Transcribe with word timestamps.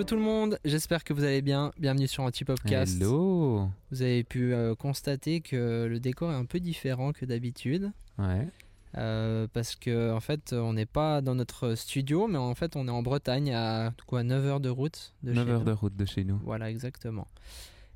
Hello 0.00 0.06
tout 0.06 0.16
le 0.16 0.22
monde, 0.22 0.58
j'espère 0.64 1.04
que 1.04 1.12
vous 1.12 1.24
allez 1.24 1.42
bien. 1.42 1.72
Bienvenue 1.78 2.08
sur 2.08 2.22
Antipopcast. 2.22 2.96
Hello 2.96 3.68
Vous 3.90 4.00
avez 4.00 4.24
pu 4.24 4.54
euh, 4.54 4.74
constater 4.74 5.42
que 5.42 5.84
le 5.84 6.00
décor 6.00 6.32
est 6.32 6.36
un 6.36 6.46
peu 6.46 6.58
différent 6.58 7.12
que 7.12 7.26
d'habitude. 7.26 7.92
Ouais. 8.18 8.48
Euh, 8.96 9.46
parce 9.52 9.76
que 9.76 10.10
en 10.10 10.20
fait, 10.20 10.54
on 10.54 10.72
n'est 10.72 10.86
pas 10.86 11.20
dans 11.20 11.34
notre 11.34 11.74
studio, 11.74 12.28
mais 12.28 12.38
en 12.38 12.54
fait, 12.54 12.76
on 12.76 12.88
est 12.88 12.90
en 12.90 13.02
Bretagne 13.02 13.52
à 13.52 13.92
quoi 14.06 14.22
9 14.22 14.46
heures 14.46 14.60
de 14.60 14.70
route 14.70 15.12
de 15.22 15.34
9 15.34 15.44
chez 15.44 15.52
heures 15.52 15.58
nous. 15.58 15.66
de 15.66 15.72
route 15.72 15.96
de 15.96 16.04
chez 16.06 16.24
nous. 16.24 16.40
Voilà, 16.44 16.70
exactement. 16.70 17.28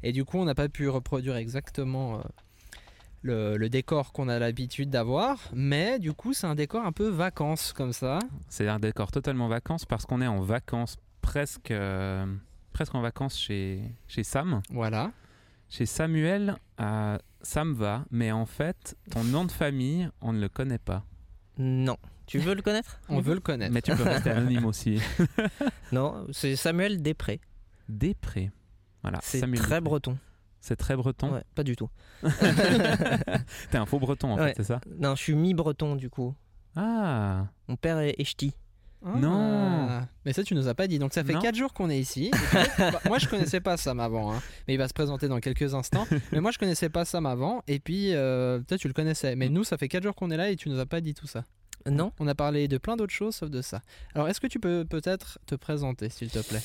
Et 0.03 0.13
du 0.13 0.27
coup, 0.27 0.37
on 0.37 0.45
n'a 0.45 0.55
pas 0.55 0.69
pu 0.69 0.91
reproduire 0.91 1.37
exactement 1.37 2.19
euh, 2.19 2.23
le, 3.23 3.57
le 3.57 3.69
décor 3.71 4.13
qu'on 4.13 4.29
a 4.29 4.39
l'habitude 4.39 4.91
d'avoir, 4.91 5.39
mais 5.55 5.99
du 5.99 6.13
coup, 6.13 6.35
c'est 6.35 6.47
un 6.47 6.55
décor 6.55 6.85
un 6.85 6.93
peu 6.93 7.09
vacances 7.09 7.73
comme 7.73 7.95
ça. 7.95 8.19
C'est 8.51 8.69
un 8.69 8.79
décor 8.79 9.11
totalement 9.11 9.49
vacances 9.49 9.87
parce 9.87 10.05
qu'on 10.05 10.21
est 10.21 10.27
en 10.27 10.43
vacances 10.43 10.99
presque, 11.25 11.71
euh, 11.71 12.27
presque 12.73 12.95
en 12.95 13.01
vacances 13.01 13.39
chez, 13.39 13.81
chez 14.07 14.23
Sam. 14.25 14.61
Voilà. 14.71 15.11
Chez 15.69 15.87
Samuel, 15.87 16.57
à 16.79 17.19
Sam 17.43 17.73
va, 17.75 18.05
mais 18.11 18.31
en 18.31 18.47
fait, 18.47 18.97
ton 19.11 19.25
nom 19.25 19.45
de 19.45 19.51
famille, 19.53 20.09
on 20.21 20.33
ne 20.33 20.41
le 20.41 20.49
connaît 20.49 20.79
pas. 20.79 21.05
Non. 21.59 21.97
Tu 22.27 22.39
veux 22.39 22.55
le 22.55 22.63
connaître? 22.63 23.01
On 23.09 23.21
veut 23.21 23.35
le 23.35 23.41
connaître. 23.41 23.73
Mais 23.75 23.83
tu 23.83 23.95
peux 23.95 24.03
rester 24.03 24.31
anonyme 24.31 24.65
aussi. 24.65 24.99
Non, 25.93 26.27
c'est 26.33 26.57
Samuel 26.57 27.03
Després. 27.03 27.39
Després. 27.89 28.51
Voilà. 29.03 29.19
C'est 29.23 29.41
Samuel 29.41 29.59
très 29.61 29.69
Després. 29.77 29.81
breton. 29.83 30.19
C'est 30.61 30.77
très 30.77 30.97
breton? 30.97 31.33
Ouais, 31.35 31.43
pas 31.55 31.63
du 31.63 31.77
tout. 31.77 31.91
T'es 33.71 33.77
un 33.77 33.85
faux 33.87 33.99
breton 33.99 34.33
en 34.33 34.39
Ouais. 34.39 34.49
fait, 34.49 34.55
c'est 34.57 34.65
ça? 34.65 34.81
Non, 34.99 35.15
je 35.15 35.23
suis 35.23 35.35
mi-breton 35.35 35.97
du 35.97 36.09
coup. 36.09 36.35
Ah 36.77 37.47
Mon 37.69 37.77
père 37.77 37.99
est, 37.99 38.15
est 38.19 38.25
ch'ti. 38.25 38.55
Ah. 39.05 39.19
Non. 39.19 40.07
Mais 40.25 40.33
ça, 40.33 40.43
tu 40.43 40.55
nous 40.55 40.67
as 40.69 40.75
pas 40.75 40.87
dit. 40.87 40.99
Donc, 40.99 41.13
ça 41.13 41.23
fait 41.23 41.35
Non. 41.35 41.41
4 41.43 41.55
jours 41.55 41.73
qu'on 41.75 41.91
est 41.91 41.99
ici. 42.01 42.27
Et 42.27 42.31
puis, 42.31 42.85
moi, 43.09 43.19
je 43.19 43.29
connaissais 43.29 43.61
pas 43.61 43.77
Sam 43.77 44.01
avant. 44.01 44.33
hein. 44.33 44.43
Mais 44.67 44.75
il 44.75 44.79
va 44.79 44.89
se 44.89 44.95
présenter 44.95 45.29
dans 45.29 45.41
quelques 45.41 45.75
instants. 45.75 46.07
Mais 46.33 46.41
moi, 46.41 46.51
je 46.51 46.59
connaissais 46.59 46.89
pas 46.89 47.05
Sam 47.05 47.27
avant. 47.27 47.63
Et 47.69 47.81
puis, 47.81 48.15
euh, 48.15 48.61
toi, 48.67 48.79
tu 48.79 48.89
le 48.89 48.95
connaissais. 48.95 49.37
Mais 49.37 49.49
nous, 49.51 49.63
ça 49.65 49.77
fait 49.77 49.89
4 49.89 50.03
jours 50.03 50.15
qu'on 50.15 50.31
est 50.31 50.37
là 50.39 50.49
et 50.51 50.57
tu 50.57 50.69
nous 50.71 50.79
as 50.81 50.87
pas 50.87 51.01
dit 51.01 51.13
tout 51.15 51.27
ça. 51.27 51.45
Non 51.87 52.13
On 52.19 52.27
a 52.29 52.35
parlé 52.35 52.67
de 52.67 52.79
plein 52.79 52.97
d'autres 52.97 53.13
choses 53.13 53.35
sauf 53.37 53.51
de 53.51 53.61
ça. 53.61 53.83
Alors, 54.15 54.29
est-ce 54.29 54.41
que 54.41 54.47
tu 54.47 54.59
peux 54.59 54.87
peut-être 54.89 55.39
te 55.45 55.55
présenter, 55.55 56.09
s'il 56.09 56.31
te 56.31 56.39
plaît? 56.39 56.63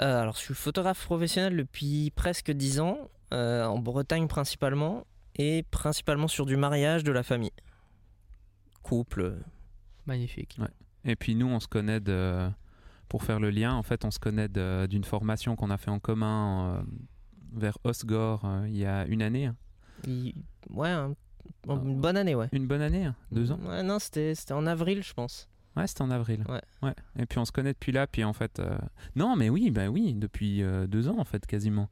Euh, 0.00 0.22
Alors, 0.22 0.36
je 0.36 0.40
suis 0.40 0.54
photographe 0.54 1.04
professionnel 1.04 1.54
depuis 1.54 2.10
presque 2.16 2.50
10 2.50 2.80
ans, 2.80 2.96
euh, 3.34 3.64
en 3.66 3.78
Bretagne 3.78 4.26
principalement, 4.26 5.06
et 5.36 5.64
principalement 5.70 6.28
sur 6.28 6.46
du 6.46 6.56
mariage 6.56 7.04
de 7.04 7.12
la 7.12 7.22
famille. 7.22 7.52
Couple. 8.82 9.34
Magnifique. 10.06 10.56
Et 11.04 11.16
puis 11.16 11.34
nous, 11.34 11.46
on 11.46 11.60
se 11.60 11.68
connaît 11.68 12.00
de... 12.00 12.48
Pour 13.08 13.22
faire 13.22 13.38
le 13.38 13.50
lien, 13.50 13.72
en 13.74 13.82
fait, 13.82 14.04
on 14.04 14.10
se 14.10 14.18
connaît 14.18 14.48
d'une 14.88 15.04
formation 15.04 15.56
qu'on 15.56 15.70
a 15.70 15.76
fait 15.76 15.90
en 15.90 16.00
commun 16.00 16.78
euh, 16.78 16.82
vers 17.52 17.78
Osgore 17.84 18.42
euh, 18.44 18.66
il 18.68 18.76
y 18.76 18.86
a 18.86 19.06
une 19.06 19.22
année. 19.22 19.46
hein. 19.46 19.56
Il- 20.06 20.34
Ouais, 20.70 20.88
un- 20.90 21.14
Ah. 21.68 21.74
une 21.84 22.00
bonne 22.00 22.16
année, 22.16 22.34
ouais. 22.34 22.48
Une 22.52 22.66
bonne 22.66 22.80
année 22.80 23.04
hein, 23.04 23.14
Deux 23.30 23.52
ans 23.52 23.58
Ouais, 23.66 23.82
non, 23.82 23.98
c'était 23.98 24.34
en 24.52 24.66
avril, 24.66 25.02
je 25.02 25.12
pense. 25.12 25.48
Ouais, 25.76 25.86
c'était 25.86 26.02
en 26.02 26.10
avril. 26.10 26.44
Ouais. 26.82 26.94
Et 27.18 27.26
puis 27.26 27.38
on 27.38 27.44
se 27.44 27.52
connaît 27.52 27.72
depuis 27.74 27.92
là, 27.92 28.06
puis 28.06 28.24
en 28.24 28.32
fait... 28.32 28.58
euh, 28.58 28.78
Non, 29.14 29.36
mais 29.36 29.50
oui, 29.50 29.70
bah 29.70 29.88
oui, 29.88 30.14
depuis 30.14 30.62
deux 30.88 31.08
ans, 31.08 31.18
en 31.18 31.24
fait, 31.24 31.44
quasiment. 31.46 31.90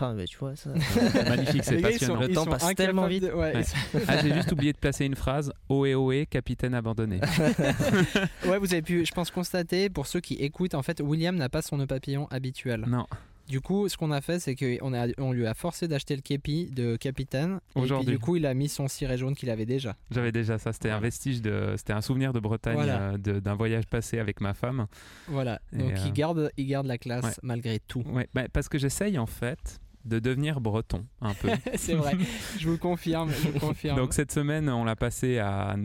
Ah, 0.00 0.12
bah 0.14 0.24
tu 0.26 0.38
vois, 0.38 0.54
ça. 0.56 0.70
Magnifique, 1.28 1.64
c'est 1.64 1.78
passionnant. 1.80 2.14
sont- 2.20 2.20
Le 2.28 2.32
temps 2.34 2.46
passe 2.46 2.74
tellement 2.74 3.06
vite. 3.06 3.24
de- 3.24 3.32
ouais, 3.32 3.54
Ouais. 3.56 3.62
Ah, 4.08 4.22
j'ai 4.22 4.32
juste 4.34 4.52
oublié 4.52 4.72
de 4.72 4.78
placer 4.78 5.04
une 5.04 5.16
phrase. 5.16 5.52
Ohé, 5.68 5.94
ohé, 5.94 6.26
capitaine 6.26 6.74
abandonné. 6.74 7.20
Ouais, 8.46 8.58
vous 8.58 8.72
avez 8.72 8.82
pu, 8.82 9.04
je 9.04 9.12
pense, 9.12 9.30
constater, 9.30 9.88
pour 9.90 10.06
ceux 10.06 10.20
qui 10.20 10.34
écoutent, 10.34 10.74
en 10.74 10.82
fait, 10.82 11.00
William 11.00 11.34
n'a 11.36 11.48
pas 11.48 11.62
son 11.62 11.76
nœud 11.76 11.86
papillon 11.86 12.26
habituel. 12.30 12.84
Non, 12.86 13.06
Du 13.50 13.60
coup, 13.60 13.88
ce 13.88 13.96
qu'on 13.96 14.12
a 14.12 14.20
fait, 14.20 14.38
c'est 14.38 14.54
qu'on 14.54 14.94
a, 14.94 15.08
on 15.18 15.32
lui 15.32 15.44
a 15.46 15.54
forcé 15.54 15.88
d'acheter 15.88 16.14
le 16.14 16.22
képi 16.22 16.70
de 16.70 16.94
capitaine. 16.96 17.58
Et 17.76 17.82
puis, 17.82 18.04
du 18.06 18.18
coup, 18.20 18.36
il 18.36 18.46
a 18.46 18.54
mis 18.54 18.68
son 18.68 18.86
ciré 18.86 19.18
jaune 19.18 19.34
qu'il 19.34 19.50
avait 19.50 19.66
déjà. 19.66 19.96
j'avais 20.12 20.30
déjà 20.32 20.56
ça. 20.58 20.72
C'était 20.72 20.90
un 20.90 21.00
vestige 21.00 21.42
de... 21.42 21.74
C'était 21.76 21.92
un 21.92 22.00
souvenir 22.00 22.32
de 22.32 22.38
Bretagne, 22.38 22.74
Voilà. 22.76 23.00
euh, 23.00 23.18
de- 23.18 23.40
d'un 23.40 23.54
voyage 23.56 23.86
passé 23.88 24.20
avec 24.20 24.40
ma 24.40 24.54
femme. 24.54 24.86
Voilà. 25.26 25.60
Et, 25.72 25.78
Donc, 25.78 25.90
euh, 25.92 25.96
il, 26.06 26.12
garde, 26.12 26.50
il 26.56 26.66
garde 26.66 26.86
la 26.86 26.96
classe 26.96 27.24
ouais. 27.24 27.32
malgré 27.42 27.80
tout. 27.80 28.02
Ouais, 28.06 28.28
bah, 28.34 28.44
parce 28.52 28.68
que 28.68 28.78
j'essaye, 28.78 29.18
en 29.18 29.26
fait, 29.26 29.80
de 30.04 30.20
devenir 30.20 30.60
breton, 30.60 31.04
un 31.20 31.34
peu. 31.34 31.48
c'est 31.74 31.94
vrai. 31.94 32.12
Je 32.58 32.66
vous 32.66 32.72
le 32.72 32.78
confirme. 32.78 33.30
Je 33.30 33.48
vous 33.48 33.58
confirme. 33.58 33.96
Donc 33.96 34.14
cette 34.14 34.30
semaine, 34.32 34.68
on 34.68 34.84
l'a 34.84 34.94
passé 34.96 35.38
à, 35.38 35.76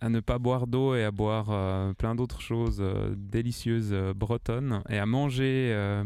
à 0.00 0.08
ne 0.08 0.20
pas 0.20 0.38
boire 0.38 0.66
d'eau 0.66 0.94
et 0.94 1.04
à 1.04 1.10
boire 1.10 1.46
euh, 1.50 1.92
plein 1.94 2.14
d'autres 2.14 2.40
choses 2.40 2.78
euh, 2.80 3.14
délicieuses 3.16 3.90
euh, 3.92 4.12
bretonnes 4.14 4.82
et 4.88 4.98
à 4.98 5.06
manger 5.06 5.70
euh, 5.72 6.04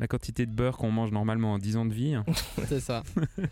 la 0.00 0.06
quantité 0.08 0.46
de 0.46 0.52
beurre 0.52 0.76
qu'on 0.76 0.90
mange 0.90 1.10
normalement 1.12 1.54
en 1.54 1.58
10 1.58 1.76
ans 1.76 1.84
de 1.86 1.94
vie. 1.94 2.16
c'est 2.66 2.80
ça. 2.80 3.02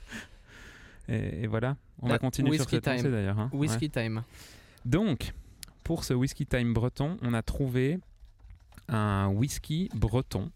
Et, 1.08 1.42
et 1.42 1.46
voilà, 1.48 1.76
on 2.00 2.08
va 2.08 2.18
continuer 2.18 2.52
sur 2.52 2.60
whisky 2.60 2.76
cette 2.76 2.84
time. 2.84 2.92
lancée 2.94 3.10
d'ailleurs. 3.10 3.38
hein. 3.38 3.50
Whisky 3.52 3.90
time. 3.90 4.22
Donc, 4.84 5.32
pour 5.82 6.04
ce 6.04 6.14
whisky 6.14 6.46
time 6.46 6.72
breton, 6.72 7.18
on 7.22 7.34
a 7.34 7.42
trouvé 7.42 7.98
un 8.88 9.26
whisky 9.28 9.88
breton 9.96 10.50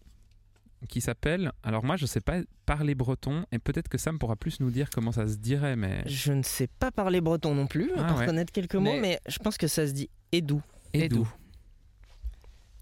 qui 0.87 1.01
s'appelle. 1.01 1.51
Alors 1.63 1.83
moi, 1.83 1.97
je 1.97 2.05
sais 2.05 2.21
pas 2.21 2.39
parler 2.65 2.95
breton 2.95 3.45
et 3.51 3.59
peut-être 3.59 3.89
que 3.89 3.97
Sam 3.97 4.17
pourra 4.19 4.37
plus 4.37 4.61
nous 4.61 4.71
dire 4.71 4.89
comment 4.89 5.11
ça 5.11 5.27
se 5.27 5.35
dirait, 5.35 5.75
mais 5.75 6.03
Je 6.07 6.31
ne 6.31 6.43
sais 6.43 6.67
pas 6.79 6.91
parler 6.91 7.19
breton 7.19 7.53
non 7.53 7.67
plus, 7.67 7.91
à 7.95 7.95
Ah 7.97 8.03
part 8.05 8.17
ouais. 8.19 8.25
connaître 8.25 8.53
quelques 8.53 8.75
mots, 8.75 8.93
Mais- 8.93 9.01
mais 9.01 9.19
je 9.27 9.39
pense 9.39 9.57
que 9.57 9.67
ça 9.67 9.85
se 9.85 9.91
dit 9.91 10.09
Edou. 10.31 10.61
Doux. 11.09 11.27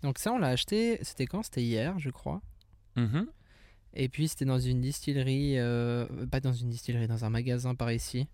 Donc 0.03 0.19
ça, 0.19 0.31
on 0.33 0.37
l'a 0.37 0.49
acheté, 0.49 0.99
c'était 1.01 1.25
quand? 1.25 1.41
C'était 1.43 1.63
hier, 1.63 1.97
je 1.97 2.11
crois. 2.11 2.41
Mhm. 2.95 3.27
Et 3.97 4.09
puis 4.09 4.27
c'était 4.27 4.45
dans 4.45 4.59
une 4.59 4.81
distillerie, 4.81 5.57
euh, 5.57 6.05
pas 6.29 6.39
dans 6.41 6.53
une 6.53 6.69
distillerie, 6.69 7.07
dans 7.07 7.23
un 7.23 7.29
magasin 7.29 7.75
par 7.75 7.91
ici. 7.91 8.27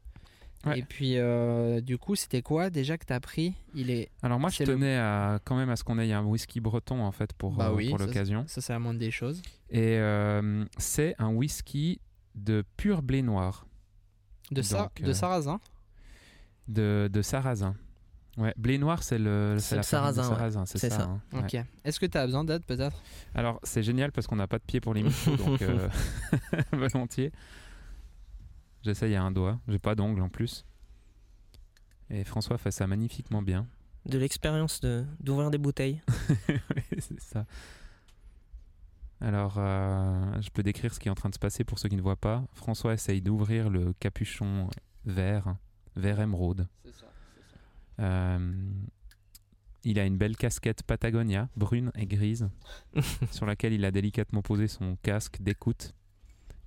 Ouais. 0.65 0.79
Et 0.79 0.83
puis 0.83 1.17
euh, 1.17 1.81
du 1.81 1.97
coup, 1.97 2.15
c'était 2.15 2.41
quoi 2.43 2.69
déjà 2.69 2.97
que 2.97 3.05
t'as 3.05 3.19
pris? 3.19 3.53
Il 3.75 3.89
est, 3.89 4.09
Alors 4.21 4.39
moi, 4.39 4.49
je 4.51 4.59
le- 4.63 4.65
tenais 4.73 4.95
à, 4.97 5.39
quand 5.43 5.55
même 5.55 5.69
à 5.69 5.75
ce 5.75 5.83
qu'on 5.83 5.97
ait 5.99 6.11
un 6.13 6.23
whisky 6.23 6.59
breton 6.59 7.01
en 7.03 7.11
fait 7.11 7.33
pour, 7.33 7.53
Bah 7.53 7.69
euh, 7.69 7.75
oui, 7.75 7.89
pour 7.89 7.97
l'occasion. 7.99 8.43
ça 8.47 8.61
c'est 8.61 8.73
la 8.73 8.79
moindre 8.79 8.99
des 8.99 9.11
choses. 9.11 9.41
Et 9.69 9.97
euh, 9.97 10.65
c'est 10.77 11.15
un 11.19 11.29
whisky 11.33 11.99
de 12.35 12.63
pur 12.77 13.01
blé 13.01 13.21
noir, 13.23 13.65
De, 14.51 14.61
Sa- 14.61 14.83
Donc, 14.83 15.01
de 15.01 15.13
sarrasin? 15.13 15.59
de, 16.67 17.09
de 17.11 17.21
sarrasin. 17.21 17.75
Ouais, 18.37 18.53
blé 18.57 18.77
noir, 18.77 19.03
c'est 19.03 19.17
le, 19.19 19.57
C'est 19.59 19.75
la 19.75 19.81
le 19.81 19.85
farine 19.85 20.09
de 20.11 20.21
sarrasin, 20.21 20.59
ouais. 20.61 20.65
c'est 20.65 20.77
C'est 20.77 20.89
ça. 20.89 20.97
ça. 20.99 21.03
hein. 21.03 21.21
Ouais. 21.33 21.39
Ok. 21.59 21.65
Est-ce 21.83 21.99
que 21.99 22.05
t'as 22.05 22.25
besoin 22.25 22.43
d'aide 22.45 22.63
peut-être? 22.65 23.01
Alors 23.35 23.59
c'est 23.63 23.83
génial 23.83 24.11
parce 24.13 24.25
qu'on 24.27 24.37
n'a 24.37 24.47
pas 24.47 24.57
de 24.57 24.63
pied 24.63 24.79
pour 24.79 24.93
les 24.93 25.03
micros, 25.03 25.35
donc 25.35 25.61
euh, 25.61 25.89
volontiers. 26.71 27.31
J'essaye 28.83 29.15
à 29.15 29.23
un 29.23 29.31
doigt, 29.31 29.59
j'ai 29.67 29.79
pas 29.79 29.95
d'ongle 29.95 30.21
en 30.21 30.29
plus. 30.29 30.65
Et 32.09 32.23
François 32.23 32.57
fait 32.57 32.71
ça 32.71 32.87
magnifiquement 32.87 33.41
bien. 33.41 33.67
De 34.05 34.17
l'expérience 34.17 34.79
de- 34.79 35.05
d'ouvrir 35.19 35.51
des 35.51 35.57
bouteilles. 35.57 36.01
Oui, 36.49 36.83
c'est 36.99 37.19
ça. 37.21 37.45
Alors, 39.19 39.55
euh, 39.57 40.41
je 40.41 40.49
peux 40.49 40.63
décrire 40.63 40.93
ce 40.93 40.99
qui 40.99 41.07
est 41.07 41.11
en 41.11 41.15
train 41.15 41.29
de 41.29 41.35
se 41.35 41.39
passer 41.39 41.63
pour 41.63 41.77
ceux 41.77 41.89
qui 41.89 41.95
ne 41.95 42.01
voient 42.01 42.15
pas. 42.15 42.43
François 42.53 42.93
essaye 42.93 43.21
d'ouvrir 43.21 43.69
le 43.69 43.93
capuchon 43.99 44.67
vert, 45.05 45.55
vert 45.95 46.19
émeraude. 46.19 46.67
C'est 46.83 46.95
ça. 46.95 47.05
Euh, 48.01 48.53
il 49.83 49.99
a 49.99 50.05
une 50.05 50.17
belle 50.17 50.37
casquette 50.37 50.83
Patagonia, 50.83 51.49
brune 51.55 51.91
et 51.95 52.05
grise, 52.05 52.49
sur 53.31 53.45
laquelle 53.45 53.73
il 53.73 53.83
a 53.85 53.91
délicatement 53.91 54.41
posé 54.41 54.67
son 54.67 54.95
casque 55.01 55.41
d'écoute. 55.41 55.93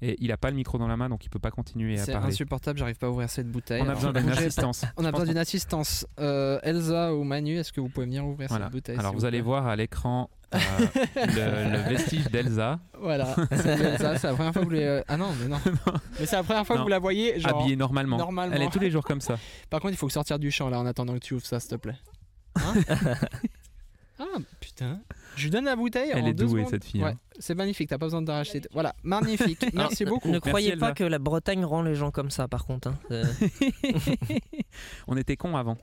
Et 0.03 0.17
il 0.21 0.29
n'a 0.29 0.37
pas 0.37 0.51
le 0.51 0.57
micro 0.57 0.77
dans 0.77 0.89
la 0.89 0.97
main, 0.97 1.09
donc 1.09 1.25
il 1.25 1.31
peut 1.31 1.39
pas 1.39 1.53
continuer 1.53 1.99
à 1.99 2.05
C'est 2.05 2.13
parler. 2.13 2.27
insupportable, 2.29 2.79
j'arrive 2.79 2.97
pas 2.99 3.07
à 3.07 3.11
ouvrir 3.11 3.31
cette 3.31 3.51
bouteille. 3.51 3.81
On 3.81 3.89
a 3.89 3.95
besoin 3.95 4.13
d'une 4.13 4.29
assistance. 4.29 4.85
On 4.97 5.05
a 5.05 5.11
besoin 5.13 5.27
d'une 5.27 5.39
assistance. 5.39 6.07
Euh, 6.19 6.59
Elsa 6.63 7.15
ou 7.15 7.23
Manu, 7.25 7.57
est-ce 7.57 7.73
que 7.73 7.81
vous 7.81 7.89
pouvez 7.89 8.07
venir 8.07 8.27
ouvrir 8.27 8.49
Voilà. 8.49 8.67
cette 8.67 8.73
bouteille 8.73 8.99
Alors 8.99 9.13
vous 9.13 9.21
vous 9.21 9.25
allez 9.25 9.41
voir 9.41 9.67
à 9.67 9.77
l'écran 9.77 10.29
le, 10.55 11.73
le 11.73 11.79
vestige 11.89 12.25
d'Elsa, 12.31 12.79
Voilà, 12.99 13.35
c'est 13.51 13.67
Elsa, 13.69 14.19
c'est 14.19 14.27
la 14.29 14.35
première 14.35 14.53
fois 14.53 14.63
que 14.63 14.67
vous 14.67 14.73
les... 14.75 15.03
Ah 15.09 15.17
non, 15.17 15.29
mais 15.41 15.49
non. 15.49 15.59
mais 16.19 16.27
c'est 16.27 16.37
la 16.37 16.43
première 16.43 16.67
fois 16.67 16.77
que 16.77 16.83
vous 16.83 16.89
la 16.89 16.99
voyez. 16.99 17.39
Genre... 17.41 17.61
habillée 17.61 17.77
normalement. 17.77 18.17
normalement. 18.17 18.55
Elle 18.55 18.63
est 18.63 18.71
tous 18.71 18.79
les 18.79 18.91
jours 18.91 19.05
comme 19.05 19.21
ça. 19.21 19.39
Par 19.71 19.81
contre, 19.81 19.95
il 19.95 19.97
faut 19.99 20.09
sortir 20.09 20.39
du 20.39 20.51
champ 20.51 20.69
là 20.69 20.79
en 20.79 20.87
attendant 20.87 21.15
que 21.15 21.19
tu 21.19 21.35
ouvres 21.35 21.47
ça, 21.47 21.61
s'il 21.61 21.71
te 21.71 21.77
plaît. 21.77 21.97
Hein 22.57 22.75
ah 24.21 24.25
putain. 24.61 25.01
Je 25.37 25.43
lui 25.45 25.51
donne 25.51 25.65
la 25.65 25.75
bouteille. 25.75 26.11
Elle 26.15 26.23
en 26.23 26.27
est 26.27 26.35
deux 26.35 26.47
douée 26.47 26.61
secondes. 26.61 26.71
cette 26.71 26.85
fille. 26.85 27.03
Ouais, 27.03 27.11
hein. 27.11 27.19
c'est 27.41 27.57
magnifique, 27.57 27.89
t'as 27.89 27.99
pas 27.99 28.07
besoin 28.07 28.23
de 28.23 28.31
racheter. 28.31 28.63
Voilà, 28.73 28.95
magnifique. 29.03 29.67
Merci 29.75 30.05
beaucoup. 30.05 30.29
Ne 30.31 30.39
croyez 30.39 30.71
Elsa. 30.75 30.87
pas 30.87 30.93
que 30.93 31.03
la 31.03 31.19
Bretagne 31.19 31.65
rend 31.65 31.83
les 31.83 31.97
gens 31.97 32.13
comme 32.13 32.31
ça, 32.31 32.47
par 32.47 32.65
contre. 32.65 32.89
hein. 32.89 32.99
Euh, 33.11 33.25
On 35.09 35.17
était 35.17 35.37
cons 35.37 35.57
avant. 35.57 35.77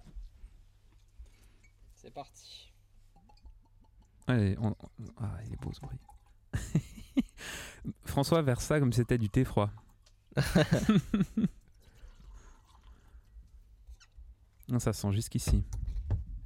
C'est 1.96 2.14
parti. 2.14 2.61
On- 4.60 4.76
Ah, 5.18 5.38
il 5.46 5.54
est 5.54 5.62
beau 5.62 5.72
ce 5.74 5.80
bruit. 5.82 6.00
François 8.06 8.42
verse 8.42 8.66
ça 8.66 8.80
comme 8.80 8.92
si 8.94 8.98
c'était 9.00 9.18
du 9.18 9.30
thé 9.30 9.44
froid. 9.44 9.70
Non, 14.70 14.80
ça 14.80 14.94
sent 14.94 15.12
jusqu'ici. 15.12 15.64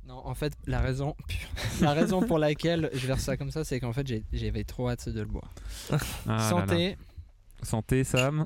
Non, 0.07 0.25
en 0.25 0.33
fait, 0.35 0.53
la 0.65 0.79
raison, 0.81 1.15
la 1.81 1.93
raison 1.93 2.21
pour 2.25 2.39
laquelle 2.39 2.89
je 2.93 3.05
verse 3.07 3.21
ça 3.23 3.37
comme 3.37 3.51
ça, 3.51 3.63
c'est 3.63 3.79
qu'en 3.79 3.93
fait, 3.93 4.07
j'avais 4.33 4.63
trop 4.63 4.89
hâte 4.89 5.09
de 5.09 5.19
le 5.19 5.27
boire. 5.27 5.51
Ah 5.91 5.97
là 6.27 6.37
là. 6.37 6.49
Santé. 6.49 6.97
Santé, 7.63 8.03
Sam. 8.03 8.45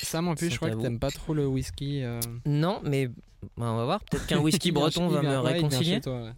Sam, 0.00 0.28
en 0.28 0.34
plus, 0.34 0.50
je 0.50 0.56
crois 0.56 0.70
que 0.70 0.80
t'aimes 0.80 0.98
pas 0.98 1.10
trop 1.10 1.34
le 1.34 1.46
whisky. 1.46 2.02
euh. 2.02 2.20
Non, 2.44 2.80
mais 2.84 3.06
bah, 3.08 3.70
on 3.72 3.76
va 3.76 3.84
voir. 3.84 4.00
Peut-être 4.04 4.26
qu'un 4.26 4.38
whisky 4.40 4.72
breton 4.72 5.08
va 5.08 5.22
me 5.22 5.38
réconcilier. 5.38 5.94
chez 5.96 6.00
toi, 6.00 6.22
ouais. 6.22 6.32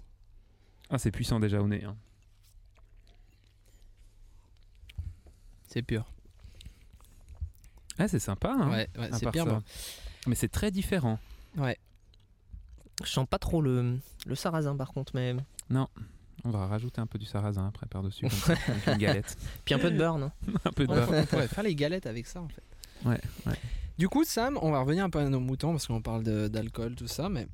Ah, 0.91 0.99
c'est 0.99 1.11
puissant 1.11 1.41
déjà 1.41 1.61
au 1.63 1.67
nez. 1.69 1.83
hein. 1.85 1.97
C'est 5.69 5.83
pur. 5.83 6.05
Ah, 7.99 8.09
c'est 8.09 8.19
sympa. 8.19 8.51
Hein, 8.59 8.71
ouais, 8.71 8.89
c'est 9.13 9.25
ça. 9.45 9.51
bon. 9.51 9.63
Mais 10.27 10.35
c'est 10.35 10.49
très 10.49 10.71
différent. 10.71 11.19
Ouais. 11.57 11.79
Je 13.05 13.09
sens 13.11 13.27
pas 13.29 13.39
trop 13.39 13.61
le, 13.63 13.99
le 14.27 14.35
sarrasin 14.35 14.77
par 14.77 14.93
contre, 14.93 15.13
mais. 15.15 15.35
On 16.45 16.51
va 16.51 16.67
rajouter 16.67 17.01
un 17.01 17.07
peu 17.07 17.19
du 17.19 17.27
sarrasin 17.27 17.67
après 17.69 17.87
par-dessus, 17.87 18.27
avec 18.27 18.87
une 18.87 18.95
galette. 18.99 19.37
Puis 19.65 19.75
un 19.75 19.79
peu 19.79 19.91
de 19.91 19.97
beurre, 19.97 20.19
non 20.19 20.31
un 20.65 20.71
peu 20.73 20.87
de 20.87 20.93
On 20.93 20.95
beurre. 20.95 21.07
pourrait- 21.07 21.21
on 21.23 21.27
pourrait 21.27 21.49
faire 21.49 21.65
les 21.65 21.75
galettes 21.75 22.07
avec 22.07 22.27
ça 22.27 22.41
en 22.41 22.49
fait. 22.49 22.63
Ouais, 23.05 23.21
ouais. 23.47 23.57
Du 23.99 24.09
coup, 24.09 24.25
Sam, 24.25 24.59
on 24.63 24.71
va 24.71 24.81
revenir 24.81 25.05
un 25.05 25.11
peu 25.11 25.19
à 25.19 25.29
nos 25.29 25.41
moutons 25.41 25.73
parce 25.73 25.87
qu'on 25.87 26.03
parle 26.03 26.23
de- 26.23 26.49
d'alcool, 26.49 26.95
tout 26.95 27.09
ça. 27.09 27.29
Mais 27.29 27.47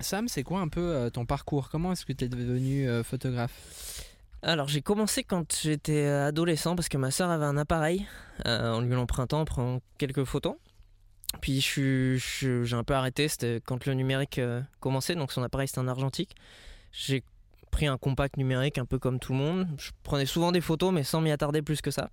Sam, 0.00 0.28
c'est 0.28 0.42
quoi 0.42 0.60
un 0.60 0.68
peu 0.68 0.80
euh, 0.94 1.10
ton 1.10 1.24
parcours? 1.24 1.70
Comment 1.70 1.92
est-ce 1.92 2.04
que 2.04 2.12
tu 2.12 2.24
es 2.24 2.28
devenu 2.28 2.88
euh, 2.88 3.02
photographe? 3.04 4.04
Alors 4.42 4.68
j'ai 4.68 4.80
commencé 4.80 5.22
quand 5.22 5.54
j'étais 5.62 6.06
euh, 6.06 6.28
adolescent 6.28 6.74
parce 6.74 6.88
que 6.88 6.96
ma 6.96 7.10
soeur 7.10 7.28
avait 7.28 7.44
un 7.44 7.58
appareil 7.58 8.06
euh, 8.46 8.72
en 8.72 8.80
lui 8.80 8.94
l'empruntant, 8.94 9.40
en 9.40 9.44
prenant 9.44 9.80
quelques 9.98 10.24
photos. 10.24 10.56
Puis 11.42 11.60
j'ai 11.60 12.74
un 12.74 12.82
peu 12.82 12.94
arrêté, 12.94 13.28
c'était 13.28 13.60
quand 13.64 13.84
le 13.84 13.94
numérique 13.94 14.38
euh, 14.38 14.62
commençait, 14.80 15.14
donc 15.14 15.30
son 15.30 15.42
appareil 15.42 15.68
c'était 15.68 15.80
un 15.80 15.88
argentique. 15.88 16.34
J'ai 16.90 17.22
pris 17.70 17.86
un 17.86 17.98
compact 17.98 18.38
numérique 18.38 18.78
un 18.78 18.86
peu 18.86 18.98
comme 18.98 19.18
tout 19.18 19.32
le 19.32 19.38
monde. 19.38 19.68
Je 19.78 19.90
prenais 20.02 20.26
souvent 20.26 20.52
des 20.52 20.62
photos 20.62 20.90
mais 20.90 21.04
sans 21.04 21.20
m'y 21.20 21.30
attarder 21.30 21.60
plus 21.60 21.82
que 21.82 21.90
ça. 21.90 22.08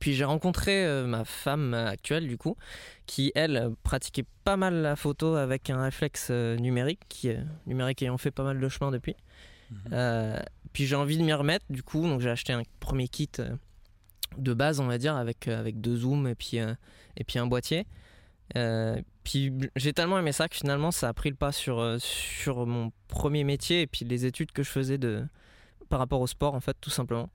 Puis 0.00 0.14
j'ai 0.14 0.24
rencontré 0.24 0.84
ma 1.06 1.24
femme 1.24 1.72
actuelle 1.72 2.26
du 2.26 2.36
coup, 2.36 2.56
qui 3.06 3.30
elle 3.36 3.70
pratiquait 3.84 4.24
pas 4.42 4.56
mal 4.56 4.74
la 4.74 4.96
photo 4.96 5.36
avec 5.36 5.70
un 5.70 5.80
réflexe 5.80 6.30
numérique, 6.30 7.02
qui 7.08 7.30
numérique 7.66 8.02
ayant 8.02 8.18
fait 8.18 8.32
pas 8.32 8.42
mal 8.42 8.58
de 8.58 8.68
chemin 8.68 8.90
depuis. 8.90 9.14
Euh, 9.92 10.40
puis 10.72 10.86
j'ai 10.86 10.96
envie 10.96 11.18
de 11.18 11.22
m'y 11.22 11.32
remettre 11.32 11.64
du 11.70 11.82
coup, 11.82 12.02
donc 12.02 12.20
j'ai 12.20 12.30
acheté 12.30 12.52
un 12.52 12.62
premier 12.80 13.08
kit 13.08 13.30
euh, 13.38 13.54
de 14.38 14.54
base, 14.54 14.80
on 14.80 14.86
va 14.86 14.98
dire, 14.98 15.16
avec, 15.16 15.48
euh, 15.48 15.58
avec 15.58 15.80
deux 15.80 15.96
zooms 15.96 16.26
et 16.26 16.34
puis, 16.34 16.58
euh, 16.58 16.74
et 17.16 17.24
puis 17.24 17.38
un 17.38 17.46
boîtier. 17.46 17.86
Euh, 18.56 19.00
puis 19.24 19.52
j'ai 19.74 19.92
tellement 19.92 20.18
aimé 20.18 20.30
ça 20.30 20.48
que 20.48 20.54
finalement 20.54 20.92
ça 20.92 21.08
a 21.08 21.12
pris 21.12 21.30
le 21.30 21.36
pas 21.36 21.50
sur, 21.50 21.96
sur 21.98 22.64
mon 22.64 22.92
premier 23.08 23.42
métier 23.42 23.82
et 23.82 23.86
puis 23.88 24.04
les 24.04 24.24
études 24.24 24.52
que 24.52 24.62
je 24.62 24.70
faisais 24.70 24.98
de, 24.98 25.24
par 25.88 25.98
rapport 25.98 26.20
au 26.20 26.26
sport 26.26 26.54
en 26.54 26.60
fait, 26.60 26.76
tout 26.80 26.90
simplement. 26.90 27.28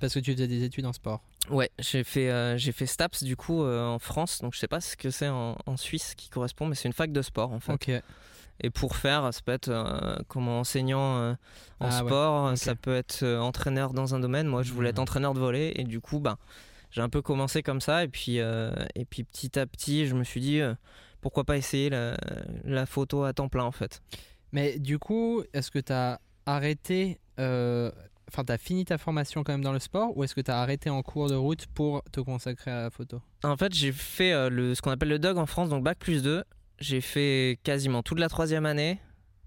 Parce 0.00 0.14
que 0.14 0.18
tu 0.20 0.32
faisais 0.32 0.48
des 0.48 0.64
études 0.64 0.86
en 0.86 0.92
sport. 0.92 1.22
Ouais, 1.50 1.70
j'ai 1.78 2.04
fait, 2.04 2.30
euh, 2.30 2.56
j'ai 2.56 2.72
fait 2.72 2.86
STAPS 2.86 3.22
du 3.22 3.36
coup 3.36 3.62
euh, 3.62 3.84
en 3.84 3.98
France, 3.98 4.40
donc 4.40 4.54
je 4.54 4.58
sais 4.58 4.68
pas 4.68 4.80
ce 4.80 4.96
que 4.96 5.10
c'est 5.10 5.28
en, 5.28 5.56
en 5.66 5.76
Suisse 5.76 6.14
qui 6.14 6.28
correspond, 6.28 6.66
mais 6.66 6.74
c'est 6.74 6.88
une 6.88 6.94
fac 6.94 7.12
de 7.12 7.22
sport 7.22 7.52
en 7.52 7.60
fait. 7.60 7.72
Ok. 7.72 7.90
Et 8.62 8.70
pour 8.70 8.96
faire, 8.96 9.32
ça 9.32 9.40
peut 9.44 9.52
être 9.52 9.68
euh, 9.68 10.16
comme 10.28 10.48
enseignant 10.48 11.18
euh, 11.18 11.32
en 11.80 11.86
Ah 11.88 12.02
ouais, 12.02 12.08
sport, 12.08 12.58
ça 12.58 12.74
peut 12.74 12.94
être 12.94 13.22
euh, 13.22 13.38
entraîneur 13.40 13.92
dans 13.92 14.14
un 14.14 14.20
domaine. 14.20 14.46
Moi, 14.46 14.62
je 14.62 14.72
voulais 14.72 14.90
être 14.90 14.96
Mhm. 14.98 15.02
entraîneur 15.02 15.34
de 15.34 15.40
volley 15.40 15.72
et 15.76 15.84
du 15.84 16.00
coup, 16.00 16.20
ben, 16.20 16.36
j'ai 16.90 17.00
un 17.00 17.08
peu 17.08 17.22
commencé 17.22 17.62
comme 17.62 17.80
ça. 17.80 18.04
Et 18.04 18.08
puis, 18.08 18.36
et 18.36 19.04
puis 19.08 19.24
petit 19.24 19.58
à 19.58 19.66
petit, 19.66 20.06
je 20.06 20.14
me 20.14 20.24
suis 20.24 20.40
dit, 20.40 20.60
pourquoi 21.20 21.44
pas 21.44 21.56
essayer 21.56 21.88
la, 21.90 22.16
la 22.64 22.84
photo 22.86 23.24
à 23.24 23.32
temps 23.32 23.48
plein 23.48 23.64
en 23.64 23.72
fait. 23.72 24.02
Mais 24.52 24.78
du 24.78 24.98
coup, 24.98 25.42
est-ce 25.52 25.70
que 25.70 25.78
tu 25.78 25.92
as 25.92 26.20
arrêté. 26.46 27.20
Enfin, 27.38 28.44
tu 28.44 28.52
as 28.52 28.58
fini 28.58 28.84
ta 28.84 28.96
formation 28.98 29.42
quand 29.42 29.52
même 29.52 29.64
dans 29.64 29.72
le 29.72 29.78
sport 29.80 30.16
ou 30.16 30.22
est-ce 30.22 30.34
que 30.36 30.40
tu 30.40 30.50
as 30.52 30.60
arrêté 30.60 30.88
en 30.88 31.02
cours 31.02 31.28
de 31.28 31.34
route 31.34 31.66
pour 31.68 32.02
te 32.12 32.20
consacrer 32.20 32.70
à 32.70 32.82
la 32.82 32.90
photo? 32.90 33.20
En 33.42 33.56
fait, 33.56 33.74
j'ai 33.74 33.90
fait 33.92 34.32
euh, 34.32 34.48
le, 34.48 34.74
ce 34.76 34.82
qu'on 34.82 34.90
appelle 34.92 35.08
le 35.08 35.18
DOG 35.18 35.36
en 35.38 35.46
France, 35.46 35.68
donc 35.68 35.82
bac 35.82 35.98
plus 35.98 36.22
2. 36.22 36.44
J'ai 36.80 37.00
fait 37.00 37.58
quasiment 37.62 38.02
toute 38.02 38.18
la 38.18 38.28
troisième 38.28 38.66
année. 38.66 38.98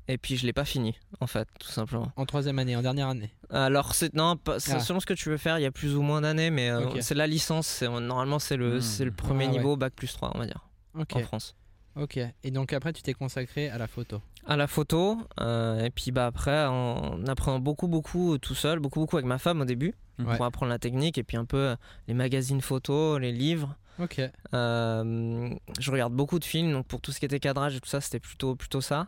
Et 0.10 0.18
puis 0.18 0.36
je 0.36 0.46
l'ai 0.46 0.52
pas 0.52 0.66
fini, 0.66 1.00
en 1.22 1.28
fait, 1.28 1.48
tout 1.62 1.70
simplement. 1.70 2.12
En 2.18 2.26
troisième 2.26 2.60
année, 2.60 2.76
en 2.76 2.82
dernière 2.82 3.08
année 3.08 3.32
Alors, 3.50 3.96
c'est 3.96 4.14
non, 4.14 4.36
pas- 4.36 4.58
Ah. 4.70 4.80
selon 4.82 5.00
ce 5.00 5.06
que 5.06 5.14
tu 5.14 5.30
veux 5.30 5.38
faire, 5.38 5.58
il 5.60 5.62
y 5.62 5.66
a 5.66 5.72
plus 5.72 5.96
ou 5.96 6.02
moins 6.02 6.20
d'années, 6.20 6.50
mais 6.50 6.70
euh, 6.70 7.00
c'est 7.00 7.16
la 7.16 7.26
licence. 7.26 7.68
c'est- 7.68 7.88
Normalement, 7.88 8.38
c'est 8.38 8.58
le, 8.58 8.82
c'est 8.82 9.06
le 9.06 9.12
premier 9.14 9.46
Ah 9.46 9.48
ouais. 9.48 9.54
niveau, 9.58 9.78
bac 9.78 9.94
plus 9.96 10.12
3, 10.12 10.32
on 10.36 10.40
va 10.40 10.46
dire, 10.46 10.68
en 10.94 11.20
France. 11.22 11.56
Ok. 11.96 12.18
Et 12.44 12.52
donc 12.52 12.74
après, 12.74 12.92
tu 12.92 13.02
t'es 13.02 13.14
consacré 13.14 13.70
à 13.70 13.78
la 13.78 13.88
photo. 13.88 14.22
À 14.46 14.58
la 14.58 14.68
photo, 14.68 15.20
euh, 15.40 15.86
et 15.86 15.90
puis 15.90 16.12
bah, 16.12 16.26
après, 16.26 16.66
en 16.66 17.26
apprenant 17.28 17.60
beaucoup, 17.60 17.88
beaucoup 17.88 18.38
tout 18.40 18.56
seul, 18.56 18.80
beaucoup, 18.80 19.00
beaucoup 19.00 19.16
avec 19.16 19.26
ma 19.26 19.38
femme 19.38 19.62
au 19.62 19.66
début, 19.66 19.94
Ouais. 20.20 20.36
pour 20.36 20.44
apprendre 20.44 20.70
la 20.70 20.80
technique, 20.80 21.18
et 21.18 21.24
puis 21.24 21.38
un 21.38 21.46
peu 21.46 21.58
euh, 21.70 21.76
les 22.10 22.14
magazines 22.14 22.60
photos, 22.62 23.22
les 23.22 23.32
livres. 23.32 23.78
Ok. 24.00 24.22
Euh, 24.54 25.50
je 25.80 25.92
regarde 25.92 26.14
beaucoup 26.14 26.40
de 26.40 26.46
films, 26.46 26.72
donc 26.72 26.88
pour 26.88 27.02
tout 27.02 27.12
ce 27.12 27.20
qui 27.20 27.26
était 27.26 27.40
cadrage 27.40 27.76
et 27.76 27.80
tout 27.80 27.90
ça, 27.90 28.02
c'était 28.02 28.20
plutôt, 28.20 28.56
plutôt 28.56 28.82
ça. 28.82 29.08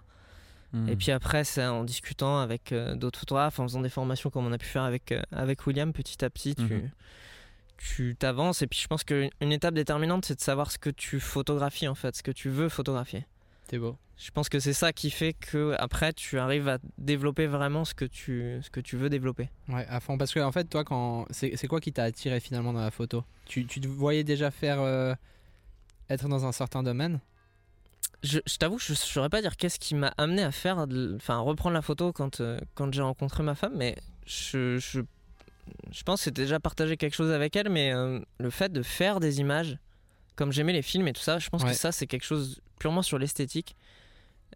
Mhm. 0.74 0.90
Et 0.90 0.96
puis 0.96 1.12
après, 1.12 1.44
c'est 1.44 1.66
en 1.66 1.84
discutant 1.84 2.40
avec 2.40 2.72
euh, 2.72 2.96
d'autres 2.96 3.20
photographes, 3.20 3.60
en 3.60 3.64
faisant 3.64 3.82
des 3.82 3.90
formations 3.90 4.30
comme 4.30 4.46
on 4.46 4.52
a 4.52 4.58
pu 4.58 4.66
faire 4.68 4.84
avec, 4.84 5.12
euh, 5.12 5.22
avec 5.32 5.66
William, 5.68 5.94
petit 5.94 6.24
à 6.24 6.30
petit, 6.30 6.56
tu 6.56 6.64
Mhm. 6.64 6.92
tu 7.78 8.16
t'avances. 8.18 8.62
Et 8.62 8.68
puis 8.68 8.80
je 8.80 8.88
pense 8.88 9.04
qu'une 9.04 9.30
une 9.42 9.52
étape 9.52 9.74
déterminante, 9.74 10.26
c'est 10.26 10.36
de 10.36 10.42
savoir 10.42 10.72
ce 10.72 10.78
que 10.78 10.90
tu 10.90 11.20
photographies 11.20 11.88
en 11.88 11.96
fait, 11.96 12.16
ce 12.16 12.24
que 12.24 12.32
tu 12.32 12.50
veux 12.50 12.70
photographier. 12.70 13.26
C'est 13.70 13.80
beau. 13.80 13.98
Je 14.18 14.32
pense 14.32 14.48
que 14.48 14.60
c'est 14.60 14.74
ça 14.74 14.94
qui 14.94 15.10
fait 15.10 15.34
que 15.34 15.76
après 15.78 16.14
tu 16.14 16.40
arrives 16.40 16.70
à 16.70 16.78
développer 16.98 17.48
vraiment 17.48 17.84
ce 17.84 17.94
que 17.94 18.06
tu, 18.06 18.60
ce 18.62 18.70
que 18.70 18.80
tu 18.80 18.96
veux 18.96 19.10
développer. 19.10 19.50
Ouais, 19.68 19.86
à 19.90 20.00
fond. 20.00 20.18
Parce 20.18 20.34
que 20.34 20.40
en 20.40 20.52
fait, 20.52 20.66
toi, 20.66 20.84
quand 20.86 21.26
c'est 21.32 21.68
quoi 21.68 21.82
qui 21.82 21.92
t'a 21.92 22.04
attiré 22.04 22.40
finalement 22.40 22.72
dans 22.72 22.82
la 22.82 22.92
photo? 22.92 23.24
Tu, 23.46 23.66
tu 23.66 23.82
te 23.82 23.88
voyais 23.88 24.24
déjà 24.24 24.52
faire 24.52 24.80
euh, 24.80 25.14
être 26.10 26.30
dans 26.30 26.46
un 26.46 26.52
certain 26.52 26.82
domaine? 26.82 27.20
Je, 28.24 28.40
je 28.48 28.58
t'avoue, 28.58 28.80
je 28.80 28.94
ne 28.94 28.96
saurais 28.96 29.30
pas 29.30 29.42
dire 29.42 29.58
qu'est-ce 29.58 29.80
qui 29.80 29.94
m'a 29.94 30.14
amené 30.18 30.44
à 30.44 30.52
faire, 30.52 30.86
enfin 31.16 31.38
reprendre 31.40 31.74
la 31.74 31.82
photo 31.82 32.14
quand, 32.14 32.40
euh, 32.40 32.60
quand 32.74 32.92
j'ai 32.94 33.02
rencontré 33.02 33.44
ma 33.44 33.54
femme, 33.54 33.74
mais 33.76 33.98
je, 34.26 34.78
je, 34.78 35.02
je 35.92 36.04
pense 36.04 36.22
que 36.22 36.24
c'était 36.26 36.44
déjà 36.44 36.60
partagé 36.60 36.98
quelque 36.98 37.14
chose 37.14 37.32
avec 37.32 37.56
elle, 37.56 37.70
mais 37.70 37.94
euh, 37.94 38.20
le 38.40 38.50
fait 38.50 38.72
de 38.72 38.82
faire 38.82 39.20
des 39.20 39.42
images, 39.42 39.78
comme 40.36 40.52
j'aimais 40.52 40.74
les 40.74 40.82
films 40.82 41.08
et 41.08 41.14
tout 41.14 41.22
ça, 41.22 41.40
je 41.40 41.50
pense 41.50 41.64
Ouais. 41.64 41.72
que 41.72 41.76
ça 41.76 41.92
c'est 41.92 42.08
quelque 42.08 42.26
chose 42.26 42.60
purement 42.80 43.02
sur 43.02 43.18
l'esthétique. 43.18 43.76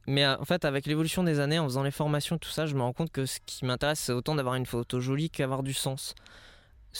Mais 0.07 0.25
euh, 0.25 0.37
en 0.39 0.45
fait, 0.45 0.65
avec 0.65 0.85
l'évolution 0.85 1.23
des 1.23 1.39
années, 1.39 1.59
en 1.59 1.65
faisant 1.65 1.83
les 1.83 1.91
formations 1.91 2.37
et 2.37 2.39
tout 2.39 2.49
ça, 2.49 2.65
je 2.65 2.73
me 2.75 2.81
rends 2.81 2.93
compte 2.93 3.11
que 3.11 3.25
ce 3.25 3.39
qui 3.45 3.65
m'intéresse, 3.65 3.99
c'est 3.99 4.13
autant 4.13 4.35
d'avoir 4.35 4.55
une 4.55 4.65
photo 4.65 4.99
jolie 4.99 5.29
qu'avoir 5.29 5.61
du 5.63 5.73
sens 5.73 6.15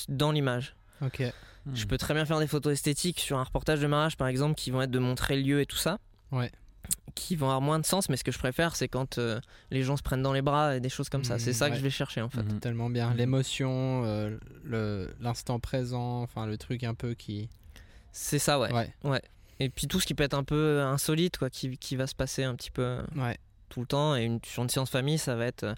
dans 0.08 0.32
l'image. 0.32 0.76
Ok. 1.02 1.24
Je 1.74 1.86
peux 1.86 1.98
très 1.98 2.14
bien 2.14 2.26
faire 2.26 2.40
des 2.40 2.48
photos 2.48 2.74
esthétiques 2.74 3.20
sur 3.20 3.38
un 3.38 3.44
reportage 3.44 3.80
de 3.80 3.88
mariage, 3.88 4.18
par 4.18 4.28
exemple, 4.28 4.56
qui 4.56 4.72
vont 4.72 4.82
être 4.82 4.92
de 4.92 5.00
montrer 5.00 5.36
le 5.36 5.42
lieu 5.44 5.62
et 5.62 5.66
tout 5.66 5.76
ça. 5.78 6.00
Ouais. 6.32 6.52
Qui 7.16 7.36
vont 7.36 7.48
avoir 7.48 7.62
moins 7.62 7.80
de 7.80 7.86
sens, 7.86 8.10
mais 8.10 8.18
ce 8.18 8.24
que 8.24 8.32
je 8.32 8.40
préfère, 8.40 8.76
c'est 8.76 8.88
quand 8.88 9.18
euh, 9.18 9.40
les 9.72 9.84
gens 9.84 9.96
se 9.98 10.02
prennent 10.04 10.24
dans 10.24 10.34
les 10.34 10.42
bras 10.42 10.76
et 10.76 10.80
des 10.80 10.90
choses 10.90 11.10
comme 11.10 11.24
ça. 11.24 11.38
C'est 11.38 11.52
Mhm, 11.52 11.54
ça 11.56 11.66
ouais. 11.66 11.72
que 11.72 11.78
je 11.78 11.82
vais 11.84 11.90
chercher 11.90 12.22
en 12.22 12.30
fait. 12.30 12.42
Mhm. 12.44 12.60
Tellement 12.60 12.90
bien. 12.90 13.14
L'émotion, 13.14 14.04
euh, 14.06 15.08
l'instant 15.20 15.60
présent, 15.60 16.22
enfin 16.22 16.46
le 16.48 16.58
truc 16.58 16.84
un 16.84 16.94
peu 16.96 17.14
qui. 17.14 17.50
C'est 18.12 18.40
ça, 18.40 18.60
ouais. 18.60 18.72
Ouais. 19.04 19.22
Et 19.60 19.70
puis 19.70 19.88
tout 19.88 20.00
ce 20.00 20.06
qui 20.06 20.14
peut 20.16 20.24
être 20.24 20.34
un 20.34 20.44
peu 20.44 20.82
insolite, 20.82 21.38
quoi, 21.38 21.50
qui, 21.50 21.78
qui 21.78 21.96
va 21.96 22.08
se 22.08 22.16
passer 22.16 22.44
un 22.44 22.56
petit 22.56 22.72
peu 22.72 22.82
euh, 22.82 23.02
Ouais. 23.16 23.38
tout 23.70 23.82
le 23.82 23.86
temps. 23.86 24.16
Et 24.16 24.24
une, 24.24 24.40
sur 24.46 24.64
une 24.64 24.70
séance 24.70 24.90
famille, 24.90 25.18
ça 25.18 25.36
va 25.36 25.46
être 25.46 25.64
euh, 25.64 25.74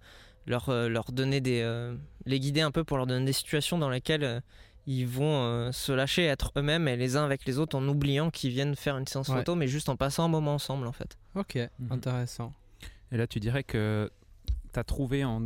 leur, 0.45 0.69
euh, 0.69 0.87
leur 0.87 1.11
donner 1.11 1.41
des. 1.41 1.61
euh, 1.61 1.95
les 2.25 2.39
guider 2.39 2.61
un 2.61 2.71
peu 2.71 2.83
pour 2.83 2.97
leur 2.97 3.07
donner 3.07 3.25
des 3.25 3.33
situations 3.33 3.77
dans 3.77 3.89
lesquelles. 3.89 4.23
euh, 4.23 4.39
ils 4.87 5.05
vont 5.05 5.43
euh, 5.43 5.71
se 5.71 5.91
lâcher, 5.91 6.25
être 6.25 6.51
eux-mêmes 6.57 6.87
et 6.87 6.97
les 6.97 7.15
uns 7.15 7.23
avec 7.23 7.45
les 7.45 7.59
autres 7.59 7.77
en 7.77 7.87
oubliant 7.87 8.31
qu'ils 8.31 8.49
viennent 8.49 8.75
faire 8.75 8.97
une 8.97 9.05
séance 9.05 9.29
Ouais. 9.29 9.37
photo, 9.37 9.53
mais 9.53 9.67
juste 9.67 9.89
en 9.89 9.95
passant 9.95 10.25
un 10.25 10.27
moment 10.27 10.55
ensemble 10.55 10.87
en 10.87 10.91
fait. 10.91 11.19
Ok. 11.35 11.55
Mhm. 11.77 11.91
Intéressant. 11.91 12.51
Et 13.11 13.17
là, 13.17 13.27
tu 13.27 13.39
dirais 13.39 13.63
que 13.63 14.09
tu 14.73 14.79
as 14.79 14.83
trouvé 14.83 15.23
en, 15.23 15.45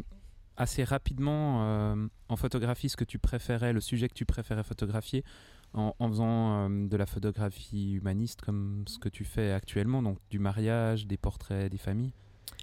assez 0.56 0.86
rapidement 0.86 1.66
euh, 1.66 2.08
en 2.30 2.36
photographie 2.38 2.88
ce 2.88 2.96
que 2.96 3.04
tu 3.04 3.20
préférais, 3.20 3.74
le 3.74 3.82
sujet 3.82 4.08
que 4.08 4.14
tu 4.14 4.24
préférais 4.26 4.64
photographier, 4.64 5.26
en, 5.76 5.94
en 6.00 6.10
faisant 6.10 6.70
euh, 6.70 6.88
de 6.88 6.98
la 6.98 7.06
photographie 7.06 7.94
humaniste 7.94 8.42
comme 8.42 8.84
ce 8.88 8.98
que 8.98 9.10
tu 9.10 9.24
fais 9.26 9.52
actuellement, 9.52 10.02
donc 10.02 10.18
du 10.30 10.40
mariage, 10.40 11.06
des 11.06 11.18
portraits, 11.18 11.72
des 11.72 11.78
familles? 11.78 12.14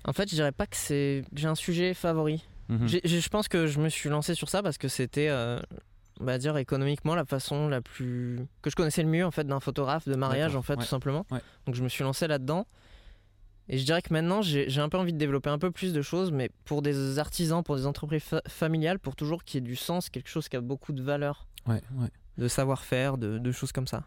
En 0.04 0.12
fait, 0.12 0.28
je 0.28 0.34
dirais 0.34 0.50
pas 0.52 0.66
que 0.66 0.76
c'est 0.76 1.22
j'ai 1.34 1.46
un 1.48 1.54
sujet 1.54 1.94
favori. 1.94 2.44
Mhm. 2.68 2.88
Je 2.88 3.28
pense 3.28 3.48
que 3.48 3.66
je 3.66 3.78
me 3.80 3.88
suis 3.88 4.08
lancé 4.08 4.34
sur 4.34 4.48
ça 4.48 4.62
parce 4.62 4.78
que 4.78 4.88
c'était, 4.88 5.28
euh, 5.28 5.60
on 6.20 6.24
va 6.24 6.38
dire, 6.38 6.56
économiquement 6.56 7.14
la 7.14 7.24
façon 7.24 7.68
la 7.68 7.80
plus 7.82 8.38
que 8.62 8.70
je 8.70 8.76
connaissais 8.76 9.02
le 9.02 9.08
mieux 9.08 9.24
en 9.26 9.30
fait 9.30 9.44
d'un 9.44 9.60
photographe 9.60 10.08
de 10.08 10.14
mariage 10.16 10.56
en 10.56 10.62
fait 10.62 10.74
ouais, 10.74 10.82
tout 10.82 10.88
simplement. 10.88 11.26
ouais. 11.30 11.40
Donc 11.66 11.74
je 11.74 11.82
me 11.84 11.88
suis 11.88 12.02
lancé 12.04 12.26
là-dedans. 12.26 12.66
Et 13.68 13.78
je 13.78 13.84
dirais 13.84 14.02
que 14.02 14.12
maintenant 14.12 14.42
j'ai 14.42 14.68
j'ai 14.68 14.80
un 14.80 14.88
peu 14.88 14.98
envie 14.98 15.12
de 15.12 15.18
développer 15.18 15.50
un 15.50 15.58
peu 15.58 15.70
plus 15.70 15.92
de 15.92 16.02
choses, 16.02 16.32
mais 16.32 16.50
pour 16.64 16.82
des 16.82 17.18
artisans, 17.18 17.62
pour 17.62 17.76
des 17.76 17.86
entreprises 17.86 18.22
fa- 18.22 18.42
familiales, 18.48 18.98
pour 18.98 19.14
toujours 19.14 19.44
qu'il 19.44 19.62
y 19.62 19.64
ait 19.64 19.68
du 19.68 19.76
sens, 19.76 20.08
quelque 20.10 20.28
chose 20.28 20.48
qui 20.48 20.56
a 20.56 20.60
beaucoup 20.60 20.92
de 20.92 21.02
valeur, 21.02 21.46
Ouais, 21.66 21.80
ouais. 21.96 22.08
De 22.38 22.48
savoir-faire, 22.48 23.18
de, 23.18 23.38
de 23.38 23.52
choses 23.52 23.72
comme 23.72 23.86
ça. 23.86 24.04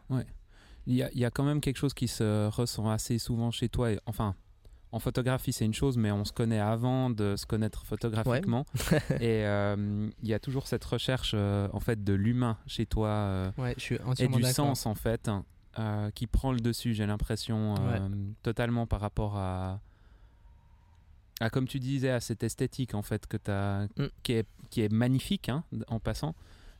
Il 0.88 0.94
y, 0.96 1.02
a, 1.04 1.10
il 1.14 1.20
y 1.20 1.26
a 1.26 1.32
quand 1.32 1.44
même 1.44 1.62
quelque 1.62 1.78
chose 1.78 1.94
qui 1.94 2.08
se 2.08 2.48
ressent 2.48 2.90
assez 2.90 3.18
souvent 3.18 3.50
chez 3.52 3.70
toi, 3.70 3.92
et, 3.92 4.00
enfin, 4.06 4.36
en 4.92 5.00
photographie, 5.00 5.52
c'est 5.52 5.66
une 5.66 5.74
chose, 5.74 5.98
mais 5.98 6.12
on 6.12 6.24
se 6.26 6.32
connaît 6.32 6.60
avant 6.60 7.10
de 7.10 7.36
se 7.36 7.46
connaître 7.46 7.86
photographiquement. 7.86 8.66
et 9.20 9.44
euh, 9.46 10.10
il 10.22 10.30
y 10.30 10.34
a 10.34 10.40
toujours 10.40 10.68
cette 10.68 10.86
recherche 10.86 11.32
euh, 11.36 11.68
en 11.74 11.80
fait 11.80 12.04
de 12.04 12.14
l'humain 12.14 12.58
chez 12.68 12.86
toi 12.86 13.08
euh, 13.10 13.52
Ouais, 13.58 13.74
je 13.78 13.82
suis 13.82 13.96
et 14.20 14.28
du 14.28 14.44
sens 14.44 14.86
en 14.86 14.96
fait 14.96 15.30
euh, 15.80 16.12
qui 16.12 16.28
prend 16.28 16.52
le 16.54 16.60
dessus. 16.62 16.94
J'ai 16.94 17.06
l'impression 17.06 17.76
totalement 18.44 18.86
par 18.88 19.02
rapport 19.02 19.36
à, 19.38 19.82
à 21.42 21.50
comme 21.50 21.68
tu 21.68 21.80
disais 21.80 22.12
à 22.12 22.20
cette 22.22 22.44
esthétique 22.44 22.94
en 22.94 23.02
fait 23.02 23.28
que 23.28 23.38
as, 23.52 23.88
Mm. 23.98 24.06
qui 24.24 24.34
est 24.34 24.48
qui 24.70 24.82
est 24.82 24.92
magnifique 24.92 25.50
hein, 25.50 25.64
en 25.88 26.00
passant. 26.00 26.36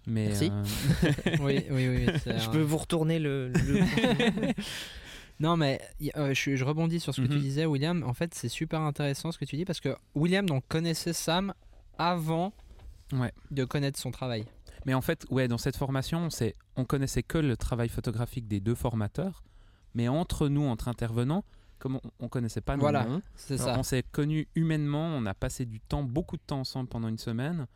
Mais 0.08 0.28
Merci. 0.28 0.52
euh, 0.52 1.38
Oui, 1.42 1.66
oui, 1.72 1.88
oui. 1.88 2.06
Je 2.26 2.50
peux 2.50 2.62
vous 2.62 2.78
retourner 2.78 3.20
le. 3.20 3.50
le- 3.50 4.54
Non, 5.40 5.58
mais 5.58 5.82
euh, 6.16 6.34
je, 6.34 6.56
je 6.56 6.64
rebondis 6.64 7.00
sur 7.02 7.14
ce 7.14 7.20
que 7.22 7.28
tu 7.28 7.34
Mhm. 7.36 7.42
disais, 7.42 7.66
William. 7.66 8.04
En 8.04 8.14
fait, 8.14 8.34
c'est 8.34 8.48
super 8.48 8.80
intéressant 8.82 9.32
ce 9.34 9.38
que 9.38 9.44
tu 9.46 9.58
dis 9.58 9.66
parce 9.66 9.82
que 9.82 9.96
William 10.16 10.46
donc 10.46 10.64
connaissait 10.70 11.12
Sam 11.14 11.54
avant 11.98 12.54
Ouais. 13.14 13.32
de 13.52 13.66
connaître 13.66 14.00
son 14.00 14.12
travail. 14.12 14.46
Mais 14.86 14.94
en 14.94 15.02
fait, 15.02 15.26
ouais, 15.30 15.48
dans 15.48 15.58
cette 15.58 15.76
formation, 15.76 16.30
c'est, 16.30 16.56
on 16.76 16.86
connaissait 16.86 17.22
que 17.24 17.38
le 17.38 17.58
travail 17.58 17.90
photographique 17.90 18.48
des 18.48 18.60
deux 18.62 18.76
formateurs, 18.76 19.44
mais 19.94 20.08
entre 20.08 20.48
nous, 20.48 20.64
entre 20.64 20.88
intervenants, 20.88 21.44
comme 21.80 21.98
on, 21.98 22.02
on 22.20 22.28
connaissait 22.30 22.62
pas 22.62 22.76
nos 22.76 22.82
Voilà, 22.82 23.04
noms, 23.06 23.22
C'est 23.36 23.60
alors 23.62 23.74
ça. 23.74 23.80
on 23.80 23.84
s'est 23.84 24.04
connus 24.12 24.48
humainement, 24.56 25.06
on 25.08 25.26
a 25.26 25.34
passé 25.34 25.66
du 25.66 25.80
temps, 25.82 26.04
beaucoup 26.04 26.38
de 26.38 26.42
temps 26.48 26.60
ensemble 26.62 26.88
pendant 26.88 27.08
une 27.10 27.18
semaine, 27.18 27.68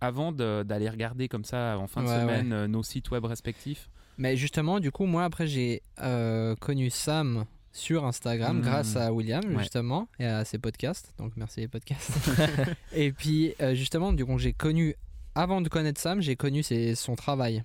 avant 0.00 0.32
d'aller 0.32 0.88
regarder 0.88 1.28
comme 1.28 1.44
ça 1.44 1.76
en 1.78 1.86
fin 1.86 2.02
de 2.02 2.08
semaine 2.08 2.52
euh, 2.52 2.66
nos 2.68 2.82
sites 2.82 3.10
web 3.10 3.24
respectifs. 3.24 3.88
Mais 4.16 4.36
justement, 4.36 4.80
du 4.80 4.90
coup, 4.90 5.06
moi 5.06 5.24
après 5.24 5.46
j'ai 5.46 5.82
euh, 6.02 6.54
connu 6.56 6.90
Sam 6.90 7.44
sur 7.72 8.04
Instagram 8.04 8.56
Mhm. 8.58 8.62
grâce 8.62 8.96
à 8.96 9.12
William 9.12 9.44
Ouais. 9.54 9.58
justement 9.62 10.08
et 10.18 10.24
à 10.26 10.44
ses 10.44 10.58
podcasts. 10.58 11.12
Donc 11.18 11.32
merci 11.36 11.60
les 11.60 11.68
podcasts. 11.68 12.10
et 12.92 13.12
puis 13.12 13.54
euh, 13.60 13.74
justement, 13.74 14.12
du 14.12 14.24
coup, 14.24 14.38
j'ai 14.38 14.52
connu 14.52 14.94
avant 15.34 15.60
de 15.60 15.68
connaître 15.68 16.00
Sam, 16.00 16.20
j'ai 16.20 16.34
connu 16.36 16.62
ses- 16.62 16.94
son 16.96 17.14
travail. 17.14 17.62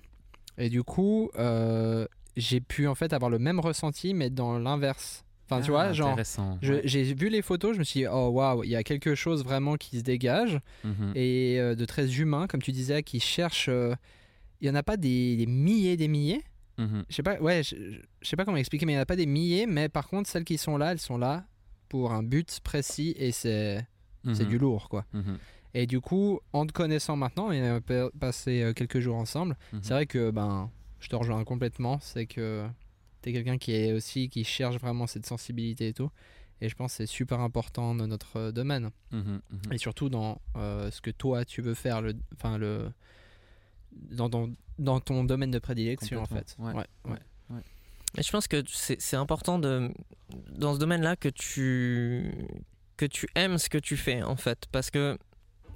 Et 0.58 0.68
du 0.68 0.84
coup, 0.84 1.30
euh, 1.38 2.06
j'ai 2.36 2.60
pu 2.60 2.86
en 2.86 2.94
fait 2.94 3.12
avoir 3.12 3.30
le 3.30 3.38
même 3.40 3.58
ressenti 3.58 4.14
mais 4.14 4.30
dans 4.30 4.58
l'inverse. 4.58 5.23
Enfin, 5.46 5.60
tu 5.60 5.70
Ah, 5.70 5.72
vois, 5.72 5.92
genre 5.92 6.16
ouais. 6.16 6.80
J'ai 6.84 7.14
vu 7.14 7.28
les 7.28 7.42
photos, 7.42 7.74
je 7.74 7.78
me 7.78 7.84
suis 7.84 8.00
dit, 8.00 8.06
oh 8.06 8.28
waouh, 8.28 8.64
il 8.64 8.70
y 8.70 8.76
a 8.76 8.82
quelque 8.82 9.14
chose 9.14 9.44
vraiment 9.44 9.76
qui 9.76 9.98
se 9.98 10.02
dégage 10.02 10.58
Mhm. 10.84 11.12
et 11.14 11.58
euh, 11.60 11.74
de 11.74 11.84
très 11.84 12.18
humain, 12.18 12.46
comme 12.46 12.62
tu 12.62 12.72
disais, 12.72 13.02
qui 13.02 13.20
cherche. 13.20 13.66
euh, 13.68 13.94
Il 14.60 14.66
y 14.66 14.70
en 14.70 14.74
a 14.74 14.82
pas 14.82 14.96
des, 14.96 15.36
des 15.36 15.46
milliers, 15.46 15.96
des 15.98 16.08
milliers? 16.08 16.42
Mhm. 16.78 17.04
Je 17.10 17.14
sais 17.14 17.22
pas, 17.22 17.38
ouais, 17.40 17.62
je, 17.62 17.76
sais 18.22 18.36
pas 18.36 18.44
comment 18.46 18.56
expliquer, 18.56 18.86
mais 18.86 18.92
il 18.92 18.96
y 18.96 18.98
en 18.98 19.02
a 19.02 19.06
pas 19.06 19.16
des 19.16 19.26
milliers. 19.26 19.66
Mais 19.66 19.88
par 19.90 20.08
contre, 20.08 20.28
celles 20.30 20.44
qui 20.44 20.56
sont 20.56 20.78
là, 20.78 20.92
elles 20.92 20.98
sont 21.00 21.18
là 21.18 21.44
pour 21.90 22.12
un 22.12 22.22
but 22.22 22.60
précis 22.64 23.14
et 23.18 23.30
c'est 23.30 23.84
Mhm. 24.24 24.34
du 24.46 24.56
lourd, 24.58 24.88
quoi. 24.88 25.04
Mhm. 25.12 25.36
Et 25.74 25.86
du 25.86 26.00
coup, 26.00 26.40
en 26.54 26.64
te 26.66 26.72
connaissant 26.72 27.16
maintenant, 27.16 27.52
et 27.52 27.60
on 27.60 27.76
a 27.76 27.80
pa- 27.82 28.08
passé 28.18 28.72
quelques 28.74 29.00
jours 29.00 29.16
ensemble, 29.16 29.56
c'est 29.82 29.92
vrai 29.92 30.06
que 30.06 30.30
ben, 30.30 30.70
je 31.00 31.08
te 31.08 31.16
rejoins 31.16 31.44
complètement. 31.44 31.98
C'est 32.00 32.24
que 32.26 32.64
tu 33.24 33.30
es 33.30 33.32
quelqu'un 33.32 33.58
qui 33.58 33.72
est 33.72 33.92
aussi 33.92 34.28
qui 34.28 34.44
cherche 34.44 34.76
vraiment 34.76 35.06
cette 35.06 35.26
sensibilité 35.26 35.88
et 35.88 35.94
tout. 35.94 36.10
Et 36.60 36.68
je 36.68 36.74
pense 36.74 36.92
que 36.92 36.96
c'est 36.98 37.06
super 37.06 37.40
important 37.40 37.94
dans 37.94 38.06
notre 38.06 38.36
euh, 38.36 38.52
domaine. 38.52 38.90
Mhm. 39.10 39.40
Mhm. 39.50 39.72
Et 39.72 39.78
surtout 39.78 40.08
dans 40.08 40.40
euh, 40.56 40.90
ce 40.90 41.00
que 41.00 41.10
toi 41.10 41.44
tu 41.44 41.62
veux 41.62 41.74
faire, 41.74 42.00
le, 42.00 42.14
enfin 42.34 42.58
le, 42.58 42.90
dans, 43.92 44.28
dans, 44.28 44.48
dans 44.78 45.00
ton 45.00 45.24
domaine 45.24 45.50
de 45.50 45.58
prédilection 45.58 46.22
en 46.22 46.26
fait. 46.26 46.56
Ouais. 46.58 46.74
ouais. 46.74 47.18
Mais 48.16 48.22
je 48.22 48.30
pense 48.30 48.46
que 48.46 48.62
c'est 48.68 49.00
c'est 49.00 49.16
important 49.16 49.58
de, 49.58 49.90
dans 50.52 50.74
ce 50.74 50.78
domaine-là 50.78 51.16
que 51.16 51.28
tu, 51.28 52.32
que 52.96 53.06
tu 53.06 53.26
aimes 53.34 53.58
ce 53.58 53.68
que 53.68 53.78
tu 53.78 53.96
fais 53.96 54.22
en 54.22 54.36
fait. 54.36 54.66
Parce 54.70 54.90
que 54.90 55.18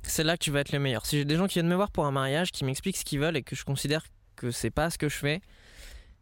c'est 0.04 0.22
là 0.22 0.36
que 0.36 0.44
tu 0.44 0.52
vas 0.52 0.60
être 0.60 0.70
le 0.70 0.78
meilleur. 0.78 1.04
Si 1.04 1.16
j'ai 1.16 1.24
des 1.24 1.34
gens 1.34 1.48
qui 1.48 1.54
viennent 1.54 1.68
me 1.68 1.74
voir 1.74 1.90
pour 1.90 2.06
un 2.06 2.12
mariage, 2.12 2.52
qui 2.52 2.64
m'expliquent 2.64 2.96
ce 2.96 3.04
qu'ils 3.04 3.18
veulent 3.18 3.36
et 3.36 3.42
que 3.42 3.56
je 3.56 3.64
considère 3.64 4.04
que 4.36 4.52
c'est 4.52 4.70
pas 4.70 4.88
ce 4.88 4.98
que 4.98 5.08
je 5.08 5.16
fais, 5.16 5.40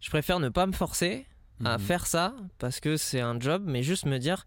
je 0.06 0.10
préfère 0.10 0.38
ne 0.38 0.48
pas 0.48 0.66
me 0.66 0.72
forcer 0.72 1.26
à 1.64 1.78
Mhm. 1.78 1.84
faire 1.84 2.06
ça 2.06 2.32
parce 2.60 2.78
que 2.78 2.96
c'est 2.96 3.20
un 3.20 3.40
job, 3.40 3.64
mais 3.66 3.82
juste 3.82 4.06
me 4.06 4.18
dire, 4.18 4.46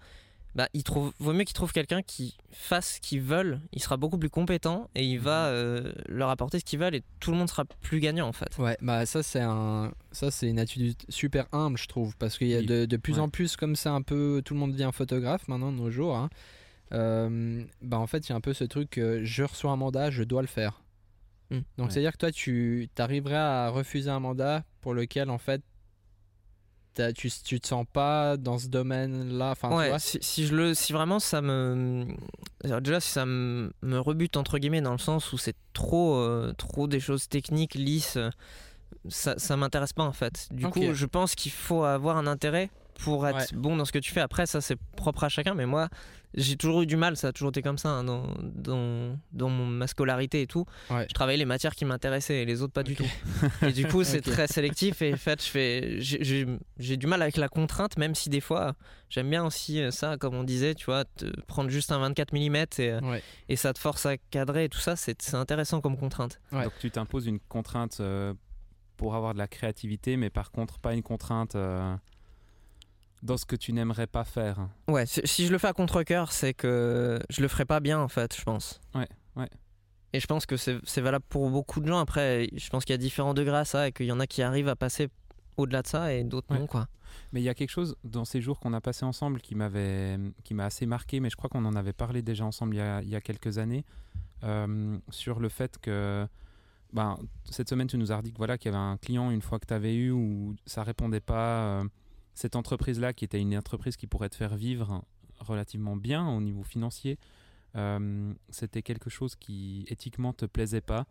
bah, 0.56 0.70
il 0.74 0.84
trouve, 0.84 1.12
vaut 1.20 1.34
mieux 1.34 1.44
qu'ils 1.44 1.54
trouvent 1.54 1.74
quelqu'un 1.74 2.02
qui 2.02 2.38
fasse 2.52 2.94
ce 2.96 3.02
qu'ils 3.02 3.20
veulent, 3.22 3.60
il 3.74 3.82
sera 3.84 3.98
beaucoup 3.98 4.18
plus 4.18 4.30
compétent 4.30 4.90
et 4.96 5.04
il 5.04 5.20
va 5.20 5.48
euh, 5.48 5.92
leur 6.08 6.30
apporter 6.30 6.60
ce 6.60 6.64
qu'ils 6.66 6.80
veulent 6.80 6.96
et 6.96 7.04
tout 7.20 7.32
le 7.32 7.38
monde 7.38 7.50
sera 7.50 7.66
plus 7.66 8.00
gagnant 8.00 8.28
en 8.28 8.32
fait. 8.32 8.58
Ouais, 8.58 8.78
bah 8.82 9.06
ça 9.06 9.22
c'est 9.22 9.42
un, 9.42 9.92
ça 10.14 10.32
c'est 10.32 10.48
une 10.48 10.60
attitude 10.60 10.96
super 11.10 11.46
humble 11.52 11.78
je 11.78 11.88
trouve 11.88 12.16
parce 12.18 12.38
qu'il 12.38 12.48
y 12.48 12.56
a 12.56 12.62
de, 12.62 12.86
de 12.86 12.98
plus 12.98 13.16
Ouais. 13.16 13.20
en 13.20 13.30
plus 13.30 13.58
comme 13.58 13.76
c'est 13.76 13.90
un 13.90 14.02
peu 14.02 14.42
tout 14.46 14.54
le 14.54 14.60
monde 14.62 14.72
devient 14.72 14.92
photographe 14.94 15.46
maintenant 15.50 15.72
de 15.74 15.78
nos 15.78 15.92
jours. 15.92 16.16
hein. 16.16 16.30
Euh, 16.94 17.64
bah 17.82 17.98
en 18.00 18.08
fait 18.08 18.28
il 18.28 18.30
y 18.30 18.34
a 18.34 18.36
un 18.36 18.42
peu 18.42 18.54
ce 18.54 18.64
truc 18.64 18.90
que 18.92 19.24
je 19.24 19.44
reçois 19.44 19.72
un 19.72 19.76
mandat, 19.76 20.10
je 20.10 20.24
dois 20.24 20.42
le 20.42 20.48
faire. 20.48 20.82
Hmm. 21.52 21.62
Donc 21.78 21.88
Ouais. 21.88 21.94
c'est 21.94 22.00
à 22.00 22.02
dire 22.04 22.12
que 22.12 22.18
toi 22.18 22.32
tu 22.32 22.90
arriverais 22.98 23.36
à 23.36 23.70
refuser 23.70 24.10
un 24.10 24.20
mandat 24.20 24.64
pour 24.82 24.94
lequel 24.94 25.30
en 25.30 25.38
fait 25.40 25.62
tu, 27.16 27.30
tu 27.46 27.62
te 27.62 27.68
sens 27.68 27.86
pas 27.94 28.36
dans 28.36 28.58
ce 28.58 28.68
domaine-là? 28.68 29.52
Enfin, 29.52 29.74
ouais, 29.76 29.98
si, 30.00 30.18
si 30.22 30.46
je 30.46 30.54
le, 30.56 30.74
si 30.74 30.92
vraiment 30.92 31.20
ça 31.20 31.42
me, 31.42 32.06
déjà 32.82 33.00
si 33.00 33.10
ça 33.10 33.26
me, 33.26 33.72
me 33.82 34.00
rebute 34.00 34.36
entre 34.36 34.58
guillemets 34.58 34.82
dans 34.82 34.92
le 34.92 34.98
sens 34.98 35.32
où 35.32 35.38
c'est 35.38 35.56
trop, 35.72 36.16
euh, 36.18 36.54
trop 36.58 36.88
des 36.88 37.00
choses 37.00 37.30
techniques 37.30 37.76
lisses, 37.76 38.18
ça, 39.08 39.36
ça 39.38 39.56
m'intéresse 39.56 39.94
pas 39.94 40.04
en 40.04 40.12
fait. 40.12 40.50
Du 40.52 40.68
coup, 40.68 40.94
je 40.94 41.06
pense 41.06 41.36
qu'il 41.36 41.54
faut 41.54 41.86
avoir 41.86 42.18
un 42.18 42.28
intérêt 42.28 42.70
pour 42.96 43.26
être 43.26 43.38
Ouais. 43.38 43.46
bon 43.58 43.78
dans 43.78 43.86
ce 43.86 43.94
que 43.94 44.00
tu 44.00 44.12
fais. 44.12 44.20
Après, 44.20 44.46
ça 44.46 44.60
c'est 44.60 44.76
propre 44.98 45.24
à 45.24 45.30
chacun, 45.30 45.54
mais 45.54 45.66
moi 45.66 45.88
j'ai 46.36 46.56
toujours 46.58 46.82
eu 46.84 46.86
du 46.86 46.96
mal, 46.96 47.18
ça 47.18 47.30
a 47.30 47.32
toujours 47.34 47.50
été 47.50 47.62
comme 47.62 47.78
ça 47.80 47.90
hein, 47.90 48.04
dans, 48.04 48.24
dans, 48.42 49.18
dans 49.32 49.50
mon- 49.50 49.66
ma 49.66 49.88
scolarité 49.88 50.42
et 50.44 50.48
tout. 50.48 50.66
Ouais. 50.92 51.06
Je 51.10 51.14
travaillais 51.14 51.38
les 51.40 51.46
matières 51.46 51.74
qui 51.76 51.86
m'intéressaient 51.86 52.44
et 52.44 52.46
les 52.46 52.62
autres 52.62 52.74
pas 52.74 52.84
du 52.84 52.96
tout. 52.96 53.06
Et 53.64 53.72
du 53.72 53.88
coup, 53.88 54.04
c'est 54.04 54.22
très 54.22 54.48
sélectif. 54.48 55.02
Et 55.02 55.14
en 55.14 55.18
fait, 55.18 55.44
je 55.44 55.50
fais, 55.50 55.96
j'ai- 56.00 56.98
du 56.98 57.08
mal 57.08 57.22
avec 57.22 57.38
la 57.38 57.50
contrainte, 57.50 57.98
même 57.98 58.14
si 58.14 58.30
des 58.30 58.42
fois, 58.42 58.76
j'aime 59.10 59.30
bien 59.30 59.44
aussi 59.46 59.82
euh, 59.82 59.90
ça, 59.92 60.18
comme 60.18 60.36
on 60.36 60.44
disait, 60.44 60.76
tu 60.76 60.86
vois, 60.86 61.06
te 61.06 61.26
prendre 61.48 61.70
juste 61.70 61.92
un 61.92 62.00
24 62.00 62.34
mm 62.34 62.56
et, 62.56 62.66
euh, 62.92 63.00
Ouais. 63.02 63.24
et 63.48 63.56
ça 63.56 63.74
te 63.74 63.80
force 63.80 64.06
à 64.06 64.18
cadrer 64.18 64.66
et 64.66 64.70
tout 64.70 64.80
ça, 64.80 64.96
c'est 64.96 65.20
c'est 65.22 65.36
intéressant 65.36 65.82
comme 65.82 65.98
contrainte. 65.98 66.40
Ouais. 66.52 66.64
Donc 66.66 66.74
tu 66.80 66.92
t'imposes 66.92 67.26
une 67.26 67.40
contrainte 67.40 67.98
euh, 68.02 68.34
pour 68.98 69.16
avoir 69.16 69.34
de 69.34 69.40
la 69.40 69.48
créativité, 69.48 70.16
mais 70.18 70.30
par 70.30 70.52
contre 70.52 70.78
pas 70.80 70.94
une 70.94 71.02
contrainte 71.04 71.56
euh, 71.56 71.96
dans 73.22 73.38
ce 73.38 73.46
que 73.46 73.56
tu 73.56 73.74
n'aimerais 73.74 74.08
pas 74.08 74.24
faire. 74.24 74.70
Ouais, 74.88 75.06
si, 75.06 75.46
je 75.46 75.52
le 75.52 75.58
fais 75.58 75.68
à 75.68 75.74
contre-coeur, 75.74 76.32
c'est 76.32 76.54
que 76.54 77.20
je 77.30 77.42
le 77.42 77.48
ferai 77.48 77.66
pas 77.66 77.80
bien, 77.80 78.00
en 78.00 78.08
fait, 78.08 78.36
je 78.36 78.44
pense. 78.44 78.80
Ouais, 78.96 79.08
ouais. 79.36 79.50
Et 80.14 80.20
je 80.20 80.26
pense 80.28 80.46
que 80.46 80.58
c'est 80.58 81.02
valable 81.02 81.26
pour 81.30 81.50
beaucoup 81.50 81.82
de 81.82 81.88
gens. 81.88 82.00
Après, 82.00 82.50
je 82.56 82.70
pense 82.70 82.84
qu'il 82.86 82.94
y 82.94 82.96
a 82.96 82.98
différents 82.98 83.34
degrés 83.34 83.58
à 83.58 83.66
ça 83.66 83.88
et 83.88 83.92
qu'il 83.92 84.08
y 84.08 84.12
en 84.12 84.20
a 84.20 84.26
qui 84.26 84.42
arrivent 84.42 84.70
à 84.70 84.76
passer 84.76 85.10
au-delà 85.58 85.82
de 85.82 85.88
ça 85.88 86.14
et 86.14 86.24
d'autres 86.24 86.52
Ouais. 86.52 86.60
non, 86.60 86.68
quoi. 86.68 86.88
Mais 87.32 87.42
il 87.42 87.44
y 87.44 87.50
a 87.50 87.54
quelque 87.54 87.70
chose 87.70 87.96
dans 88.04 88.26
ces 88.26 88.42
jours 88.42 88.60
qu'on 88.60 88.74
a 88.74 88.82
passés 88.82 89.06
ensemble 89.06 89.42
qui 89.42 89.56
m'avait, 89.56 90.18
qui 90.44 90.54
m'a 90.54 90.66
assez 90.66 90.86
marqué, 90.86 91.20
mais 91.20 91.30
je 91.30 91.36
crois 91.36 91.50
qu'on 91.50 91.66
en 91.66 91.76
avait 91.76 91.94
parlé 91.94 92.22
déjà 92.22 92.46
ensemble 92.46 92.76
il 92.76 92.78
y 92.78 92.82
a, 92.82 93.02
il 93.02 93.10
y 93.10 93.16
a 93.16 93.22
quelques 93.22 93.58
années, 93.58 93.84
euh, 94.44 94.98
sur 95.10 95.40
le 95.40 95.50
fait 95.50 95.78
que 95.80 96.28
ben, 96.94 97.18
cette 97.50 97.70
semaine 97.70 97.88
tu 97.88 97.98
nous 97.98 98.12
as 98.12 98.22
dit 98.22 98.32
que 98.32 98.38
voilà, 98.38 98.58
qu'il 98.58 98.72
y 98.72 98.76
avait 98.76 98.84
un 98.84 98.98
client 98.98 99.32
une 99.32 99.42
fois 99.42 99.60
que 99.60 99.66
tu 99.68 99.74
avais 99.74 99.96
eu 99.96 100.12
où 100.12 100.56
ça 100.66 100.84
répondait 100.84 101.20
pas, 101.20 101.82
euh, 101.82 101.84
cette 102.40 102.56
entreprise-là 102.56 103.12
qui 103.12 103.26
était 103.26 103.42
une 103.42 103.58
entreprise 103.58 103.98
qui 103.98 104.08
pourrait 104.08 104.30
te 104.30 104.36
faire 104.36 104.56
vivre 104.56 105.04
relativement 105.42 105.98
bien 105.98 106.26
au 106.30 106.40
niveau 106.40 106.64
financier, 106.64 107.18
euh, 107.76 108.34
c'était 108.50 108.82
quelque 108.82 109.10
chose 109.10 109.36
qui 109.36 109.86
éthiquement 109.90 110.32
te 110.32 110.46
plaisait 110.46 110.80
pas 110.80 111.06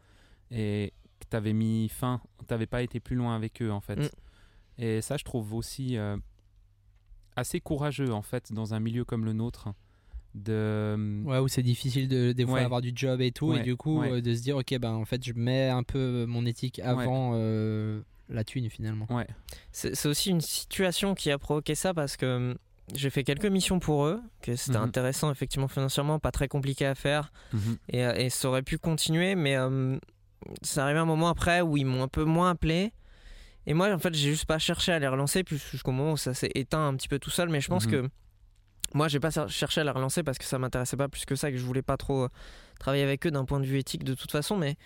et 0.51 0.95
que 1.21 1.27
tu 1.31 1.37
avais 1.37 1.53
mis 1.53 1.91
fin, 1.91 2.23
tu 2.39 2.47
n'avais 2.51 2.67
pas 2.67 2.83
été 2.83 2.99
plus 2.99 3.15
loin 3.15 3.37
avec 3.37 3.61
eux 3.61 3.71
en 3.71 3.81
fait. 3.83 3.97
Mm. 3.97 4.09
Et 4.79 5.03
ça, 5.03 5.19
je 5.19 5.25
trouve 5.25 5.53
aussi 5.53 5.99
euh, 5.99 6.17
assez 7.37 7.61
courageux 7.61 8.11
en 8.11 8.23
fait 8.23 8.51
dans 8.53 8.73
un 8.73 8.81
milieu 8.81 9.05
comme 9.05 9.27
le 9.27 9.35
nôtre 9.35 9.69
de 10.35 11.23
Ouais, 11.27 11.39
où 11.41 11.49
c'est 11.49 11.63
difficile 11.63 12.09
de 12.09 12.33
des 12.33 12.45
fois 12.47 12.55
Ouais. 12.55 12.65
avoir 12.65 12.81
du 12.81 12.93
job 12.95 13.21
et 13.21 13.33
tout, 13.33 13.53
et 13.53 13.61
du 13.61 13.77
coup 13.77 14.01
ouais. 14.01 14.13
euh, 14.13 14.21
de 14.23 14.35
se 14.35 14.41
dire 14.41 14.57
ok 14.57 14.79
ben 14.79 14.93
en 14.93 15.05
fait 15.05 15.23
je 15.25 15.35
mets 15.35 15.69
un 15.69 15.83
peu 15.83 16.25
mon 16.27 16.47
éthique 16.47 16.79
avant 16.79 17.33
euh, 17.35 18.01
la 18.29 18.45
thune 18.45 18.69
finalement. 18.71 19.07
ouais 19.11 19.27
C'est 19.73 19.95
c'est 19.95 20.09
aussi 20.09 20.31
une 20.31 20.41
situation 20.41 21.15
qui 21.15 21.31
a 21.31 21.39
provoqué 21.39 21.75
ça 21.75 21.95
parce 21.95 22.17
que 22.17 22.27
hum, 22.37 22.59
j'ai 22.95 23.11
fait 23.11 23.23
quelques 23.25 23.45
missions 23.47 23.81
pour 23.81 24.07
eux, 24.07 24.21
que 24.41 24.57
c'était 24.57 24.79
Mhm. 24.79 24.85
intéressant 24.85 25.31
effectivement 25.31 25.69
financièrement, 25.69 26.19
pas 26.19 26.31
très 26.31 26.49
compliqué 26.49 26.87
à 26.87 26.95
faire. 26.95 27.33
Mhm. 27.53 27.77
et, 27.91 28.05
euh, 28.07 28.15
et 28.15 28.31
ça 28.31 28.49
aurait 28.49 28.63
pu 28.63 28.79
continuer, 28.79 29.35
mais 29.35 29.57
euh, 29.57 29.99
c'est 30.63 30.81
arrivé 30.81 30.99
un 30.99 31.05
moment 31.05 31.29
après 31.29 31.61
où 31.61 31.77
ils 31.77 31.85
m'ont 31.85 32.03
un 32.03 32.09
peu 32.09 32.25
moins 32.25 32.51
appelé. 32.51 32.93
Et 33.67 33.75
moi, 33.75 33.93
en 33.93 33.99
fait, 33.99 34.15
j'ai 34.15 34.31
juste 34.31 34.47
pas 34.47 34.59
cherché 34.59 34.93
à 34.93 34.99
les 34.99 35.09
relancer, 35.09 35.45
puis 35.45 35.59
jusqu'au 35.71 35.91
moment 35.93 36.13
où 36.13 36.17
ça 36.17 36.33
s'est 36.33 36.51
éteint 36.55 36.87
un 36.89 36.95
petit 36.97 37.09
peu 37.09 37.19
tout 37.19 37.29
seul. 37.29 37.51
Mais 37.51 37.61
je 37.61 37.69
pense 37.69 37.85
Mhm. 37.85 37.91
que 37.91 38.09
moi, 38.95 39.09
j'ai 39.09 39.21
pas 39.21 39.31
cherché 39.49 39.83
à 39.83 39.85
les 39.85 39.91
relancer 39.91 40.23
parce 40.23 40.39
que 40.39 40.45
ça 40.47 40.59
m'intéressait 40.59 40.97
pas 40.97 41.09
plus 41.09 41.27
que 41.27 41.35
ça, 41.37 41.51
que 41.51 41.59
je 41.59 41.65
voulais 41.67 41.83
pas 41.83 41.99
trop 41.99 42.25
euh, 42.25 42.29
travailler 42.81 43.03
avec 43.03 43.27
eux 43.27 43.31
d'un 43.31 43.45
point 43.45 43.61
de 43.61 43.67
vue 43.67 43.79
éthique 43.79 44.05
de 44.05 44.15
toute 44.15 44.31
façon. 44.33 44.57
Mais 44.57 44.77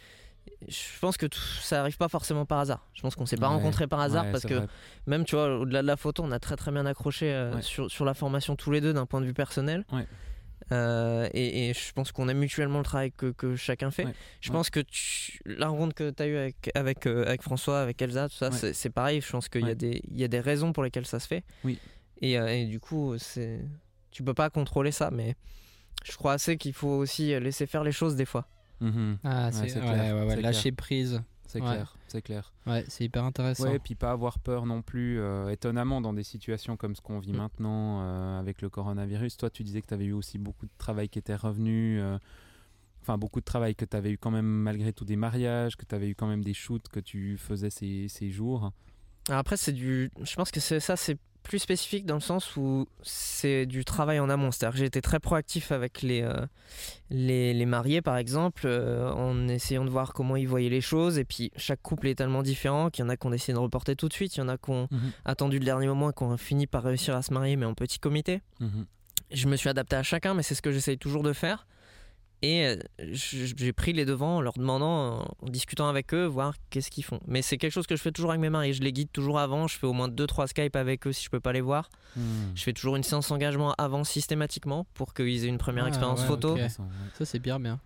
je 0.69 0.99
pense 1.01 1.17
que 1.17 1.27
tout, 1.27 1.39
ça 1.41 1.81
arrive 1.81 1.97
pas 1.97 2.09
forcément 2.09 2.45
par 2.47 2.59
hasard. 2.61 2.87
Je 2.95 3.03
pense 3.03 3.15
qu'on 3.15 3.27
s'est 3.27 3.37
pas 3.37 3.49
Ouais. 3.49 3.55
rencontrés 3.57 3.87
par 3.87 4.01
hasard 4.01 4.25
Ouais, 4.27 4.33
parce 4.33 4.45
que 4.45 4.55
vrai. 4.55 4.67
même, 5.07 5.25
tu 5.25 5.35
vois, 5.37 5.59
au-delà 5.59 5.83
de 5.83 5.87
la 5.87 5.97
photo, 5.97 6.23
on 6.25 6.31
a 6.33 6.39
très 6.39 6.57
très 6.57 6.71
bien 6.73 6.87
accroché 6.87 7.33
euh, 7.33 7.55
Ouais. 7.57 7.63
sur, 7.63 7.91
sur 7.91 8.05
la 8.05 8.15
formation 8.15 8.57
tous 8.57 8.71
les 8.71 8.81
deux 8.81 8.93
d'un 8.93 9.07
point 9.07 9.21
de 9.21 9.27
vue 9.27 9.35
personnel. 9.35 9.85
Euh, 10.71 11.29
et, 11.35 11.69
et 11.71 11.75
je 11.75 11.93
pense 11.93 12.13
qu'on 12.13 12.29
aime 12.29 12.39
mutuellement 12.39 12.79
le 12.79 12.85
travail 12.85 13.13
que, 13.13 13.33
que 13.33 13.57
chacun 13.57 13.91
fait. 13.91 14.07
Je 14.41 14.51
pense 14.53 14.71
que 14.71 14.81
tu- 14.81 15.41
la 15.45 15.69
rencontre 15.69 15.95
que 15.95 16.11
tu 16.11 16.23
as 16.23 16.27
eue 16.27 16.37
avec, 16.37 16.71
avec, 16.75 17.07
euh, 17.07 17.27
avec 17.27 17.43
François, 17.43 17.81
avec 17.83 18.01
Elsa, 18.01 18.29
tout 18.29 18.37
ça, 18.37 18.51
c'est- 18.53 18.91
pareil. 18.91 19.21
Je 19.21 19.31
pense 19.31 19.49
qu'il 19.49 19.67
y, 19.67 19.71
a 19.71 19.75
des- 19.75 20.01
il 20.09 20.19
y 20.19 20.25
a 20.25 20.29
des 20.29 20.41
raisons 20.41 20.73
pour 20.73 20.83
lesquelles 20.85 21.07
ça 21.07 21.19
se 21.21 21.27
fait. 21.27 21.45
Oui. 21.65 21.79
Et, 22.21 22.35
et 22.35 22.67
du 22.67 22.79
coup, 22.81 23.17
tu 24.13 24.23
peux 24.23 24.35
pas 24.35 24.49
contrôler 24.51 24.93
ça, 24.93 25.11
mais 25.11 25.35
je 26.05 26.13
crois 26.17 26.35
assez 26.35 26.57
qu'il 26.57 26.73
faut 26.73 26.89
aussi 26.89 27.39
laisser 27.41 27.67
faire 27.67 27.83
les 27.85 27.93
choses 27.93 28.15
des 28.17 28.25
fois. 28.27 28.47
Mhm. 28.83 29.19
Ah, 29.25 29.51
c'est 29.53 29.63
ouais, 29.63 29.69
clair, 29.71 30.17
ouais, 30.17 30.23
ouais, 30.27 30.35
c'est 30.35 30.43
lâcher 30.43 30.73
prise. 30.73 31.23
C'est 31.47 31.61
Ouais. 31.61 31.67
clair, 31.69 31.97
c'est 32.09 32.23
clair. 32.23 32.53
Ouais, 32.67 32.85
c'est 32.89 33.05
hyper 33.05 33.25
intéressant. 33.25 33.65
Ouais, 33.65 33.79
puis 33.79 33.95
pas 33.95 34.11
avoir 34.11 34.39
peur 34.39 34.65
non 34.65 34.81
plus, 34.81 35.21
euh, 35.21 35.51
étonnamment, 35.51 36.01
dans 36.01 36.15
des 36.15 36.23
situations 36.23 36.77
comme 36.79 36.97
ce 36.97 37.03
qu'on 37.03 37.19
vit 37.19 37.33
Mm. 37.33 37.37
maintenant 37.37 38.01
euh, 38.03 38.41
avec 38.41 38.63
le 38.63 38.71
coronavirus. 38.71 39.37
Toi, 39.37 39.51
tu 39.51 39.63
disais 39.63 39.83
que 39.83 39.87
tu 39.89 39.95
avais 39.95 40.07
eu 40.07 40.13
aussi 40.13 40.39
beaucoup 40.39 40.65
de 40.67 40.73
travail 40.79 41.09
qui 41.09 41.19
était 41.19 41.37
revenu. 41.37 42.01
euh, 42.01 42.19
Enfin, 43.03 43.19
beaucoup 43.19 43.41
de 43.41 43.45
travail 43.45 43.75
que 43.75 43.85
tu 43.85 43.97
avais 43.97 44.13
eu 44.13 44.17
quand 44.19 44.31
même 44.31 44.47
malgré 44.47 44.93
tout 44.93 45.05
des 45.05 45.17
mariages, 45.17 45.77
que 45.77 45.85
tu 45.85 45.93
avais 45.93 46.09
eu 46.09 46.15
quand 46.15 46.29
même 46.29 46.45
des 46.45 46.55
shoots 46.55 46.87
que 46.89 47.01
tu 47.01 47.37
faisais 47.37 47.69
ces, 47.69 48.07
ces 48.09 48.31
jours. 48.31 48.71
Alors 49.29 49.41
Après, 49.41 49.57
c'est 49.57 49.73
du. 49.73 50.09
Je 50.23 50.35
pense 50.37 50.53
que 50.53 50.61
c'est 50.61 50.79
ça, 50.79 50.97
c'est 50.97 51.19
plus 51.43 51.59
spécifique 51.59 52.07
dans 52.07 52.15
le 52.15 52.21
sens 52.21 52.57
où 52.57 52.87
c'est 53.03 53.67
du 53.67 53.85
travail 53.85 54.21
en 54.21 54.31
amont. 54.31 54.51
C'est-à-dire 54.51 54.73
que 54.73 54.79
j'ai 54.79 54.87
été 54.87 55.01
très 55.01 55.21
proactif 55.21 55.73
avec 55.73 56.03
les, 56.03 56.23
euh, 56.23 56.47
les, 57.11 57.53
les 57.53 57.67
mariés, 57.67 58.03
par 58.03 58.17
exemple, 58.17 58.63
euh, 58.65 59.11
en 59.11 59.49
essayant 59.49 59.85
de 59.85 59.91
voir 59.91 60.13
comment 60.13 60.37
ils 60.37 60.49
voyaient 60.49 60.71
les 60.71 60.81
choses. 60.81 61.19
Et 61.19 61.25
puis, 61.25 61.51
chaque 61.57 61.83
couple 61.83 62.09
est 62.09 62.15
tellement 62.15 62.43
différent 62.43 62.91
qu'il 62.91 63.05
y 63.05 63.07
en 63.07 63.09
a 63.09 63.17
qui 63.17 63.27
ont 63.27 63.31
décidé 63.31 63.53
de 63.53 63.59
reporter 63.59 63.97
tout 63.97 64.09
de 64.09 64.13
suite, 64.13 64.37
il 64.37 64.41
y 64.41 64.43
en 64.43 64.49
a 64.49 64.57
qui 64.57 64.71
ont 64.71 64.89
attendu 65.25 65.59
le 65.59 65.65
dernier 65.65 65.87
moment 65.87 66.11
et 66.11 66.13
qui 66.15 66.23
ont 66.23 66.37
fini 66.37 66.67
par 66.67 66.83
réussir 66.83 67.15
à 67.15 67.23
se 67.23 67.33
marier, 67.33 67.57
mais 67.57 67.67
en 67.67 67.75
petit 67.75 67.99
comité. 67.99 68.43
Mhm. 68.61 68.87
Je 69.31 69.49
me 69.49 69.57
suis 69.57 69.69
adapté 69.69 69.97
à 69.97 70.03
chacun, 70.03 70.35
mais 70.35 70.43
c'est 70.43 70.55
ce 70.55 70.63
que 70.63 70.73
j'essaye 70.73 70.99
toujours 70.99 71.23
de 71.23 71.33
faire. 71.33 71.67
Et 72.43 72.67
euh, 72.67 72.77
j'ai 73.13 73.73
pris 73.73 73.93
les 73.93 74.05
devants 74.05 74.39
en 74.39 74.41
leur 74.41 74.55
demandant, 74.55 75.21
en- 75.41 75.49
discutant 75.49 75.89
avec 75.89 76.13
eux, 76.13 76.25
voir 76.25 76.55
qu'est-ce 76.71 76.91
qu'ils 76.91 77.05
font. 77.05 77.21
Mais 77.29 77.41
c'est 77.41 77.57
quelque 77.57 77.71
chose 77.73 77.87
que 77.87 77.95
je 77.95 78.03
fais 78.03 78.11
toujours 78.11 78.31
avec 78.33 78.41
mes 78.41 78.51
mariés. 78.51 78.73
Je 78.73 78.83
les 78.83 78.93
guide 78.93 79.11
toujours 79.13 79.39
avant. 79.39 79.69
Je 79.69 79.79
fais 79.79 79.87
au 79.87 79.93
moins 79.93 80.09
2-3 80.09 80.49
Skype 80.49 80.75
avec 80.75 81.07
eux 81.07 81.13
si 81.13 81.25
je 81.25 81.31
peux 81.31 81.39
pas 81.41 81.53
les 81.53 81.61
voir. 81.61 81.89
Mhm. 82.17 82.25
Je 82.57 82.63
fais 82.65 82.73
toujours 82.73 82.97
une 82.97 83.05
séance 83.05 83.31
engagement 83.31 83.75
avant 83.79 84.03
systématiquement 84.03 84.87
pour 84.95 85.15
qu'ils 85.15 85.45
aient 85.45 85.49
une 85.49 85.59
première 85.59 85.85
Ah, 85.85 85.89
expérience 85.89 86.23
ouais, 86.23 86.27
photo. 86.27 86.49
ok. 86.49 86.55
Intéressant, 86.55 86.83
ouais. 86.85 86.89
Ça, 87.17 87.25
c'est 87.25 87.39
bien, 87.39 87.61
bien. 87.61 87.81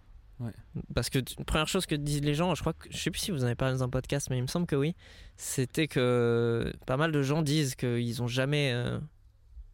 Parce 0.95 1.09
que 1.09 1.19
première 1.45 1.67
chose 1.69 1.87
que 1.87 1.95
disent 1.95 2.21
les 2.21 2.35
gens, 2.35 2.55
je 2.55 2.61
crois 2.61 2.75
que 2.75 2.89
je 2.91 2.97
sais 2.99 3.11
plus 3.11 3.21
si 3.21 3.31
vous 3.31 3.43
en 3.43 3.47
avez 3.47 3.55
parlé 3.55 3.75
dans 3.75 3.83
un 3.85 3.89
podcast, 3.89 4.29
mais 4.31 4.37
il 4.37 4.43
me 4.43 4.47
semble 4.47 4.67
que 4.67 4.77
oui, 4.77 4.95
c'était 5.39 5.89
que 5.89 6.71
pas 6.87 6.99
mal 6.99 7.11
de 7.11 7.23
gens 7.23 7.41
disent 7.41 7.75
qu'ils 7.75 8.23
ont 8.23 8.27
jamais 8.27 8.71
euh, 8.75 8.99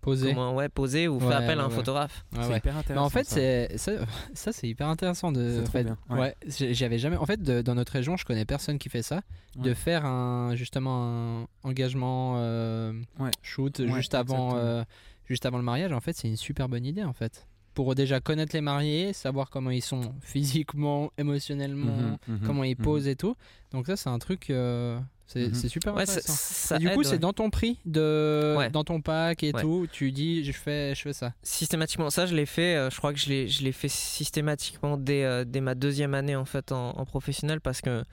Poser. 0.02 0.35
comment, 0.35 0.54
ouais, 0.54 0.68
posé 0.68 1.09
ou 1.09 1.18
Ouais, 1.18 1.32
appel 1.32 1.59
à 1.59 1.62
un 1.64 1.68
ouais, 1.68 1.75
photographe. 1.75 2.25
Ouais, 2.32 2.40
C'est 2.42 2.49
ouais. 2.50 2.56
hyper 2.59 2.75
Mais 2.75 2.80
intéressant. 2.80 3.04
en 3.06 3.09
fait, 3.09 3.25
ça. 3.25 3.35
c'est 3.37 3.78
ça, 3.78 3.92
ça 4.35 4.52
c'est 4.52 4.68
hyper 4.68 4.88
intéressant 4.88 5.32
de. 5.32 5.62
Trop 5.62 5.73
fait, 5.73 5.85
bien, 5.85 5.97
ouais. 6.11 6.35
j'avais 6.47 6.99
jamais. 6.99 7.16
En 7.16 7.25
fait, 7.25 7.40
de- 7.42 7.62
dans 7.62 7.75
notre 7.75 7.92
région, 7.92 8.16
je 8.18 8.25
connais 8.26 8.44
personne 8.44 8.78
qui 8.78 8.88
fait 8.90 9.02
ça. 9.02 9.23
De 9.56 9.73
faire 9.75 10.04
un 10.04 10.54
justement 10.54 11.42
un 11.42 11.47
engagement 11.62 12.35
euh, 12.38 12.92
Ouais. 13.18 13.30
shoot 13.42 13.78
Ouais, 13.78 13.92
juste 13.92 14.14
avant 14.14 14.56
euh, 14.56 14.82
juste 15.26 15.47
avant 15.47 15.56
le 15.59 15.64
mariage. 15.64 15.92
En 15.92 16.00
fait, 16.00 16.14
c'est 16.16 16.28
une 16.28 16.37
super 16.37 16.68
bonne 16.68 16.85
idée 16.85 17.04
en 17.04 17.12
fait. 17.12 17.47
Pour 17.75 17.94
déjà 17.94 18.21
connaître 18.21 18.54
les 18.54 18.61
mariés, 18.61 19.14
savoir 19.14 19.49
comment 19.49 19.71
ils 19.71 19.80
sont 19.80 20.12
physiquement, 20.21 21.11
émotionnellement, 21.16 21.92
Mhm, 21.97 22.18
mhm, 22.37 22.40
comment 22.47 22.64
ils 22.64 22.76
mhm. 22.76 22.85
posent 22.85 23.09
et 23.09 23.16
tout. 23.16 23.35
Donc 23.71 23.87
ça, 23.87 23.97
c'est 23.97 24.11
un 24.11 24.18
truc. 24.18 24.50
euh, 24.50 24.99
c'est 25.26 25.49
Mhm. 25.49 25.55
c'est 25.55 25.69
super 25.69 25.95
Ouais, 25.95 26.05
ça, 26.07 26.12
intéressant. 26.12 26.33
ça 26.35 26.76
Et 26.76 26.79
du 26.81 26.91
coup, 26.91 27.02
c'est 27.02 27.12
ouais. 27.12 27.18
dans 27.18 27.33
ton 27.33 27.49
prix 27.51 27.79
de 27.87 28.55
Ouais. 28.59 28.70
dans 28.70 28.85
ton 28.85 29.01
pack 29.01 29.42
et 29.42 29.53
Ouais. 29.53 29.61
tout. 29.62 29.87
Tu 29.92 30.12
dis, 30.12 30.44
je 30.44 30.53
fais, 30.53 30.94
je 30.94 31.01
fais 31.03 31.12
ça. 31.12 31.33
systématiquement. 31.42 32.11
Ça, 32.11 32.27
je 32.27 32.35
l'ai 32.35 32.46
fait. 32.46 32.77
euh, 32.77 32.90
je 32.90 32.96
crois 32.99 33.12
que 33.12 33.18
je 33.18 33.29
l'ai, 33.29 33.49
je 33.49 33.62
l'ai 33.62 33.73
fait 33.73 33.88
systématiquement 33.88 34.96
dès, 34.96 35.25
euh, 35.25 35.44
dès 35.44 35.61
ma 35.61 35.75
deuxième 35.75 36.14
année 36.14 36.37
en 36.37 36.44
fait 36.44 36.73
en, 36.73 36.90
en 36.90 37.05
professionnel 37.05 37.61
parce 37.61 37.81
que 37.81 38.05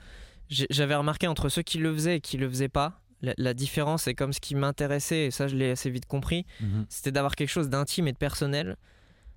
j'avais 0.49 0.95
remarqué 0.95 1.27
entre 1.27 1.49
ceux 1.49 1.61
qui 1.61 1.77
le 1.77 1.93
faisaient 1.93 2.17
et 2.17 2.21
qui 2.21 2.37
le 2.37 2.49
faisaient 2.49 2.69
pas. 2.69 3.01
La, 3.21 3.33
la 3.37 3.53
différence 3.53 4.07
est 4.07 4.13
comme 4.15 4.31
ce 4.33 4.39
qui 4.39 4.55
m'intéressait 4.55 5.25
et 5.25 5.31
ça 5.31 5.47
je 5.49 5.55
l'ai 5.55 5.71
assez 5.71 5.89
vite 5.89 6.05
compris, 6.05 6.45
Mhm. 6.61 6.85
c'était 6.89 7.11
d'avoir 7.11 7.35
quelque 7.35 7.49
chose 7.49 7.69
d'intime 7.69 8.07
et 8.07 8.13
de 8.13 8.17
personnel. 8.17 8.77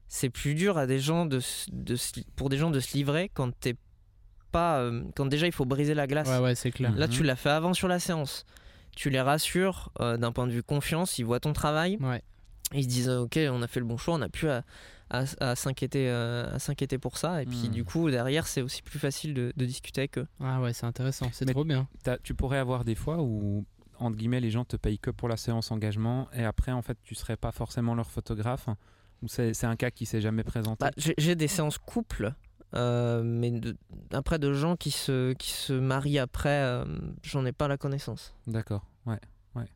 C'est 0.09 0.31
plus 0.31 0.55
dur 0.55 0.79
à 0.79 0.87
des 0.87 0.99
gens 1.01 1.27
de, 1.27 1.41
de 1.73 1.97
pour 2.37 2.49
des 2.49 2.59
gens 2.59 2.71
de 2.71 2.79
se 2.81 2.95
livrer 2.97 3.31
quand 3.35 3.51
t'es 3.59 3.75
pas, 4.53 4.79
euh, 4.79 5.03
quand 5.17 5.27
déjà 5.27 5.47
il 5.47 5.53
faut 5.53 5.65
briser 5.65 5.95
la 5.95 6.07
glace. 6.07 6.29
Ouais, 6.29 6.39
ouais, 6.39 6.55
c'est 6.55 6.71
clair. 6.71 6.93
Là, 6.95 7.07
Mhm. 7.07 7.13
tu 7.13 7.23
l'as 7.25 7.37
fait 7.37 7.51
avant 7.51 7.75
sur 7.75 7.89
la 7.89 7.99
séance. 7.99 8.45
Tu 8.95 9.11
les 9.11 9.21
rassures 9.21 9.91
euh, 10.01 10.17
d'un 10.17 10.31
point 10.33 10.47
de 10.47 10.53
vue 10.53 10.63
confiance, 10.63 11.19
ils 11.19 11.25
voient 11.25 11.41
ton 11.41 11.53
travail. 11.53 11.97
Ouais. 12.01 12.23
Ils 12.75 12.85
se 12.85 12.89
disent 12.89 13.09
euh, 13.09 13.21
ok 13.23 13.39
on 13.51 13.61
a 13.63 13.67
fait 13.67 13.81
le 13.81 13.87
bon 13.87 13.99
choix 13.99 14.15
on 14.15 14.19
n'a 14.19 14.31
plus 14.31 14.49
à, 14.49 14.63
à, 15.11 15.25
à 15.41 15.57
s'inquiéter 15.57 16.09
euh, 16.09 16.47
à 16.55 16.59
s'inquiéter 16.59 16.97
pour 16.97 17.19
ça 17.19 17.43
et 17.43 17.47
puis 17.47 17.69
Hmm. 17.69 17.71
du 17.71 17.85
coup 17.85 18.11
derrière 18.11 18.47
c'est 18.47 18.63
aussi 18.63 18.81
plus 18.81 18.99
facile 18.99 19.35
de, 19.35 19.53
de 19.55 19.65
discuter 19.67 20.01
avec 20.03 20.17
eux 20.17 20.27
Ah 20.41 20.59
ouais, 20.63 20.73
c'est 20.73 20.87
intéressant. 20.87 21.29
C'est 21.33 21.45
trop 21.47 21.65
bien. 21.65 21.87
Tu 22.23 22.35
pourrais 22.35 22.57
avoir 22.59 22.85
des 22.85 22.95
fois 22.95 23.19
où, 23.21 23.67
entre 23.99 24.17
guillemets, 24.17 24.41
les 24.41 24.51
gens 24.51 24.65
te 24.65 24.77
payent 24.77 24.99
que 24.99 25.11
pour 25.11 25.29
la 25.29 25.37
séance 25.37 25.71
engagement 25.71 26.29
et 26.35 26.45
après, 26.45 26.73
en 26.73 26.81
fait, 26.83 26.97
tu 27.03 27.15
serais 27.15 27.37
pas 27.37 27.53
forcément 27.53 27.95
leur 27.95 28.11
photographe. 28.11 28.69
Ou 29.23 29.29
c'est 29.29 29.65
un 29.65 29.77
cas 29.77 29.91
qui 29.91 30.05
s'est 30.07 30.21
jamais 30.23 30.43
présenté? 30.43 30.85
Bah, 30.87 30.91
j'ai 30.97 31.15
j'ai 31.19 31.35
des 31.37 31.49
séances 31.49 31.79
couples 31.79 32.33
euh, 32.75 33.23
mais 33.23 33.51
de- 33.51 33.77
après 34.13 34.39
de 34.39 34.53
gens 34.55 34.77
qui 34.77 34.91
se 34.91 35.33
qui 35.35 35.51
se 35.51 35.73
marient 35.73 36.19
après 36.19 36.63
euh, 36.63 36.85
j'en 37.23 37.45
ai 37.45 37.53
pas 37.53 37.69
la 37.69 37.77
connaissance. 37.77 38.35
D'accord, 38.47 38.87
ouais, 39.07 39.21
ouais. 39.55 39.67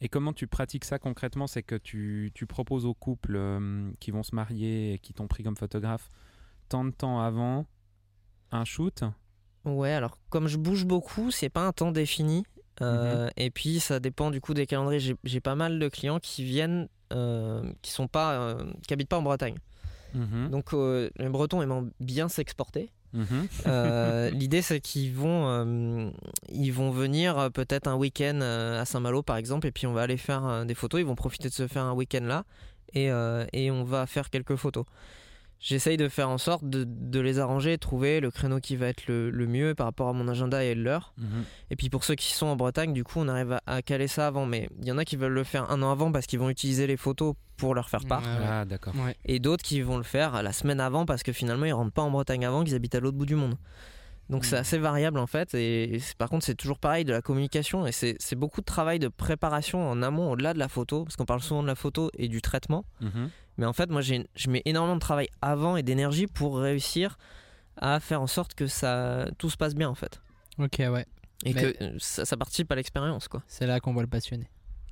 Et 0.00 0.08
comment 0.08 0.32
tu 0.32 0.46
pratiques 0.46 0.84
ça 0.84 0.98
concrètement? 0.98 1.46
C'est 1.46 1.62
que 1.62 1.74
tu, 1.76 2.30
tu 2.34 2.46
proposes 2.46 2.84
aux 2.84 2.94
couples 2.94 3.36
euh, 3.36 3.90
qui 4.00 4.10
vont 4.10 4.22
se 4.22 4.34
marier 4.34 4.94
et 4.94 4.98
qui 4.98 5.12
t'ont 5.12 5.26
pris 5.28 5.42
comme 5.42 5.56
photographe 5.56 6.08
tant 6.68 6.84
de 6.84 6.90
temps 6.90 7.20
avant 7.20 7.66
un 8.52 8.64
shoot? 8.64 9.02
Ouais 9.64 9.92
alors 9.92 10.18
comme 10.30 10.46
je 10.48 10.56
bouge 10.56 10.84
beaucoup 10.86 11.30
c'est 11.30 11.48
pas 11.50 11.66
un 11.66 11.72
temps 11.72 11.92
défini 11.92 12.44
Euh, 12.80 13.28
et 13.36 13.50
puis 13.50 13.80
ça 13.80 13.98
dépend 13.98 14.30
du 14.30 14.40
coup 14.40 14.54
des 14.54 14.64
calendriers. 14.66 15.00
J'ai 15.00 15.16
j'ai 15.24 15.40
pas 15.40 15.56
mal 15.56 15.80
de 15.80 15.88
clients 15.88 16.20
qui 16.20 16.44
viennent 16.44 16.88
qui 17.82 17.90
sont 17.90 18.06
pas 18.06 18.56
qui 18.86 18.92
habitent 18.92 19.08
pas 19.08 19.18
en 19.18 19.22
Bretagne 19.22 19.56
Mhm, 20.14 20.50
donc 20.50 20.72
euh, 20.72 21.10
les 21.18 21.28
Bretons 21.28 21.62
aimant 21.62 21.84
bien 22.00 22.28
s'exporter 22.28 22.90
mhm. 23.12 23.48
Euh, 23.66 24.30
L'idée, 24.32 24.62
c'est 24.62 24.80
qu'ils 24.80 25.14
vont, 25.14 25.48
euh, 25.48 26.10
ils 26.48 26.72
vont 26.72 26.90
venir 26.90 27.50
peut-être 27.52 27.86
un 27.86 27.94
week-end 27.94 28.40
à 28.40 28.84
Saint-Malo, 28.84 29.22
par 29.22 29.36
exemple, 29.36 29.66
et 29.66 29.72
puis 29.72 29.86
on 29.86 29.92
va 29.92 30.02
aller 30.02 30.16
faire 30.16 30.64
des 30.64 30.74
photos. 30.74 31.00
Ils 31.00 31.06
vont 31.06 31.14
profiter 31.14 31.48
de 31.48 31.54
se 31.54 31.66
faire 31.66 31.84
un 31.84 31.92
week-end 31.92 32.24
là, 32.24 32.44
et, 32.94 33.10
et 33.52 33.70
on 33.70 33.84
va 33.84 34.06
faire 34.06 34.30
quelques 34.30 34.56
photos. 34.56 34.84
J'essaye 35.60 35.96
de 35.96 36.08
faire 36.08 36.28
en 36.28 36.38
sorte 36.38 36.64
de, 36.64 36.84
de 36.86 37.18
les 37.18 37.40
arranger, 37.40 37.72
de 37.72 37.80
trouver 37.80 38.20
le 38.20 38.30
créneau 38.30 38.60
qui 38.60 38.76
va 38.76 38.86
être 38.86 39.08
le, 39.08 39.28
le 39.30 39.46
mieux 39.48 39.74
par 39.74 39.86
rapport 39.86 40.08
à 40.08 40.12
mon 40.12 40.28
agenda 40.28 40.62
et 40.62 40.74
le 40.76 40.82
leur. 40.84 41.12
Mhm. 41.18 41.44
Et 41.70 41.76
puis 41.76 41.90
pour 41.90 42.04
ceux 42.04 42.14
qui 42.14 42.32
sont 42.32 42.46
en 42.46 42.54
Bretagne, 42.54 42.92
du 42.92 43.02
coup, 43.02 43.18
on 43.18 43.26
arrive 43.26 43.52
à, 43.52 43.62
à 43.66 43.82
caler 43.82 44.06
ça 44.06 44.28
avant. 44.28 44.46
Mais 44.46 44.68
il 44.80 44.86
y 44.86 44.92
en 44.92 44.98
a 44.98 45.04
qui 45.04 45.16
veulent 45.16 45.32
le 45.32 45.42
faire 45.44 45.68
un 45.70 45.82
an 45.82 45.90
avant 45.90 46.12
parce 46.12 46.26
qu'ils 46.26 46.38
vont 46.38 46.48
utiliser 46.48 46.86
les 46.86 46.96
photos 46.96 47.34
pour 47.56 47.74
leur 47.74 47.88
faire 47.88 48.04
part. 48.06 48.22
Ah, 48.24 48.64
d'accord. 48.64 48.94
Ouais. 49.04 49.16
Et 49.24 49.40
d'autres 49.40 49.64
qui 49.64 49.80
vont 49.80 49.96
le 49.96 50.04
faire 50.04 50.40
la 50.44 50.52
semaine 50.52 50.78
avant 50.78 51.04
parce 51.06 51.24
que 51.24 51.32
finalement 51.32 51.66
ils 51.66 51.72
rentrent 51.72 51.90
pas 51.92 52.02
en 52.02 52.10
Bretagne 52.12 52.46
avant, 52.46 52.62
qu'ils 52.62 52.76
habitent 52.76 52.94
à 52.94 53.00
l'autre 53.00 53.16
bout 53.18 53.26
du 53.26 53.34
monde. 53.34 53.56
Donc 54.30 54.44
c'est 54.44 54.56
Mhm. 54.56 54.60
assez 54.60 54.78
variable 54.78 55.18
en 55.18 55.26
fait. 55.26 55.54
Et, 55.54 55.98
par 56.18 56.28
contre, 56.28 56.44
c'est 56.44 56.54
toujours 56.54 56.78
pareil 56.78 57.04
de 57.04 57.12
la 57.12 57.22
communication. 57.22 57.84
Et 57.86 57.92
c'est 57.92 58.14
c'est 58.20 58.36
beaucoup 58.36 58.60
de 58.60 58.66
travail 58.66 58.98
de 59.00 59.08
préparation 59.08 59.90
en 59.90 60.02
amont, 60.02 60.30
au-delà 60.30 60.54
de 60.54 60.58
la 60.60 60.68
photo. 60.68 61.02
Parce 61.04 61.16
qu'on 61.16 61.24
parle 61.24 61.40
souvent 61.42 61.62
de 61.62 61.66
la 61.66 61.74
photo 61.74 62.10
et 62.16 62.28
du 62.28 62.40
traitement. 62.42 62.84
Mhm. 63.00 63.30
Mais 63.58 63.66
en 63.66 63.72
fait, 63.72 63.90
moi, 63.90 64.00
j'ai- 64.00 64.26
je 64.36 64.48
mets 64.50 64.62
énormément 64.64 64.94
de 64.94 65.00
travail 65.00 65.28
avant 65.42 65.76
et 65.76 65.82
d'énergie 65.82 66.26
pour 66.26 66.58
réussir 66.58 67.18
à 67.76 68.00
faire 68.00 68.22
en 68.22 68.26
sorte 68.26 68.54
que 68.54 68.66
ça, 68.66 69.28
tout 69.38 69.50
se 69.50 69.56
passe 69.56 69.74
bien 69.74 69.88
en 69.88 69.94
fait. 69.94 70.20
Ok, 70.58 70.76
ouais. 70.78 71.06
Et 71.44 71.54
Mais- 71.54 71.72
que 71.74 71.84
euh, 71.84 71.94
ça, 71.98 72.24
ça 72.24 72.36
participe 72.36 72.70
à 72.72 72.74
l'expérience 72.74 73.28
quoi. 73.28 73.42
C'est 73.46 73.66
là 73.66 73.78
qu'on 73.80 73.92
voit 73.92 74.02
le 74.02 74.08
passionné. 74.08 74.48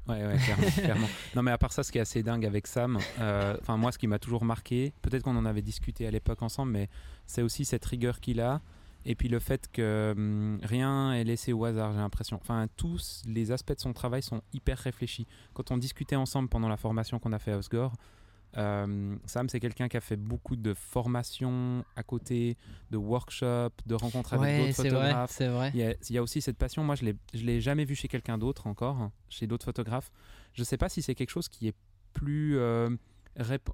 Ouais, 0.08 0.24
ouais, 0.24 0.36
clairement, 0.38 0.66
clairement. 1.00 1.08
Non, 1.34 1.42
mais 1.42 1.50
à 1.50 1.58
part 1.58 1.72
ça, 1.72 1.82
ce 1.82 1.90
qui 1.90 1.98
est 1.98 2.00
assez 2.02 2.22
dingue 2.22 2.46
avec 2.46 2.68
Sam, 2.68 2.98
euh, 3.18 3.56
enfin 3.60 3.76
moi, 3.76 3.90
ce 3.90 3.98
qui 3.98 4.06
m'a 4.06 4.20
toujours 4.20 4.44
marqué, 4.44 4.92
peut-être 5.02 5.22
qu'on 5.24 5.36
en 5.36 5.44
avait 5.46 5.62
discuté 5.62 6.06
à 6.06 6.12
l'époque 6.12 6.42
ensemble, 6.42 6.70
mais 6.72 6.88
c'est 7.26 7.42
aussi 7.42 7.64
cette 7.64 7.84
rigueur 7.84 8.20
qu'il 8.20 8.40
a, 8.40 8.60
et 9.04 9.16
puis 9.16 9.28
le 9.28 9.40
fait 9.40 9.68
que 9.72 10.14
hum, 10.16 10.60
rien 10.62 11.12
est 11.12 11.24
laissé 11.24 11.52
au 11.52 11.64
hasard, 11.64 11.92
j'ai 11.92 11.98
l'impression. 11.98 12.38
Enfin, 12.40 12.66
tous 12.76 13.22
les 13.26 13.50
aspects 13.50 13.74
de 13.74 13.80
son 13.80 13.92
travail 13.92 14.22
sont 14.22 14.42
hyper 14.52 14.78
réfléchis. 14.78 15.26
Quand 15.54 15.72
on 15.72 15.76
discutait 15.78 16.14
ensemble 16.16 16.48
pendant 16.48 16.68
la 16.68 16.76
formation 16.76 17.18
qu'on 17.18 17.32
a 17.32 17.40
fait 17.40 17.50
à 17.52 17.58
Osgore, 17.58 17.94
euh, 18.56 19.16
Sam, 19.26 19.48
c'est 19.48 19.60
quelqu'un 19.60 19.88
qui 19.88 19.96
a 19.96 20.00
fait 20.00 20.16
beaucoup 20.16 20.56
de 20.56 20.72
formations 20.74 21.84
à 21.94 22.02
côté, 22.02 22.56
de 22.90 22.96
workshops, 22.96 23.76
de 23.86 23.94
rencontres 23.94 24.32
avec 24.34 24.46
Ouais, 24.48 24.58
d'autres 24.66 24.76
photographes. 24.76 25.30
c'est 25.30 25.48
vrai. 25.48 25.70
Il 25.74 25.80
y, 25.80 25.84
a, 25.84 25.94
il 26.08 26.14
y 26.14 26.18
a 26.18 26.22
aussi 26.22 26.40
cette 26.40 26.56
passion. 26.58 26.82
Moi, 26.84 26.94
je 26.94 27.06
je 27.34 27.44
l'ai 27.44 27.60
jamais 27.60 27.84
vu 27.84 27.94
chez 27.94 28.08
quelqu'un 28.08 28.38
d'autre 28.38 28.66
encore, 28.66 28.96
hein, 28.96 29.12
chez 29.28 29.46
d'autres 29.46 29.64
photographes. 29.66 30.10
Je 30.54 30.64
sais 30.64 30.76
pas 30.78 30.88
si 30.88 31.02
c'est 31.02 31.14
quelque 31.14 31.30
chose 31.30 31.48
qui 31.48 31.68
est 31.68 31.74
plus 32.14 32.56
euh, 32.58 32.88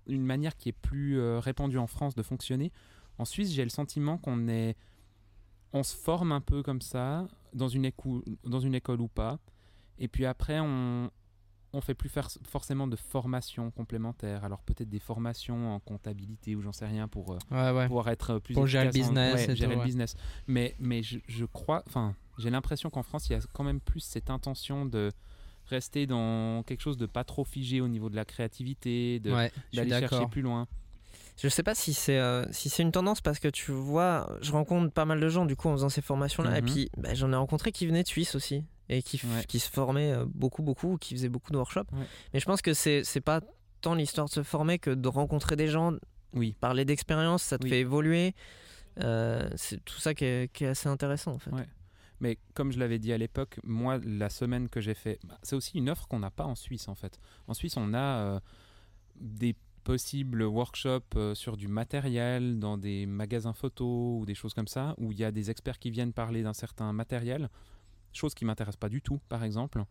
une 0.09 0.25
manière 0.25 0.57
qui 0.57 0.69
est 0.71 0.73
plus 0.73 1.19
euh, 1.19 1.39
répandue 1.39 1.79
en 1.79 1.87
France 1.87 2.15
de 2.15 2.23
fonctionner. 2.23 2.73
En 3.19 3.25
Suisse, 3.25 3.53
j'ai 3.53 3.63
le 3.63 3.71
sentiment 3.71 4.19
qu'on 4.19 4.49
est 4.49 4.77
on 5.73 5.83
se 5.83 5.97
forme 5.97 6.33
un 6.33 6.41
peu 6.43 6.63
comme 6.63 6.83
ça, 6.83 7.27
dans 7.55 7.69
une, 7.69 7.87
écou- 7.87 8.23
dans 8.45 8.61
une 8.61 8.75
école 8.75 9.01
ou 9.01 9.09
pas. 9.09 9.39
Et 9.99 10.07
puis 10.09 10.27
après, 10.27 10.59
on 10.61 11.11
on 11.73 11.81
fait 11.81 11.95
plus 11.95 12.11
forcément 12.49 12.87
de 12.87 12.97
formations 12.97 13.71
complémentaires. 13.71 14.45
Alors 14.45 14.61
peut-être 14.63 14.89
des 14.91 14.99
formations 14.99 15.75
en 15.75 15.81
comptabilité 15.81 16.55
ou 16.55 16.63
j'en 16.63 16.73
sais 16.73 16.87
rien 16.87 17.09
pour 17.09 17.33
euh, 17.33 17.39
Ouais, 17.51 17.71
ouais. 17.77 17.87
pouvoir 17.87 18.09
être 18.09 18.39
plus 18.39 18.55
Pour 18.55 18.67
gérer 18.67 18.85
le 18.85 18.91
en- 18.91 18.93
business 18.93 19.49
ouais, 19.49 19.57
gérer 19.57 19.75
tout, 19.75 19.81
le 19.81 19.85
business. 19.87 20.15
Mais, 20.47 20.75
mais 20.79 21.03
je, 21.03 21.19
je 21.29 21.45
crois, 21.47 21.83
enfin, 21.87 22.15
j'ai 22.39 22.51
l'impression 22.51 22.91
qu'en 22.91 23.03
France, 23.03 23.29
il 23.29 23.33
y 23.33 23.37
a 23.37 23.41
quand 23.53 23.65
même 23.65 23.81
plus 23.81 24.01
cette 24.01 24.29
intention 24.31 24.85
de 24.87 25.11
rester 25.67 26.07
dans 26.07 26.63
quelque 26.65 26.81
chose 26.81 26.97
de 26.99 27.07
pas 27.07 27.25
trop 27.25 27.45
figé 27.45 27.81
au 27.81 27.89
niveau 27.89 28.11
de 28.11 28.17
la 28.17 28.25
créativité, 28.25 29.21
d'aller 29.21 29.51
chercher 29.91 30.27
plus 30.31 30.43
loin. 30.43 30.67
Je 31.39 31.49
sais 31.49 31.63
pas 31.63 31.75
si 31.75 31.95
c'est 31.95 32.19
euh, 32.19 32.45
si 32.53 32.69
c'est 32.69 32.83
une 32.83 32.93
tendance 32.93 33.21
parce 33.23 33.39
que 33.39 33.49
tu 33.49 33.73
vois, 33.73 34.29
je 34.43 34.53
rencontre 34.53 34.93
pas 34.93 35.07
mal 35.07 35.19
de 35.19 35.29
gens 35.31 35.47
du 35.47 35.57
coup 35.57 35.69
en 35.69 35.73
faisant 35.73 35.89
ces 35.89 36.03
formations-là. 36.03 36.59
Et 36.59 36.63
Mhm. 36.63 36.69
puis 36.71 36.91
bah, 36.99 37.15
j'en 37.15 37.33
ai 37.33 37.37
rencontré 37.37 37.73
qui 37.73 37.87
venaient 37.87 38.03
de 38.03 38.09
Suisse 38.09 38.35
aussi 38.35 38.65
et 38.97 39.03
qui, 39.03 39.17
f- 39.17 39.27
Ouais. 39.27 39.45
qui 39.47 39.59
se 39.59 39.71
formaient 39.71 40.13
euh, 40.13 40.25
beaucoup, 40.27 40.63
beaucoup, 40.63 40.97
qui 40.99 41.15
faisaient 41.15 41.29
beaucoup 41.29 41.53
de 41.53 41.57
workshops. 41.57 41.91
Ouais. 41.93 42.07
Mais 42.33 42.41
je 42.41 42.45
pense 42.45 42.63
que 42.63 42.75
c'est 42.75 43.03
pas 43.25 43.41
tant 43.81 43.95
l'histoire 43.95 44.27
de 44.29 44.33
se 44.33 44.43
former 44.43 44.79
que 44.79 44.91
de 44.91 45.09
rencontrer 45.09 45.57
des 45.57 45.69
gens, 45.69 45.93
Oui, 46.35 46.55
parler 46.61 46.85
d'expérience, 46.85 47.43
ça 47.43 47.59
te 47.59 47.65
Oui. 47.65 47.71
fait 47.71 47.81
évoluer. 47.81 48.35
Euh, 49.01 49.49
c'est 49.57 49.83
tout 49.85 49.99
ça 49.99 50.15
qui 50.15 50.25
est, 50.25 50.53
qui 50.53 50.65
est 50.65 50.69
assez 50.69 50.89
intéressant 50.89 51.33
en 51.33 51.39
fait. 51.39 51.51
Ouais. 51.51 51.67
mais 52.21 52.39
comme 52.55 52.71
je 52.73 52.79
l'avais 52.79 52.99
dit 52.99 53.13
à 53.13 53.19
l'époque, 53.19 53.59
moi, 53.65 53.99
la 54.05 54.29
semaine 54.31 54.69
que 54.69 54.81
j'ai 54.81 54.95
fait, 54.95 55.19
bah, 55.25 55.39
c'est 55.43 55.57
aussi 55.57 55.79
une 55.79 55.89
offre 55.91 56.07
qu'on 56.09 56.19
n'a 56.21 56.31
pas 56.31 56.45
en 56.45 56.55
Suisse 56.55 56.89
en 56.89 56.95
fait. 56.95 57.19
En 57.49 57.55
Suisse, 57.55 57.77
on 57.77 57.95
a 57.95 57.99
euh, 57.99 58.41
des 59.21 59.57
possibles 59.85 60.45
workshops 60.45 61.17
euh, 61.17 61.35
sur 61.35 61.57
du 61.57 61.67
matériel 61.67 62.59
dans 62.61 62.79
des 62.79 63.05
magasins 63.07 63.53
photo 63.53 64.19
ou 64.21 64.27
des 64.27 64.35
choses 64.35 64.55
comme 64.55 64.69
ça, 64.69 64.95
où 64.99 65.11
il 65.11 65.19
y 65.19 65.25
a 65.25 65.33
des 65.33 65.51
experts 65.51 65.79
qui 65.81 65.91
viennent 65.91 66.13
parler 66.13 66.43
d'un 66.45 66.53
certain 66.53 66.93
matériel, 66.93 67.49
chose 68.17 68.35
qui 68.35 68.45
m'intéresse 68.45 68.77
pas 68.77 68.89
du 68.89 69.01
tout, 69.03 69.19
par 69.29 69.45
exemple, 69.45 69.85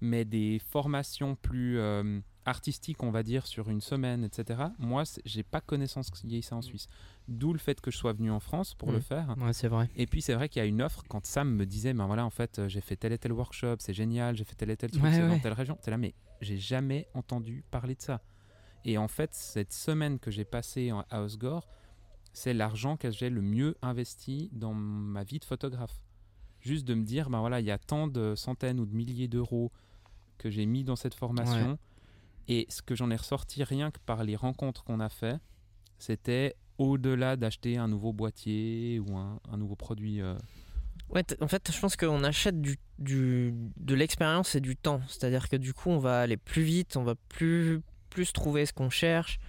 mais 0.00 0.24
des 0.24 0.58
formations 0.70 1.34
plus 1.36 1.78
euh, 1.78 2.20
artistiques, 2.46 3.02
on 3.02 3.10
va 3.10 3.22
dire, 3.22 3.46
sur 3.46 3.68
une 3.68 3.82
semaine, 3.82 4.24
etc. 4.24 4.62
Moi, 4.78 5.02
j'ai 5.26 5.42
pas 5.42 5.60
connaissance 5.60 6.10
qu'il 6.10 6.32
y 6.32 6.38
ait 6.38 6.42
ça 6.42 6.56
en 6.56 6.62
Suisse. 6.62 6.86
D'où 7.28 7.52
le 7.52 7.58
fait 7.58 7.80
que 7.82 7.90
je 7.90 7.98
sois 7.98 8.14
venu 8.14 8.30
en 8.30 8.40
France 8.40 8.74
pour 8.74 8.90
le 8.92 8.98
Mm. 8.98 9.02
faire. 9.02 9.34
Ouais, 9.38 9.52
c'est 9.52 9.68
vrai. 9.68 9.90
Et 9.96 10.06
puis 10.06 10.22
c'est 10.22 10.32
vrai 10.34 10.48
qu'il 10.48 10.60
y 10.60 10.62
a 10.64 10.66
une 10.66 10.80
offre 10.80 11.02
quand 11.08 11.24
Sam 11.26 11.54
me 11.54 11.66
disait 11.66 11.92
ben 11.92 12.06
voilà 12.06 12.24
en 12.24 12.30
fait 12.30 12.58
euh, 12.58 12.68
j'ai 12.68 12.80
fait 12.80 12.96
tel 12.96 13.12
et 13.12 13.18
tel 13.18 13.32
workshop 13.32 13.76
c'est 13.78 13.92
génial 13.92 14.36
j'ai 14.36 14.44
fait 14.44 14.54
tel 14.54 14.70
et 14.70 14.76
tel 14.76 14.90
truc 14.90 15.02
Ouais, 15.04 15.12
c'est 15.12 15.28
dans 15.28 15.38
telle 15.38 15.52
région 15.52 15.76
t'es 15.82 15.90
là 15.90 15.98
mais 15.98 16.14
j'ai 16.40 16.56
jamais 16.58 17.06
entendu 17.14 17.62
parler 17.70 17.94
de 17.94 18.00
ça 18.02 18.20
et 18.84 18.96
en 18.98 19.06
fait 19.08 19.32
cette 19.34 19.72
semaine 19.72 20.18
que 20.18 20.30
j'ai 20.30 20.44
passée 20.44 20.90
à 21.10 21.22
Osgore 21.22 21.68
c'est 22.32 22.54
l'argent 22.54 22.96
que 22.96 23.10
j'ai 23.10 23.28
le 23.30 23.42
mieux 23.42 23.76
investi 23.82 24.48
dans 24.52 24.72
ma 24.74 25.22
vie 25.24 25.38
de 25.38 25.44
photographe 25.44 26.00
juste 26.60 26.86
de 26.86 26.94
me 26.94 27.04
dire 27.04 27.30
ben 27.30 27.40
voilà 27.40 27.60
il 27.60 27.66
y 27.66 27.70
a 27.70 27.78
tant 27.78 28.06
de 28.06 28.34
centaines 28.34 28.80
ou 28.80 28.86
de 28.86 28.94
milliers 28.94 29.28
d'euros 29.28 29.70
que 30.38 30.50
j'ai 30.50 30.66
mis 30.66 30.84
dans 30.84 30.96
cette 30.96 31.14
formation 31.14 31.78
et 32.48 32.66
ce 32.68 32.82
que 32.82 32.94
j'en 32.94 33.10
ai 33.10 33.16
ressorti 33.16 33.62
rien 33.64 33.90
que 33.90 33.98
par 34.06 34.24
les 34.24 34.36
rencontres 34.36 34.84
qu'on 34.84 35.00
a 35.00 35.08
fait 35.08 35.38
c'était 35.98 36.54
au-delà 36.78 37.36
d'acheter 37.36 37.76
un 37.76 37.88
nouveau 37.88 38.12
boîtier 38.12 38.98
ou 39.00 39.16
un, 39.16 39.38
un 39.50 39.56
nouveau 39.58 39.76
produit. 39.76 40.20
euh, 40.22 40.34
Ouais, 41.10 41.24
en 41.40 41.48
fait, 41.48 41.70
je 41.72 41.78
pense 41.80 41.96
qu'on 41.96 42.22
achète 42.24 42.60
du, 42.60 42.78
du, 42.98 43.52
de 43.76 43.94
l'expérience 43.94 44.54
et 44.54 44.60
du 44.60 44.76
temps. 44.76 45.00
C'est-à-dire 45.08 45.48
que 45.48 45.56
du 45.56 45.74
coup, 45.74 45.90
on 45.90 45.98
va 45.98 46.20
aller 46.20 46.36
plus 46.36 46.62
vite, 46.62 46.96
on 46.96 47.02
va 47.02 47.16
plus, 47.28 47.80
plus 48.10 48.32
trouver 48.32 48.64
ce 48.64 48.72
qu'on 48.72 48.90
cherche, 48.90 49.40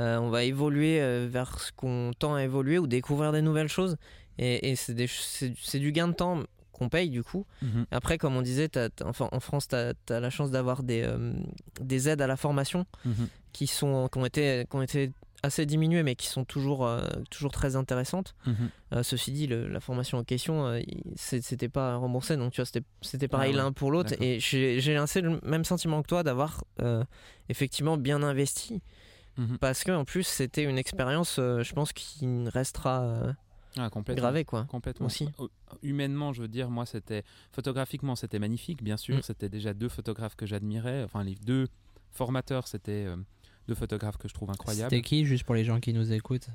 euh, 0.00 0.18
on 0.18 0.28
va 0.30 0.42
évoluer 0.44 1.00
euh, 1.00 1.28
vers 1.30 1.60
ce 1.60 1.70
qu'on 1.72 2.10
tend 2.18 2.34
à 2.34 2.42
évoluer 2.42 2.78
ou 2.78 2.86
découvrir 2.88 3.30
des 3.32 3.40
nouvelles 3.40 3.68
choses. 3.68 3.96
Et, 4.38 4.70
et 4.70 4.76
c'est 4.76 4.94
des 4.94 5.06
c'est 5.06 5.54
c'est 5.60 5.78
du 5.78 5.92
gain 5.92 6.08
de 6.08 6.12
temps 6.14 6.42
qu'on 6.72 6.88
paye 6.90 7.08
du 7.08 7.22
coup. 7.22 7.46
Après, 7.90 8.18
comme 8.18 8.36
on 8.36 8.42
disait, 8.42 8.68
t'as- 8.68 8.90
t'as- 8.90 9.06
enfin, 9.06 9.28
en 9.32 9.40
France, 9.40 9.66
tu 9.68 9.74
as, 9.76 9.94
la 10.20 10.28
chance 10.30 10.50
d'avoir 10.50 10.82
des, 10.82 11.02
euh, 11.02 11.32
des 11.80 12.08
aides 12.10 12.20
à 12.20 12.26
la 12.26 12.36
formation 12.36 12.84
Mhm. 13.06 13.28
qui, 13.52 13.66
sont, 13.66 14.08
qui, 14.12 14.18
ont 14.18 14.26
été, 14.26 14.66
qui 14.70 14.76
ont 14.76 14.82
été 14.82 15.10
assez 15.42 15.64
diminuées, 15.64 16.02
mais 16.02 16.16
qui 16.16 16.26
sont 16.26 16.44
toujours, 16.44 16.86
euh, 16.86 17.00
toujours 17.30 17.50
très 17.50 17.76
intéressantes. 17.76 18.34
Mhm. 18.46 18.54
Euh, 18.92 19.02
ceci 19.02 19.32
dit, 19.32 19.46
le- 19.46 19.68
la 19.68 19.80
formation 19.80 20.18
en 20.18 20.24
question, 20.24 20.78
c'est- 21.14 21.40
c'était 21.42 21.70
pas 21.70 21.96
remboursé, 21.96 22.36
donc 22.36 22.52
tu 22.52 22.60
vois, 22.60 22.66
c'était- 22.66 22.84
c'était 23.00 23.28
pareil 23.28 23.52
Ah 23.54 23.56
ouais, 23.56 23.62
l'un 23.62 23.72
pour 23.72 23.90
l'autre. 23.90 24.10
d'accord. 24.10 24.26
Et 24.26 24.38
j'ai 24.40 24.78
j'ai 24.80 24.94
lancé 24.94 25.22
le 25.22 25.40
même 25.44 25.64
sentiment 25.64 26.02
que 26.02 26.08
toi 26.08 26.22
d'avoir 26.22 26.62
effectivement 27.48 27.96
bien 27.96 28.22
investi, 28.22 28.82
Mhm. 29.38 29.58
parce 29.58 29.84
que 29.84 29.92
en 29.92 30.04
plus 30.04 30.24
c'était 30.24 30.64
une 30.64 30.78
expérience, 30.78 31.36
je 31.36 31.72
pense, 31.72 31.92
qui 31.94 32.26
restera 32.48 33.34
Ah, 33.78 33.90
complètement. 33.90 34.22
gravée, 34.22 34.44
quoi. 34.44 34.64
Complètement. 34.64 35.06
aussi. 35.06 35.28
Humainement, 35.82 36.32
je 36.32 36.42
veux 36.42 36.48
dire, 36.48 36.70
moi, 36.70 36.86
c'était 36.86 37.24
photographiquement, 37.52 38.16
c'était 38.16 38.38
magnifique, 38.38 38.82
bien 38.82 38.96
sûr. 38.96 39.18
Mm. 39.18 39.22
C'était 39.22 39.48
déjà 39.48 39.74
deux 39.74 39.88
photographes 39.88 40.36
que 40.36 40.46
j'admirais. 40.46 41.02
Enfin, 41.04 41.24
les 41.24 41.34
deux 41.34 41.68
formateurs, 42.12 42.68
c'était 42.68 43.04
euh, 43.06 43.16
deux 43.68 43.74
photographes 43.74 44.16
que 44.16 44.28
je 44.28 44.34
trouve 44.34 44.50
incroyables. 44.50 44.90
C'était 44.90 45.02
qui, 45.02 45.26
juste 45.26 45.44
pour 45.44 45.54
les 45.54 45.64
gens 45.64 45.80
qui 45.80 45.92
nous 45.92 46.12
écoutent? 46.12 46.48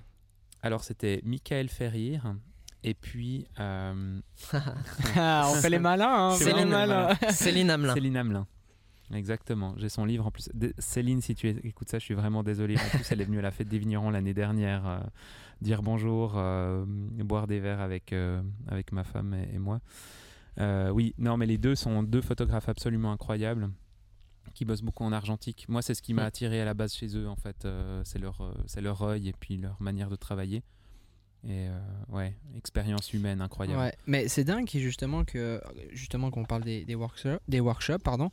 Alors, 0.63 0.83
c'était 0.83 1.21
Michael 1.23 1.69
Ferrir 1.69 2.35
et 2.83 2.93
puis 2.93 3.45
euh, 3.59 4.19
On 5.15 5.53
fait 5.55 5.69
les 5.69 5.79
malins, 5.79 6.31
hein, 6.31 6.35
C'est 6.35 6.53
les 6.53 6.65
malins. 6.65 7.15
Céline 7.31 7.69
Hamelin. 7.69 7.93
Céline 7.93 8.17
Hamelin. 8.17 8.47
Exactement. 9.13 9.73
J'ai 9.77 9.89
son 9.89 10.05
livre 10.05 10.27
en 10.27 10.31
plus. 10.31 10.49
Céline, 10.77 11.21
si 11.21 11.35
tu 11.35 11.49
écoutes 11.49 11.89
ça, 11.89 11.99
je 11.99 12.05
suis 12.05 12.13
vraiment 12.13 12.43
désolé. 12.43 12.77
En 12.77 12.97
plus, 12.97 13.11
elle 13.11 13.21
est 13.21 13.25
venue 13.25 13.39
à 13.39 13.41
la 13.41 13.51
fête 13.51 13.67
des 13.67 13.79
vignerons 13.79 14.09
l'année 14.09 14.33
dernière 14.33 14.87
euh, 14.87 14.99
dire 15.61 15.81
bonjour, 15.81 16.33
euh, 16.35 16.85
boire 16.85 17.47
des 17.47 17.59
verres 17.59 17.81
avec, 17.81 18.13
euh, 18.13 18.41
avec 18.67 18.91
ma 18.91 19.03
femme 19.03 19.33
et, 19.33 19.55
et 19.55 19.59
moi. 19.59 19.81
Oui, 20.93 21.13
non, 21.17 21.37
mais 21.37 21.45
les 21.45 21.57
deux 21.57 21.75
sont 21.75 22.03
deux 22.03 22.21
photographes 22.21 22.69
absolument 22.69 23.11
incroyables 23.11 23.69
qui 24.53 24.65
bossent 24.65 24.81
beaucoup 24.81 25.03
en 25.03 25.11
argentique. 25.11 25.65
Moi, 25.69 25.81
c'est 25.81 25.93
ce 25.93 26.01
qui 26.01 26.13
m'a 26.13 26.25
attiré 26.25 26.61
à 26.61 26.65
la 26.65 26.73
base 26.73 26.93
chez 26.93 27.15
eux, 27.17 27.27
en 27.27 27.35
fait. 27.35 27.67
C'est 28.03 28.19
leur, 28.19 28.53
c'est 28.67 28.81
leur 28.81 29.01
œil 29.01 29.29
et 29.29 29.33
puis 29.33 29.57
leur 29.57 29.81
manière 29.81 30.09
de 30.09 30.15
travailler. 30.15 30.63
Et 31.43 31.67
euh, 31.67 31.79
ouais, 32.09 32.35
expérience 32.55 33.13
humaine 33.13 33.41
incroyable. 33.41 33.79
Ouais, 33.79 33.93
mais 34.05 34.27
c'est 34.27 34.43
dingue 34.43 34.69
justement 34.69 35.25
que 35.25 35.59
justement 35.91 36.29
qu'on 36.29 36.45
parle 36.45 36.63
des, 36.63 36.85
des 36.85 36.93
workshops, 36.93 37.39
des 37.47 37.59
workshops 37.59 38.03
pardon. 38.03 38.29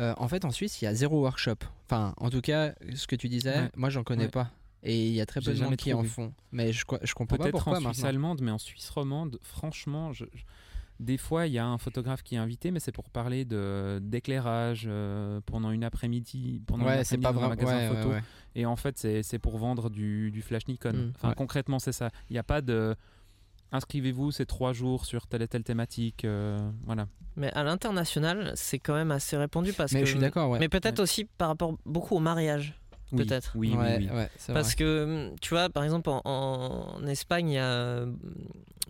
Euh, 0.00 0.14
en 0.16 0.28
fait, 0.28 0.44
en 0.44 0.50
Suisse, 0.50 0.80
il 0.80 0.86
y 0.86 0.88
a 0.88 0.94
zéro 0.94 1.20
workshop. 1.20 1.56
Enfin, 1.86 2.14
en 2.16 2.30
tout 2.30 2.40
cas, 2.40 2.72
ce 2.94 3.06
que 3.06 3.16
tu 3.16 3.28
disais, 3.28 3.54
Ouais. 3.54 3.70
moi, 3.76 3.90
j'en 3.90 4.02
connais 4.02 4.24
Ouais. 4.24 4.30
pas. 4.30 4.50
Et 4.82 5.08
il 5.08 5.12
y 5.12 5.20
a 5.20 5.26
très 5.26 5.40
peu 5.42 5.50
de 5.50 5.56
jamais 5.56 5.76
qui 5.76 5.92
en 5.92 6.02
font. 6.04 6.32
Mais 6.52 6.72
je, 6.72 6.84
je 7.02 7.12
comprends 7.14 7.36
pas 7.36 7.44
Peut-être 7.44 7.52
pourquoi 7.52 7.74
en 7.74 7.76
Suisse 7.76 7.86
maintenant. 7.98 8.08
allemande, 8.08 8.40
mais 8.42 8.50
en 8.50 8.58
Suisse 8.58 8.88
romande, 8.88 9.38
franchement, 9.42 10.12
je- 10.12 10.24
je- 10.32 10.42
des 11.00 11.18
fois, 11.18 11.46
il 11.46 11.52
y 11.52 11.58
a 11.58 11.66
un 11.66 11.76
photographe 11.78 12.22
qui 12.22 12.34
est 12.34 12.38
invité, 12.38 12.70
mais 12.70 12.80
c'est 12.80 12.92
pour 12.92 13.08
parler 13.10 13.44
de 13.44 14.00
d'éclairage 14.02 14.84
euh, 14.86 15.40
pendant 15.44 15.70
une 15.70 15.84
après-midi, 15.84 16.62
pendant 16.66 16.84
une 16.84 16.90
Ouais, 16.90 17.04
c'est 17.04 17.18
pas 17.18 17.32
vraiment. 17.32 17.50
magasin 17.50 17.76
Ouais, 17.76 17.88
photo. 17.96 18.08
ouais. 18.10 18.22
Et 18.54 18.64
en 18.66 18.76
fait, 18.76 18.96
c'est 18.98 19.22
c'est 19.22 19.38
pour 19.38 19.58
vendre 19.58 19.90
du, 19.90 20.30
du 20.30 20.40
flash 20.42 20.66
Nikon. 20.66 20.92
Mm. 20.92 21.12
Enfin, 21.16 21.34
concrètement, 21.34 21.78
c'est 21.78 21.92
ça. 21.92 22.10
Il 22.30 22.34
n'y 22.34 22.38
a 22.38 22.42
pas 22.42 22.60
de 22.62 22.94
inscrivez-vous, 23.72 24.30
c'est 24.32 24.46
trois 24.46 24.72
jours 24.72 25.04
sur 25.04 25.26
telle 25.26 25.42
et 25.42 25.48
telle 25.48 25.64
thématique. 25.64 26.24
euh, 26.24 26.58
voilà. 26.84 27.06
Mais 27.36 27.52
à 27.52 27.62
l'international, 27.62 28.52
c'est 28.56 28.78
quand 28.78 28.94
même 28.94 29.10
assez 29.12 29.36
répendu 29.36 29.72
parce 29.72 29.92
Mais 29.92 30.00
que. 30.00 30.06
je 30.06 30.10
suis 30.12 30.20
d'accord, 30.20 30.50
ouais. 30.50 30.58
Mais 30.58 30.68
peut-être 30.68 30.98
Ouais. 30.98 31.02
aussi 31.04 31.24
par 31.24 31.48
rapport 31.48 31.76
beaucoup 31.86 32.16
au 32.16 32.20
mariage. 32.20 32.74
Oui, 33.12 33.24
Peut-être. 33.24 33.52
Oui, 33.56 33.70
oui, 33.72 33.78
ouais, 33.78 33.98
oui. 33.98 34.08
Parce 34.54 34.68
vrai. 34.68 34.74
que, 34.76 35.32
tu 35.40 35.50
vois, 35.50 35.68
par 35.68 35.82
exemple, 35.82 36.10
en, 36.10 36.20
en 36.24 37.06
Espagne, 37.08 37.48
il 37.50 37.54
y 37.54 37.58
a 37.58 37.64
euh, 37.64 38.12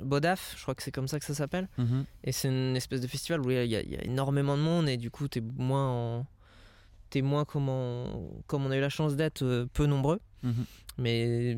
Bodaf, 0.00 0.54
je 0.56 0.62
crois 0.62 0.74
que 0.74 0.82
c'est 0.82 0.90
comme 0.90 1.08
ça 1.08 1.18
que 1.18 1.24
ça 1.24 1.34
s'appelle. 1.34 1.68
Mhm. 1.78 2.04
Et 2.24 2.32
c'est 2.32 2.48
une 2.48 2.76
espèce 2.76 3.00
de 3.00 3.06
festival 3.06 3.40
où 3.40 3.50
il 3.50 3.56
y, 3.56 3.76
a- 3.76 3.80
il 3.82 3.90
y 3.90 3.96
a- 3.96 4.04
énormément 4.04 4.56
de 4.56 4.62
monde 4.62 4.88
et 4.88 4.96
du 4.96 5.10
coup, 5.10 5.26
t'es 5.28 5.40
moins 5.40 5.88
en- 6.18 6.26
T'es 7.10 7.22
moins 7.22 7.44
comme 7.44 7.68
on, 7.68 8.30
comme 8.46 8.64
on 8.66 8.70
a 8.70 8.76
eu 8.76 8.80
la 8.80 8.88
chance 8.88 9.16
d'être 9.16 9.42
euh, 9.42 9.66
peu 9.72 9.86
nombreux. 9.86 10.20
Mhm. 10.42 10.64
Mais 10.98 11.56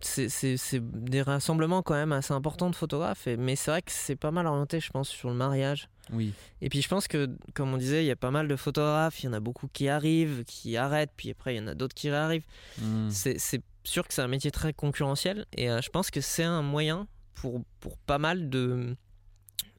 c'est- 0.00 0.28
c'est 0.56 0.80
des 0.80 1.22
rassemblements 1.22 1.82
quand 1.82 1.94
même 1.94 2.12
assez 2.12 2.32
importants 2.32 2.70
de 2.70 2.76
photographes. 2.76 3.26
et- 3.26 3.36
mais 3.36 3.56
c'est 3.56 3.70
vrai 3.70 3.82
que 3.82 3.90
c'est 3.92 4.16
pas 4.16 4.30
mal 4.30 4.46
orienté, 4.46 4.80
je 4.80 4.90
pense, 4.90 5.08
sur 5.08 5.28
le 5.28 5.34
mariage. 5.34 5.88
Oui. 6.12 6.32
Et 6.60 6.68
puis 6.68 6.82
je 6.82 6.88
pense 6.88 7.08
que, 7.08 7.28
comme 7.54 7.72
on 7.74 7.76
disait, 7.78 8.04
il 8.04 8.06
y 8.06 8.10
a 8.12 8.16
pas 8.16 8.30
mal 8.30 8.46
de 8.46 8.54
photographes, 8.56 9.22
il 9.22 9.26
y 9.26 9.28
en 9.28 9.32
a 9.32 9.40
beaucoup 9.40 9.68
qui 9.72 9.88
arrivent, 9.88 10.44
qui 10.44 10.76
arrêtent, 10.76 11.10
puis 11.16 11.30
après 11.30 11.54
il 11.54 11.58
y 11.58 11.60
en 11.60 11.66
a 11.66 11.74
d'autres 11.74 11.94
qui 11.94 12.10
réarrivent. 12.10 12.46
Mhm. 12.80 13.10
C'est 13.10 13.38
c'est 13.38 13.62
sûr 13.84 14.06
que 14.06 14.14
c'est 14.14 14.22
un 14.22 14.28
métier 14.28 14.50
très 14.50 14.72
concurrentiel 14.72 15.46
et 15.56 15.70
euh, 15.70 15.80
je 15.80 15.90
pense 15.90 16.10
que 16.10 16.20
c'est 16.20 16.42
un 16.44 16.62
moyen 16.62 17.06
pour, 17.34 17.62
pour 17.80 17.96
pas 17.98 18.18
mal 18.18 18.48
de, 18.50 18.96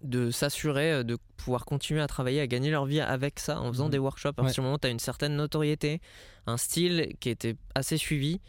de 0.04 0.30
s'assurer 0.32 0.92
euh, 0.92 1.04
de 1.04 1.18
pouvoir 1.38 1.66
continuer 1.66 2.02
à 2.02 2.08
travailler, 2.08 2.40
à 2.42 2.48
gagner 2.48 2.70
leur 2.72 2.86
vie 2.86 3.00
avec 3.02 3.40
ça 3.40 3.60
en 3.60 3.72
faisant 3.72 3.86
Mhm. 3.86 3.92
des 3.92 3.98
workshops. 4.00 4.30
À 4.30 4.34
partir 4.34 4.56
du 4.56 4.62
moment 4.62 4.76
où 4.76 4.80
tu 4.80 4.88
as 4.88 4.92
une 4.92 5.00
certaine 5.00 5.36
notoriété, 5.36 6.02
un 6.46 6.58
style 6.58 7.14
qui 7.20 7.30
était 7.30 7.56
assez 7.76 7.98
suivi, 7.98 8.40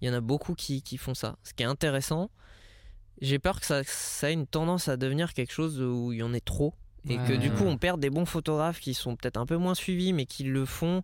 il 0.00 0.08
y 0.08 0.10
en 0.10 0.14
a 0.14 0.20
beaucoup 0.20 0.54
qui, 0.54 0.82
qui 0.82 0.96
font 0.98 1.14
ça. 1.14 1.36
Ce 1.42 1.52
qui 1.54 1.62
est 1.62 1.66
intéressant, 1.66 2.30
j'ai 3.20 3.38
peur 3.38 3.60
que 3.60 3.66
ça, 3.66 3.82
ça 3.84 4.30
ait 4.30 4.34
une 4.34 4.46
tendance 4.46 4.88
à 4.88 4.96
devenir 4.96 5.34
quelque 5.34 5.52
chose 5.52 5.80
où 5.80 6.12
il 6.12 6.18
y 6.18 6.22
en 6.22 6.32
ait 6.32 6.40
trop. 6.40 6.74
Et 7.08 7.16
Ouais, 7.18 7.28
que 7.28 7.32
du 7.34 7.50
coup, 7.50 7.64
on 7.64 7.78
perd 7.78 7.98
des 8.00 8.10
bons 8.10 8.26
photographes 8.26 8.80
qui 8.80 8.92
sont 8.94 9.16
peut-être 9.16 9.36
un 9.38 9.46
peu 9.46 9.56
moins 9.56 9.74
suivis, 9.74 10.12
mais 10.12 10.26
qui 10.26 10.44
le 10.44 10.64
font 10.66 11.02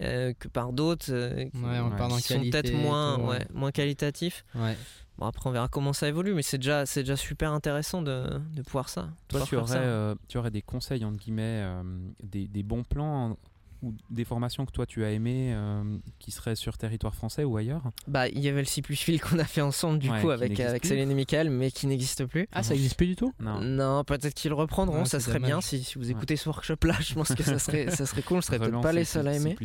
euh, 0.00 0.32
que 0.38 0.48
par 0.48 0.72
d'autres 0.72 1.06
euh, 1.10 1.44
qui, 1.50 1.58
Ouais, 1.58 1.78
on 1.80 1.90
Ouais. 1.90 1.96
parle 1.96 2.12
en 2.12 2.16
qui 2.16 2.22
sont 2.22 2.40
peut-être 2.40 2.72
moins, 2.72 3.16
tout, 3.18 3.24
ouais, 3.26 3.46
moins 3.52 3.70
qualitatifs. 3.70 4.44
Ouais. 4.54 4.76
Bon, 5.18 5.26
après, 5.26 5.48
on 5.48 5.52
verra 5.52 5.68
comment 5.68 5.92
ça 5.92 6.08
évolue, 6.08 6.34
mais 6.34 6.42
c'est 6.42 6.58
déjà, 6.58 6.86
c'est 6.86 7.00
déjà 7.02 7.16
super 7.16 7.52
intéressant 7.52 8.02
de, 8.02 8.26
de 8.52 8.62
pouvoir 8.62 8.88
ça. 8.88 9.02
de 9.02 9.08
Toi, 9.28 9.40
pouvoir 9.40 9.46
tu 9.48 9.56
aurais, 9.56 9.68
ça. 9.68 9.78
euh, 9.78 10.14
tu 10.28 10.38
aurais 10.38 10.50
des 10.50 10.62
conseils, 10.62 11.04
entre 11.04 11.18
guillemets, 11.18 11.62
euh, 11.64 11.82
des, 12.22 12.48
des 12.48 12.62
bons 12.64 12.82
plans 12.82 13.30
en- 13.30 13.36
ou 13.84 13.94
des 14.10 14.24
formations 14.24 14.64
que 14.66 14.72
toi 14.72 14.86
tu 14.86 15.04
as 15.04 15.10
aimées 15.10 15.52
euh, 15.54 15.82
qui 16.18 16.30
seraient 16.30 16.56
sur 16.56 16.78
territoire 16.78 17.14
français 17.14 17.44
ou 17.44 17.56
ailleurs 17.56 17.82
Bah, 18.08 18.28
il 18.28 18.38
y 18.40 18.48
avait 18.48 18.60
le 18.60 18.66
C 18.66 18.82
plus 18.82 18.96
fil 18.96 19.20
qu'on 19.20 19.38
a 19.38 19.44
fait 19.44 19.60
ensemble 19.60 19.98
du 19.98 20.10
Ouais, 20.10 20.20
coup 20.20 20.30
avec, 20.30 20.50
n'existe 20.50 20.68
avec. 20.68 20.86
Céline 20.86 21.10
et 21.10 21.14
Michael, 21.14 21.50
mais 21.50 21.70
qui 21.70 21.86
n'existe 21.86 22.24
plus. 22.26 22.48
Ah, 22.52 22.62
ça 22.62 22.74
existe 22.74 22.96
plus 22.96 23.06
du 23.06 23.16
tout? 23.16 23.32
Non. 23.40 24.04
peut-être 24.04 24.34
qu'ils 24.34 24.48
le 24.50 24.54
reprendront, 24.56 25.04
ça 25.04 25.20
serait 25.20 25.38
bien 25.40 25.60
si, 25.60 25.82
si 25.84 25.98
vous 25.98 26.06
Ouais. 26.06 26.10
écoutez 26.12 26.36
ce 26.36 26.48
workshop-là, 26.48 26.94
je 27.00 27.14
pense 27.14 27.34
que 27.34 27.42
ça 27.42 27.58
serait, 27.58 27.90
ça 27.90 28.06
serait 28.06 28.22
cool, 28.22 28.40
je 28.40 28.46
serais 28.46 28.58
peut-être 28.58 28.80
pas 28.80 28.92
les 28.92 29.04
seuls 29.04 29.28
à 29.28 29.34
aimer. 29.34 29.56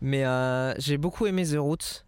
Mais 0.00 0.24
euh, 0.24 0.74
j'ai 0.78 0.98
beaucoup 0.98 1.26
aimé 1.26 1.44
The 1.46 1.56
Roots. 1.58 2.04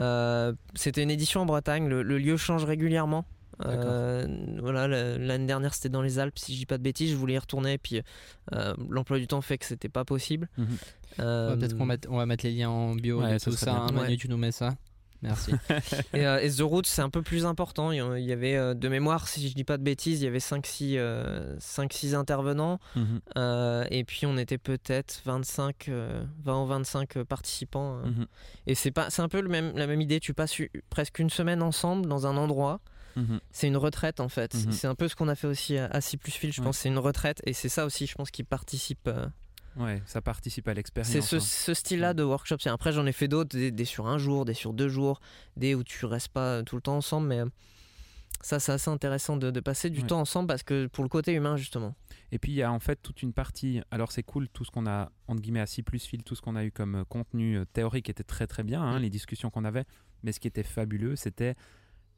Euh, 0.00 0.52
C'était 0.74 1.02
une 1.02 1.10
édition 1.10 1.42
en 1.42 1.46
Bretagne, 1.46 1.86
le, 1.88 2.02
le 2.02 2.18
lieu 2.18 2.36
change 2.36 2.64
régulièrement. 2.64 3.24
Euh, 3.66 4.26
voilà, 4.60 4.88
l'année 5.18 5.46
dernière 5.46 5.74
c'était 5.74 5.88
dans 5.88 6.02
les 6.02 6.18
Alpes, 6.18 6.38
si 6.38 6.52
je 6.54 6.58
dis 6.58 6.66
pas 6.66 6.78
de 6.78 6.82
bêtises, 6.82 7.10
je 7.10 7.16
voulais 7.16 7.34
y 7.34 7.38
retourner, 7.38 7.78
puis 7.78 8.00
euh, 8.54 8.74
l'emploi 8.88 9.18
du 9.18 9.26
temps 9.26 9.40
fait 9.40 9.58
que 9.58 9.64
c'était 9.66 9.88
pas 9.88 10.04
possible. 10.04 10.48
Mhm. 10.58 10.66
Euh, 11.20 11.50
Ouais, 11.50 11.56
Peut-être 11.58 11.76
qu'on 11.76 11.88
on 12.14 12.16
va 12.18 12.26
mettre 12.26 12.44
les 12.46 12.52
liens 12.52 12.70
en 12.70 12.94
bio 12.94 13.20
Ouais, 13.22 13.38
ça 13.38 13.50
tout 13.50 13.56
ça. 13.56 13.72
hein, 13.74 13.92
Manu, 13.92 14.10
Ouais. 14.10 14.16
tu 14.16 14.28
nous 14.28 14.36
mets 14.38 14.52
ça 14.52 14.74
Merci. 15.24 15.52
Et, 16.14 16.26
euh, 16.26 16.40
et 16.40 16.50
The 16.50 16.62
Roots, 16.62 16.82
c'est 16.86 17.00
un 17.02 17.08
peu 17.08 17.22
plus 17.22 17.46
important. 17.46 17.92
Il 17.92 18.24
y 18.24 18.32
avait, 18.32 18.74
de 18.74 18.88
mémoire, 18.88 19.28
si 19.28 19.48
je 19.48 19.54
dis 19.54 19.62
pas 19.62 19.76
de 19.78 19.84
bêtises, 19.84 20.20
il 20.20 20.24
y 20.24 20.26
avait 20.26 20.40
5-6 20.40 22.14
intervenants. 22.14 22.78
Mhm. 22.96 23.20
euh, 23.36 23.84
et 23.90 24.02
puis 24.04 24.26
on 24.26 24.36
était 24.36 24.58
peut-être 24.58 25.20
25, 25.24 25.88
euh, 25.88 26.24
20 26.44 26.62
ou 26.62 26.66
25 26.66 27.22
participants. 27.22 27.98
euh. 27.98 28.06
Mhm. 28.08 28.26
Et 28.66 28.74
c'est 28.74 28.90
pas, 28.90 29.10
c'est 29.10 29.22
un 29.22 29.28
peu 29.28 29.40
le 29.40 29.48
même, 29.48 29.72
la 29.76 29.86
même 29.86 30.00
idée. 30.00 30.20
Tu 30.20 30.34
passes 30.34 30.56
presque 30.90 31.18
une 31.18 31.30
semaine 31.30 31.62
ensemble 31.62 32.06
dans 32.08 32.26
un 32.26 32.36
endroit. 32.36 32.80
Mhm. 33.16 33.40
C'est 33.50 33.68
une 33.68 33.76
retraite 33.76 34.20
en 34.20 34.28
fait. 34.28 34.54
Mhm. 34.54 34.72
C'est 34.72 34.86
un 34.86 34.94
peu 34.94 35.08
ce 35.08 35.16
qu'on 35.16 35.28
a 35.28 35.34
fait 35.34 35.46
aussi 35.46 35.76
à, 35.78 35.86
à 35.86 36.00
C 36.00 36.16
plus 36.16 36.32
Fil. 36.32 36.52
Je 36.52 36.60
Ouais. 36.60 36.66
pense 36.66 36.78
c'est 36.78 36.88
une 36.88 36.98
retraite. 36.98 37.40
Et 37.46 37.52
c'est 37.52 37.68
ça 37.68 37.84
aussi, 37.86 38.06
je 38.06 38.14
pense, 38.14 38.30
qui 38.30 38.42
participe. 38.44 39.06
euh, 39.08 39.26
Ouais, 39.76 40.02
ça 40.04 40.20
participe 40.20 40.68
à 40.68 40.74
l'expérience. 40.74 41.10
c'est 41.10 41.22
ce, 41.22 41.36
hein. 41.36 41.40
ce 41.40 41.72
style-là 41.72 42.12
de 42.12 42.22
workshop. 42.22 42.56
Après, 42.66 42.92
j'en 42.92 43.06
ai 43.06 43.12
fait 43.12 43.26
d'autres, 43.28 43.56
des, 43.56 43.70
des 43.70 43.84
sur 43.86 44.06
un 44.06 44.18
jour, 44.18 44.44
des 44.44 44.52
sur 44.52 44.74
deux 44.74 44.88
jours, 44.90 45.20
des 45.56 45.74
où 45.74 45.82
tu 45.82 46.04
restes 46.04 46.28
pas 46.28 46.62
tout 46.62 46.76
le 46.76 46.82
temps 46.82 46.96
ensemble, 46.98 47.28
mais 47.28 47.40
euh, 47.40 47.46
ça, 48.42 48.60
c'est 48.60 48.72
assez 48.72 48.90
intéressant 48.90 49.36
de, 49.38 49.50
de 49.50 49.60
passer 49.60 49.88
du 49.88 50.00
Ouais. 50.02 50.06
temps 50.08 50.20
ensemble 50.20 50.48
parce 50.48 50.62
que 50.62 50.88
pour 50.88 51.04
le 51.04 51.08
côté 51.08 51.32
humain, 51.32 51.56
justement. 51.56 51.94
Et 52.32 52.38
puis 52.38 52.52
il 52.52 52.54
y 52.56 52.62
a 52.62 52.72
en 52.72 52.80
fait 52.80 52.96
toute 53.02 53.22
une 53.22 53.32
partie. 53.32 53.80
Alors 53.90 54.10
c'est 54.12 54.22
cool 54.22 54.48
tout 54.48 54.64
ce 54.64 54.70
qu'on 54.70 54.86
a 54.86 55.10
entre 55.28 55.40
guillemets 55.42 55.60
à 55.60 55.66
C 55.66 55.82
fil, 56.00 56.22
tout 56.22 56.34
ce 56.34 56.40
qu'on 56.42 56.56
a 56.56 56.64
eu 56.64 56.72
comme 56.72 56.94
euh, 56.96 57.04
contenu 57.04 57.56
euh, 57.58 57.64
théorique 57.64 58.08
était 58.10 58.24
très 58.24 58.46
très 58.46 58.62
bien, 58.64 58.82
hein, 58.82 58.98
Mm. 58.98 59.02
les 59.02 59.10
discussions 59.10 59.50
qu'on 59.50 59.64
avait. 59.64 59.84
Mais 60.22 60.32
ce 60.32 60.40
qui 60.40 60.48
était 60.48 60.62
fabuleux, 60.62 61.14
c'était 61.16 61.54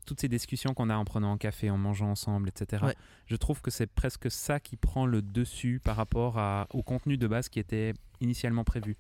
toutes 0.05 0.21
ces 0.21 0.29
discussions 0.29 0.75
qu'on 0.75 0.91
a 0.91 0.97
en 0.97 1.05
prenant 1.05 1.33
un 1.33 1.39
café, 1.39 1.71
en 1.71 1.79
mangeant 1.79 2.11
ensemble, 2.11 2.49
etc. 2.49 2.83
Ouais. 2.85 2.95
Je 3.27 3.37
trouve 3.37 3.61
que 3.63 3.71
c'est 3.71 3.87
presque 3.87 4.31
ça 4.31 4.61
qui 4.61 4.77
prend 4.77 5.07
le 5.07 5.23
dessus 5.23 5.81
par 5.83 5.97
rapport 5.97 6.39
à- 6.39 6.67
au 6.73 6.83
contenu 6.83 7.17
de 7.17 7.27
base 7.27 7.49
qui 7.49 7.59
était 7.59 7.95
initialement 8.21 8.65
prévu. 8.65 8.97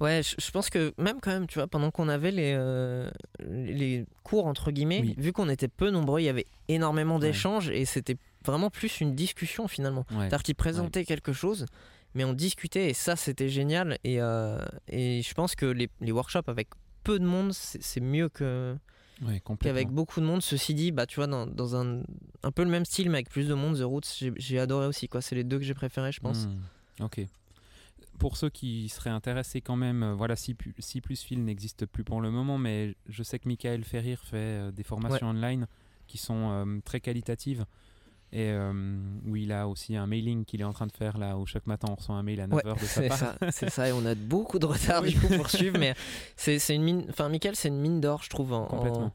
Ouais, 0.00 0.22
je, 0.24 0.34
je 0.38 0.50
pense 0.50 0.70
que 0.70 0.92
même 0.98 1.20
quand 1.20 1.30
même, 1.30 1.46
tu 1.46 1.58
vois, 1.60 1.68
pendant 1.68 1.90
qu'on 1.92 2.08
avait 2.08 2.32
les, 2.32 2.52
euh, 2.56 3.08
les 3.38 4.04
cours, 4.24 4.46
entre 4.46 4.72
guillemets, 4.72 5.00
Oui. 5.02 5.14
vu 5.16 5.32
qu'on 5.32 5.48
était 5.48 5.68
peu 5.68 5.90
nombreux, 5.90 6.20
il 6.20 6.24
y 6.24 6.28
avait 6.28 6.46
énormément 6.66 7.18
d'échanges 7.20 7.70
et 7.70 7.84
c'était 7.84 8.16
vraiment 8.44 8.70
plus 8.70 9.00
une 9.00 9.14
discussion 9.14 9.68
finalement. 9.68 10.04
Ouais. 10.10 10.16
C'est-à-dire 10.22 10.42
qu'ils 10.42 10.54
présentaient 10.56 11.04
quelque 11.04 11.32
chose, 11.32 11.66
mais 12.14 12.24
on 12.24 12.32
discutait 12.32 12.90
et 12.90 12.92
ça 12.94 13.14
c'était 13.14 13.48
génial. 13.48 13.98
Et, 14.02 14.20
euh, 14.20 14.58
et 14.88 15.22
je 15.22 15.32
pense 15.34 15.54
que 15.54 15.66
les, 15.66 15.88
les 16.00 16.10
workshops 16.12 16.48
avec 16.48 16.68
peu 17.04 17.20
de 17.20 17.24
monde, 17.24 17.52
c'est 17.52 18.00
mieux 18.00 18.28
que 18.28 18.76
Ouais, 19.22 19.40
qu'avec 19.68 19.88
beaucoup 19.94 20.20
de 20.20 20.26
monde. 20.26 20.42
Ceci 20.42 20.74
dit, 20.74 20.90
bah 20.90 21.06
tu 21.06 21.16
vois, 21.16 21.26
dans, 21.26 21.46
dans 21.46 21.76
un, 21.76 22.02
un 22.42 22.50
peu 22.50 22.64
le 22.64 22.70
même 22.70 22.84
style, 22.84 23.08
mais 23.10 23.18
avec 23.18 23.30
plus 23.30 23.46
de 23.48 23.54
monde, 23.54 23.78
The 23.78 23.82
Roots, 23.82 24.02
j'ai- 24.36 24.58
adoré 24.58 24.86
aussi. 24.86 25.08
quoi. 25.08 25.22
C'est 25.22 25.34
les 25.36 25.44
deux 25.44 25.58
que 25.58 25.64
j'ai 25.64 25.74
préférés, 25.74 26.12
je 26.12 26.20
pense. 26.20 26.46
Hmm, 26.46 27.04
Ok. 27.04 27.20
Pour 28.18 28.36
ceux 28.36 28.48
qui 28.50 28.88
seraient 28.88 29.10
intéressés 29.10 29.60
quand 29.60 29.74
même, 29.76 30.02
euh, 30.04 30.14
voilà, 30.14 30.36
C++ 30.36 30.54
C++ 30.78 31.00
Fil 31.16 31.44
n'existe 31.44 31.84
plus 31.86 32.04
pour 32.04 32.20
le 32.20 32.30
moment, 32.30 32.58
mais 32.58 32.94
je 33.08 33.22
sais 33.24 33.38
que 33.40 33.48
Michael 33.48 33.84
Ferrir 33.84 34.20
fait 34.20 34.36
euh, 34.36 34.70
des 34.70 34.84
formations 34.84 35.28
online 35.30 35.66
qui 36.06 36.16
sont 36.18 36.50
euh, 36.52 36.78
très 36.84 37.00
qualitatives. 37.00 37.64
Et 38.36 38.50
euh, 38.50 38.72
où 39.28 39.36
il 39.36 39.52
a 39.52 39.68
aussi 39.68 39.94
un 39.96 40.08
mailing 40.08 40.44
qu'il 40.44 40.60
est 40.60 40.64
en 40.64 40.72
train 40.72 40.88
de 40.88 40.92
faire 40.92 41.18
là, 41.18 41.38
où 41.38 41.46
chaque 41.46 41.68
matin 41.68 41.86
on 41.90 41.94
reçoit 41.94 42.16
un 42.16 42.22
mail 42.24 42.40
à 42.40 42.48
9h 42.48 42.54
Ouais, 42.66 42.74
de 42.74 42.78
sa 42.80 42.86
c'est 42.86 43.08
part. 43.08 43.18
ça, 43.18 43.36
c'est 43.52 43.70
ça, 43.70 43.88
et 43.88 43.92
on 43.92 44.04
a 44.04 44.14
beaucoup 44.16 44.58
de 44.58 44.66
retard 44.66 45.02
du 45.02 45.16
coup 45.16 45.28
pour 45.36 45.48
suivre, 45.50 45.78
mais 45.78 45.94
c'est 46.36 46.58
c'est 46.58 46.74
une 46.74 46.82
mine, 46.82 47.06
enfin 47.10 47.28
Michael, 47.28 47.54
c'est 47.54 47.68
une 47.68 47.78
mine 47.80 48.00
d'or, 48.00 48.22
je 48.24 48.30
trouve. 48.30 48.52
En, 48.52 48.66
Complètement. 48.66 49.04
en- 49.06 49.12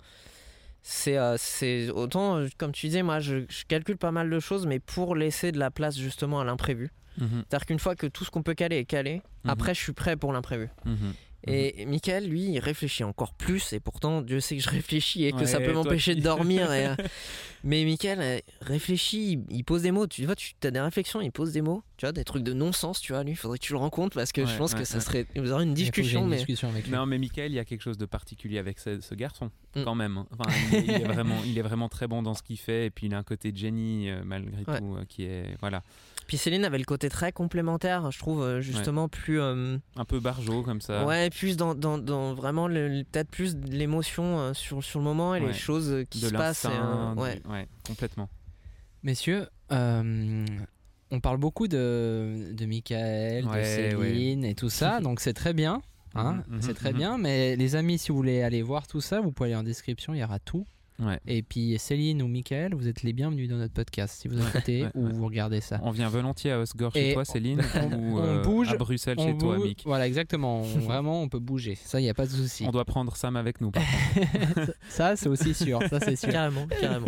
c'est 0.81 1.17
euh, 1.17 1.35
c'est 1.37 1.89
autant, 1.89 2.37
euh, 2.37 2.47
comme 2.57 2.71
tu 2.71 2.87
disais, 2.87 3.03
moi 3.03 3.19
je, 3.19 3.43
je 3.49 3.65
calcule 3.67 3.97
pas 3.97 4.11
mal 4.11 4.29
de 4.29 4.39
choses, 4.39 4.65
mais 4.65 4.79
pour 4.79 5.13
laisser 5.15 5.51
de 5.51 5.59
la 5.59 5.69
place 5.69 5.97
justement 5.97 6.39
à 6.39 6.45
l'imprévu. 6.45 6.89
Mhm, 7.17 7.43
C'est-à-dire 7.49 7.65
qu'une 7.65 7.79
fois 7.79 7.95
que 7.95 8.07
tout 8.07 8.23
ce 8.23 8.31
qu'on 8.31 8.43
peut 8.43 8.53
caler 8.53 8.77
est 8.77 8.85
calé, 8.85 9.21
Mhm. 9.43 9.51
après 9.51 9.73
je 9.73 9.81
suis 9.81 9.91
prêt 9.93 10.15
pour 10.15 10.31
l'imprévu. 10.31 10.69
mhm. 10.85 11.13
Et 11.47 11.85
Michael, 11.85 12.27
lui, 12.27 12.51
il 12.51 12.59
réfléchit 12.59 13.03
encore 13.03 13.33
plus, 13.33 13.73
et 13.73 13.79
pourtant, 13.79 14.21
Dieu 14.21 14.39
sait 14.39 14.57
que 14.57 14.63
je 14.63 14.69
réfléchis 14.69 15.25
et 15.25 15.31
que 15.31 15.45
ça 15.45 15.59
peut 15.59 15.71
m'empêcher 15.71 16.15
de 16.15 16.21
dormir. 16.21 16.71
et, 16.73 16.87
euh, 16.87 16.95
Mais 17.63 17.83
Michael 17.83 18.19
euh, 18.21 18.39
réfléchit, 18.61 19.39
il 19.49 19.63
pose 19.63 19.81
des 19.83 19.91
mots. 19.91 20.07
Tu 20.07 20.25
vois, 20.25 20.35
tu 20.35 20.53
as 20.63 20.71
des 20.71 20.79
réflexions, 20.79 21.21
il 21.21 21.31
pose 21.31 21.51
des 21.53 21.61
mots. 21.61 21.83
Tu 21.99 22.05
vois, 22.05 22.13
des 22.13 22.23
trucs 22.23 22.43
de 22.43 22.53
non-sens, 22.53 23.01
tu 23.01 23.11
vois. 23.11 23.23
Lui, 23.25 23.31
il 23.31 23.35
faudrait 23.35 23.57
que 23.57 23.63
tu 23.65 23.73
le 23.73 23.77
rencontres 23.79 24.15
parce 24.15 24.31
que 24.31 24.45
je 24.45 24.55
pense 24.55 24.71
ouais, 24.71 24.79
que 24.79 24.85
ça 24.85 24.99
ouais. 24.99 25.03
serait. 25.03 25.25
Vous 25.35 25.51
aurez 25.51 25.65
une 25.65 25.73
discussion, 25.73 26.21
une 26.23 26.29
mais. 26.29 26.37
discussion 26.37 26.69
avec 26.69 26.85
lui. 26.85 26.93
Non, 26.93 27.05
mais 27.05 27.17
Michael, 27.17 27.51
il 27.51 27.55
y 27.55 27.59
a 27.59 27.65
quelque 27.65 27.81
chose 27.81 27.97
de 27.97 28.05
particulier 28.05 28.57
avec 28.57 28.79
ce, 28.79 29.01
ce 29.01 29.15
garçon, 29.15 29.51
Mm. 29.75 29.83
quand 29.83 29.95
même. 29.95 30.23
Enfin, 30.31 30.49
il, 30.71 30.75
est, 30.77 30.83
il 30.85 30.91
est 30.91 31.03
vraiment, 31.03 31.35
il 31.45 31.57
est 31.57 31.61
vraiment 31.61 31.89
très 31.89 32.07
bon 32.07 32.23
dans 32.23 32.33
ce 32.35 32.41
qu'il 32.41 32.57
fait, 32.57 32.85
et 32.85 32.89
puis 32.89 33.07
il 33.07 33.13
a 33.13 33.17
un 33.17 33.23
côté 33.23 33.51
Jenny, 33.53 34.09
euh, 34.09 34.21
malgré 34.23 34.63
Ouais. 34.65 34.79
tout, 34.79 34.95
euh, 34.95 35.03
qui 35.09 35.23
est 35.25 35.57
voilà, 35.59 35.83
Puis 36.25 36.37
Céline 36.37 36.63
avait 36.63 36.77
le 36.77 36.85
côté 36.85 37.09
très 37.09 37.33
complémentaire, 37.33 38.09
je 38.11 38.19
trouve, 38.19 38.43
euh, 38.43 38.61
justement, 38.61 39.09
plus. 39.09 39.41
euh, 39.41 39.77
un 39.97 40.05
peu 40.05 40.21
barjot 40.21 40.63
comme 40.63 40.79
ça. 40.79 41.05
Ouais, 41.05 41.29
plus 41.29 41.57
dans, 41.57 41.75
dans, 41.75 41.97
dans 41.97 42.33
vraiment 42.33 42.67
peut-être 42.69 43.29
plus 43.29 43.57
l'émotion 43.57 44.39
euh, 44.39 44.53
sur, 44.53 44.81
sur 44.81 44.99
le 44.99 45.03
moment 45.05 45.35
et 45.35 45.41
Ouais. 45.41 45.47
les 45.47 45.53
choses 45.53 46.05
qui 46.09 46.21
de 46.21 46.27
se 46.29 46.31
passent. 46.33 46.63
et, 46.63 46.69
euh, 46.71 47.13
du- 47.13 47.19
ouais. 47.19 47.41
ouais, 47.49 47.67
complètement. 47.85 48.29
Messieurs, 49.03 49.47
euh, 49.73 50.45
on 51.11 51.19
parle 51.19 51.37
beaucoup 51.37 51.67
de, 51.67 52.51
de 52.53 52.65
Michael, 52.65 53.43
de 53.45 53.49
Ouais, 53.49 53.63
Céline 53.63 54.45
et 54.45 54.55
tout 54.55 54.69
ça, 54.69 54.99
donc 54.99 55.19
c'est 55.19 55.33
très 55.33 55.53
bien. 55.53 55.81
Hein, 56.15 56.43
Mhm, 56.47 56.55
mhm, 56.55 56.61
c'est 56.61 56.73
très 56.73 56.91
mhm. 56.91 56.97
bien, 56.97 57.17
mais 57.17 57.55
les 57.55 57.75
amis, 57.75 57.97
si 57.99 58.09
vous 58.09 58.17
voulez 58.17 58.41
aller 58.41 58.61
voir 58.63 58.87
tout 58.87 59.01
ça, 59.01 59.21
vous 59.21 59.31
pouvez 59.31 59.49
aller 59.49 59.55
en 59.59 59.63
description, 59.63 60.13
il 60.13 60.19
y 60.19 60.23
aura 60.23 60.39
tout. 60.39 60.65
Ouais. 60.99 61.17
Et 61.27 61.43
puis 61.43 61.77
Céline 61.79 62.21
ou 62.21 62.27
Michael, 62.27 62.73
vous 62.75 62.89
êtes 62.89 63.03
les 63.03 63.13
bienvenus 63.13 63.47
dans 63.47 63.55
notre 63.55 63.73
podcast 63.73 64.19
si 64.21 64.27
vous 64.27 64.37
écoutez 64.37 64.83
ouais, 64.83 64.89
ou 64.95 65.05
ouais. 65.05 65.13
vous 65.13 65.25
regardez 65.25 65.61
ça. 65.61 65.79
On 65.83 65.91
vient 65.91 66.09
volontiers 66.09 66.51
à 66.51 66.59
Osgore 66.59 66.91
chez 66.91 67.13
toi, 67.13 67.23
Céline, 67.23 67.61
ou 67.61 68.17
on 68.19 68.21
euh, 68.21 68.41
bouge, 68.41 68.73
à 68.73 68.75
Bruxelles 68.75 69.15
On 69.17 69.27
chez 69.27 69.37
toi, 69.37 69.57
Mick. 69.59 69.83
Voilà, 69.85 70.07
exactement. 70.07 70.61
On- 70.61 70.63
vraiment, 70.79 71.21
on 71.21 71.29
peut 71.29 71.39
bouger. 71.39 71.75
Ça, 71.75 72.01
il 72.01 72.03
n'y 72.03 72.09
a 72.09 72.13
pas 72.13 72.25
de 72.25 72.31
souci. 72.31 72.65
On 72.67 72.71
doit 72.71 72.83
prendre 72.83 73.15
Sam 73.15 73.37
avec 73.37 73.61
nous. 73.61 73.71
par 73.71 73.81
ça, 74.89 75.15
c'est 75.15 75.29
aussi 75.29 75.53
sûr. 75.53 75.79
Ça, 75.89 75.99
c'est 76.01 76.17
sûr. 76.17 76.31
Carrément, 76.31 76.67
carrément. 76.67 77.07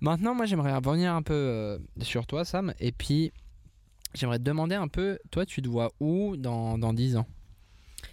Maintenant, 0.00 0.34
moi, 0.34 0.46
j'aimerais 0.46 0.74
revenir 0.74 1.12
un 1.12 1.22
peu 1.22 1.34
euh, 1.34 1.78
sur 2.02 2.26
toi, 2.26 2.44
Sam. 2.44 2.72
Et 2.78 2.92
puis, 2.92 3.32
j'aimerais 4.14 4.38
te 4.38 4.44
demander 4.44 4.74
un 4.74 4.88
peu, 4.88 5.18
toi, 5.30 5.44
tu 5.44 5.62
te 5.62 5.68
vois 5.68 5.92
où 6.00 6.36
dans, 6.36 6.78
dans 6.78 6.92
10 6.92 7.16
ans? 7.16 7.26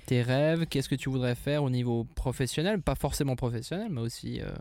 Tes 0.08 0.22
rêves, 0.22 0.66
qu'est-ce 0.66 0.90
que 0.90 0.96
tu 0.96 1.10
voudrais 1.10 1.36
faire 1.36 1.64
au 1.64 1.70
niveau 1.70 2.06
professionnel? 2.16 2.82
Pas 2.82 2.96
forcément 2.96 3.36
professionnel, 3.36 3.88
mais 3.92 4.02
aussi 4.02 4.42
euh, 4.42 4.52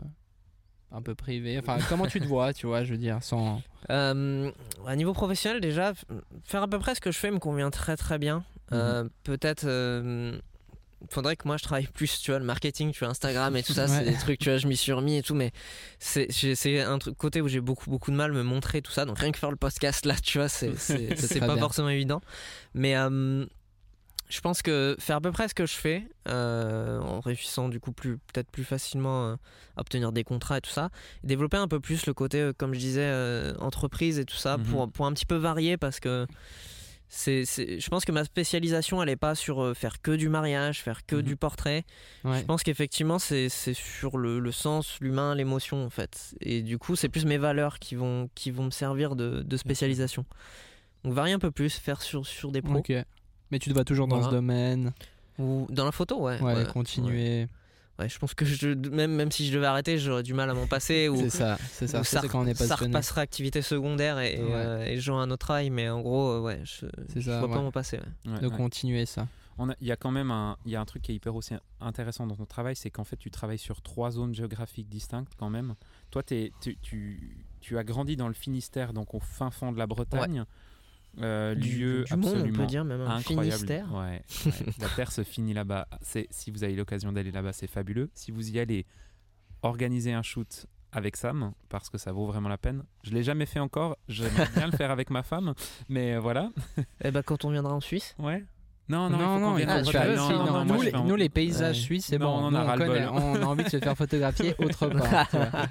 un 0.91 1.01
peu 1.01 1.15
privé. 1.15 1.57
Enfin, 1.59 1.77
comment 1.89 2.07
tu 2.07 2.19
te 2.19 2.25
vois, 2.25 2.53
tu 2.53 2.67
vois, 2.67 2.83
je 2.83 2.91
veux 2.91 2.97
dire, 2.97 3.23
sans... 3.23 3.61
Euh, 3.89 4.51
à 4.85 4.95
niveau 4.95 5.13
professionnel, 5.13 5.61
déjà, 5.61 5.93
faire 6.43 6.63
à 6.63 6.67
peu 6.67 6.79
près 6.79 6.95
ce 6.95 7.01
que 7.01 7.11
je 7.11 7.17
fais 7.17 7.31
me 7.31 7.39
convient 7.39 7.71
très 7.71 7.97
très 7.97 8.17
bien. 8.17 8.43
Euh, 8.71 9.07
Peut-être. 9.23 9.67
Faudrait 11.09 11.35
que 11.35 11.47
moi 11.47 11.57
je 11.57 11.63
travaille 11.63 11.87
plus, 11.87 12.19
tu 12.19 12.31
vois, 12.31 12.39
le 12.39 12.45
marketing, 12.45 12.91
tu 12.91 12.99
vois, 12.99 13.09
Instagram 13.09 13.55
et 13.55 13.63
tout 13.63 13.73
ça, 13.73 13.87
c'est 13.89 14.05
des 14.05 14.17
trucs, 14.17 14.39
tu 14.39 14.49
vois, 14.49 14.57
je 14.57 14.67
m'y 14.67 14.77
suis 14.77 14.91
remis 14.91 15.17
et 15.17 15.23
tout, 15.23 15.35
mais 15.35 15.51
c'est 15.99 16.81
un 16.81 16.99
truc 16.99 17.17
côté 17.17 17.41
où 17.41 17.47
j'ai 17.47 17.61
beaucoup 17.61 17.89
beaucoup 17.89 18.11
de 18.11 18.15
mal 18.15 18.31
me 18.31 18.43
montrer 18.43 18.81
tout 18.81 18.91
ça, 18.91 19.05
donc 19.05 19.19
rien 19.19 19.31
que 19.31 19.39
faire 19.39 19.51
le 19.51 19.57
podcast 19.57 20.05
là, 20.05 20.15
tu 20.15 20.37
vois, 20.37 20.49
c'est 20.49 20.69
pas 21.39 21.47
bien. 21.47 21.57
forcément 21.57 21.89
évident, 21.89 22.21
mais 22.73 22.95
euh, 22.95 23.45
je 24.29 24.41
pense 24.41 24.61
que 24.61 24.95
faire 24.99 25.17
à 25.17 25.21
peu 25.21 25.31
près 25.31 25.47
ce 25.47 25.53
que 25.53 25.65
je 25.65 25.75
fais, 25.75 26.07
euh, 26.27 26.99
en 26.99 27.19
réussissant 27.19 27.69
du 27.69 27.79
coup 27.79 27.91
plus 27.91 28.17
peut-être 28.17 28.49
plus 28.49 28.63
facilement 28.63 29.25
euh, 29.27 29.35
à 29.77 29.81
obtenir 29.81 30.11
des 30.11 30.23
contrats 30.23 30.57
et 30.57 30.61
tout 30.61 30.71
ça, 30.71 30.89
et 31.23 31.27
développer 31.27 31.57
un 31.57 31.67
peu 31.67 31.79
plus 31.79 32.05
le 32.05 32.13
côté, 32.13 32.41
euh, 32.41 32.53
comme 32.57 32.73
je 32.73 32.79
disais, 32.79 33.53
entreprise 33.59 34.17
et 34.19 34.25
tout 34.25 34.35
ça, 34.35 34.57
pour, 34.57 34.89
pour 34.91 35.05
un 35.05 35.13
petit 35.13 35.25
peu 35.25 35.35
varier 35.35 35.77
parce 35.77 35.99
que 35.99 36.25
c'est, 37.07 37.45
c'est- 37.45 37.79
je 37.79 37.89
pense 37.89 38.03
que 38.05 38.11
ma 38.11 38.23
spécialisation, 38.23 39.01
elle 39.01 39.09
est 39.09 39.15
pas 39.15 39.35
sur 39.35 39.61
euh, 39.63 39.73
faire 39.73 40.01
que 40.01 40.11
du 40.11 40.27
mariage, 40.29 40.81
faire 40.81 41.05
que 41.05 41.15
Mhm. 41.17 41.21
du 41.21 41.35
portrait. 41.35 41.83
Ouais. 42.23 42.39
Je 42.39 42.45
pense 42.45 42.63
qu'effectivement, 42.63 43.19
c'est, 43.19 43.47
c'est 43.49 43.73
sur 43.73 44.17
le, 44.17 44.39
le 44.39 44.51
sens, 44.51 44.97
l'humain, 45.01 45.35
l'émotion 45.35 45.85
en 45.85 45.89
fait. 45.89 46.35
Et 46.41 46.61
du 46.61 46.77
coup, 46.77 46.95
c'est 46.95 47.09
plus 47.09 47.25
mes 47.25 47.37
valeurs 47.37 47.79
qui 47.79 47.95
vont, 47.95 48.29
qui 48.35 48.51
vont 48.51 48.65
me 48.65 48.71
servir 48.71 49.15
de, 49.15 49.41
de 49.43 49.57
spécialisation. 49.57 50.25
Donc 51.03 51.13
varier 51.13 51.33
un 51.33 51.39
peu 51.39 51.51
plus, 51.51 51.75
faire 51.77 52.01
sur, 52.01 52.25
sur 52.25 52.51
des 52.51 52.61
pros. 52.61 52.81
Mais 53.51 53.59
tu 53.59 53.69
te 53.69 53.73
vois 53.75 53.83
toujours 53.85 54.07
dans 54.07 54.15
Voilà. 54.17 54.31
ce 54.31 54.35
domaine? 54.35 54.93
Ou 55.37 55.67
dans 55.69 55.85
la 55.85 55.91
photo, 55.91 56.21
ouais. 56.23 56.41
Ouais, 56.41 56.55
ouais, 56.55 56.65
continuer. 56.65 57.41
Ouais, 57.43 57.47
je 57.99 58.17
pense 58.19 58.33
que 58.33 58.45
je, 58.45 58.67
même, 58.89 59.13
même 59.13 59.31
si 59.31 59.47
je 59.47 59.53
devais 59.55 59.65
arrêter, 59.67 59.97
j'aurais 59.97 60.23
du 60.23 60.33
mal 60.33 60.49
à 60.49 60.53
m'en 60.53 60.67
passer. 60.67 61.07
Ou, 61.09 61.15
C'est 61.15 61.29
ça, 61.29 61.57
c'est 61.71 61.87
ça. 61.87 62.01
ou 62.01 62.03
Ça, 62.03 62.21
quand 62.27 62.41
on 62.43 62.45
est 62.47 62.53
ça 62.55 62.75
repasserait 62.75 63.21
activité 63.21 63.61
secondaire 63.61 64.19
et, 64.19 64.35
et, 64.35 64.43
Ouais. 64.43 64.49
euh, 64.53 64.85
et 64.85 64.99
j'aurais 64.99 65.23
un 65.23 65.31
autre 65.31 65.45
travail. 65.45 65.69
Mais 65.69 65.89
en 65.89 66.01
gros, 66.01 66.29
euh, 66.31 66.39
ouais, 66.41 66.59
je, 66.63 66.85
C'est 67.09 67.21
je 67.21 67.31
ça, 67.31 67.39
vois 67.39 67.47
ouais. 67.49 67.55
pas 67.55 67.61
m'en 67.61 67.71
passer. 67.71 67.97
ouais. 68.25 68.31
Ouais, 68.33 68.39
De 68.39 68.47
ouais. 68.47 68.57
continuer 68.57 69.05
ça. 69.05 69.27
Il 69.79 69.87
y 69.87 69.91
a 69.93 69.95
quand 69.95 70.11
même 70.11 70.31
un, 70.31 70.57
il 70.65 70.71
y 70.73 70.75
a 70.75 70.81
un 70.81 70.85
truc 70.85 71.01
qui 71.03 71.13
est 71.13 71.15
hyper 71.15 71.33
aussi 71.33 71.53
intéressant 71.79 72.27
dans 72.27 72.35
ton 72.35 72.45
travail, 72.45 72.75
c'est 72.75 72.89
qu'en 72.89 73.05
fait 73.05 73.15
tu 73.15 73.31
travailles 73.31 73.57
sur 73.57 73.81
trois 73.81 74.11
zones 74.11 74.35
géographiques 74.35 74.89
distinctes 74.89 75.31
quand 75.37 75.49
même. 75.49 75.75
Toi, 76.11 76.23
t'es- 76.23 76.51
tu, 76.59 76.77
tu, 76.81 77.45
tu 77.61 77.77
as 77.77 77.85
grandi 77.85 78.17
dans 78.17 78.27
le 78.27 78.33
Finistère, 78.33 78.91
donc 78.91 79.13
au 79.13 79.21
fin 79.21 79.51
fond 79.51 79.71
de 79.71 79.77
la 79.77 79.87
Bretagne. 79.87 80.43
Euh, 81.21 81.55
Du, 81.55 81.79
lieu 81.79 82.03
du 82.03 82.13
monde, 82.15 82.25
on 82.25 82.27
absolument 82.33 82.57
peut 82.59 82.65
dire, 82.65 82.85
même 82.85 83.01
un 83.01 83.17
incroyable. 83.17 83.55
Finistère. 83.57 83.93
Ouais, 83.93 84.21
ouais. 84.45 84.51
la 84.79 84.89
terre 84.89 85.11
se 85.11 85.23
finit 85.23 85.53
là-bas. 85.53 85.87
C'est 86.01 86.27
si 86.29 86.51
vous 86.51 86.63
avez 86.63 86.75
l'occasion 86.75 87.11
d'aller 87.11 87.31
là-bas, 87.31 87.53
c'est 87.53 87.67
fabuleux. 87.67 88.09
Si 88.13 88.31
vous 88.31 88.49
y 88.51 88.59
allez, 88.59 88.85
organisez 89.61 90.13
un 90.13 90.21
shoot 90.21 90.65
avec 90.91 91.15
Sam 91.17 91.51
parce 91.69 91.89
que 91.89 91.97
ça 91.97 92.11
vaut 92.11 92.25
vraiment 92.25 92.49
la 92.49 92.57
peine. 92.57 92.83
Je 93.03 93.11
l'ai 93.11 93.23
jamais 93.23 93.45
fait 93.45 93.59
encore. 93.59 93.97
J'aimerais 94.07 94.47
bien 94.55 94.67
le 94.67 94.75
faire 94.75 94.91
avec 94.91 95.09
ma 95.09 95.23
femme, 95.23 95.53
mais 95.89 96.15
euh, 96.15 96.19
voilà. 96.19 96.51
Et 97.03 97.11
bah, 97.11 97.23
quand 97.23 97.45
on 97.45 97.49
viendra 97.51 97.73
en 97.73 97.81
Suisse. 97.81 98.15
Ouais. 98.19 98.43
Non, 98.87 99.09
non, 99.09 99.17
Non, 99.17 99.51
nous, 100.65 100.81
les, 100.81 100.91
nous, 100.91 101.29
paysages 101.29 101.77
Ouais. 101.77 101.81
suisses, 101.81 102.05
c'est 102.05 102.19
bon. 102.19 102.27
on 102.27 102.51
Nous, 102.51 102.57
a 102.57 102.61
on, 102.63 102.65
ras-le-bol. 102.67 102.87
connaît, 102.93 103.07
on 103.07 103.35
a 103.41 103.45
envie 103.45 103.63
de 103.63 103.69
se 103.69 103.79
faire 103.79 103.97
photographier 103.97 104.53
autre 104.59 104.87
part. 104.89 105.67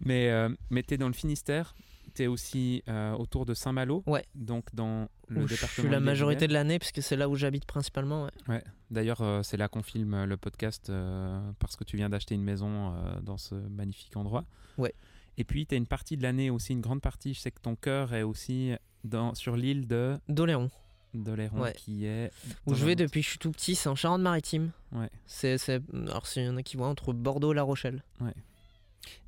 Mais, 0.00 0.30
euh, 0.30 0.48
es 0.88 0.96
dans 0.96 1.06
le 1.06 1.12
Finistère, 1.14 1.76
tu 2.14 2.22
es 2.22 2.26
aussi 2.26 2.82
euh, 2.88 3.12
autour 3.12 3.44
de 3.46 3.54
Saint-Malo, 3.54 4.02
Ouais. 4.06 4.24
donc 4.34 4.64
dans 4.74 5.08
le 5.28 5.42
Où 5.42 5.48
je 5.48 5.54
département. 5.54 5.82
suis 5.84 5.88
la 5.92 6.00
majorité 6.00 6.46
de 6.46 6.52
l'année, 6.52 6.78
puisque 6.78 7.02
c'est 7.02 7.16
là 7.16 7.28
où 7.28 7.34
j'habite 7.36 7.64
principalement. 7.66 8.28
ouais. 8.48 8.62
D'ailleurs, 8.90 9.22
euh, 9.22 9.42
c'est 9.42 9.56
là 9.56 9.68
qu'on 9.68 9.82
filme 9.82 10.14
euh, 10.14 10.26
le 10.26 10.36
podcast 10.36 10.88
euh, 10.90 11.40
parce 11.58 11.74
que 11.76 11.82
tu 11.84 11.96
viens 11.96 12.08
d'acheter 12.08 12.34
une 12.34 12.44
maison 12.44 12.94
dans 13.22 13.38
ce 13.38 13.54
magnifique 13.54 14.16
endroit. 14.16 14.44
Ouais. 14.78 14.94
Et 15.36 15.44
puis, 15.44 15.66
tu 15.66 15.74
as 15.74 15.78
une 15.78 15.86
partie 15.86 16.16
de 16.16 16.22
l'année 16.22 16.48
aussi, 16.50 16.72
une 16.74 16.80
grande 16.80 17.00
partie. 17.00 17.34
Je 17.34 17.40
sais 17.40 17.50
que 17.50 17.60
ton 17.60 17.74
cœur 17.74 18.14
est 18.14 18.22
aussi 18.22 18.72
dans, 19.02 19.34
sur 19.34 19.56
l'île 19.56 19.88
de 19.88 20.16
D'Oléron, 20.28 20.70
d'Oléron, 21.12 21.60
Ouais. 21.60 21.72
qui 21.72 22.04
est. 22.06 22.30
où 22.66 22.74
je 22.74 22.84
vais 22.84 22.94
depuis 22.94 23.20
que 23.20 23.24
je 23.24 23.30
suis 23.30 23.38
tout 23.38 23.50
petit, 23.50 23.74
c'est 23.74 23.88
en 23.88 23.96
Charente-Maritime. 23.96 24.70
Ouais. 24.92 25.10
C'est, 25.26 25.58
c'est, 25.58 25.82
alors, 25.92 26.26
s'il 26.28 26.44
y 26.44 26.48
en 26.48 26.56
a 26.56 26.62
qui 26.62 26.76
voient, 26.76 26.86
entre 26.88 27.12
Bordeaux 27.12 27.50
et 27.52 27.56
La 27.56 27.62
Rochelle. 27.64 28.04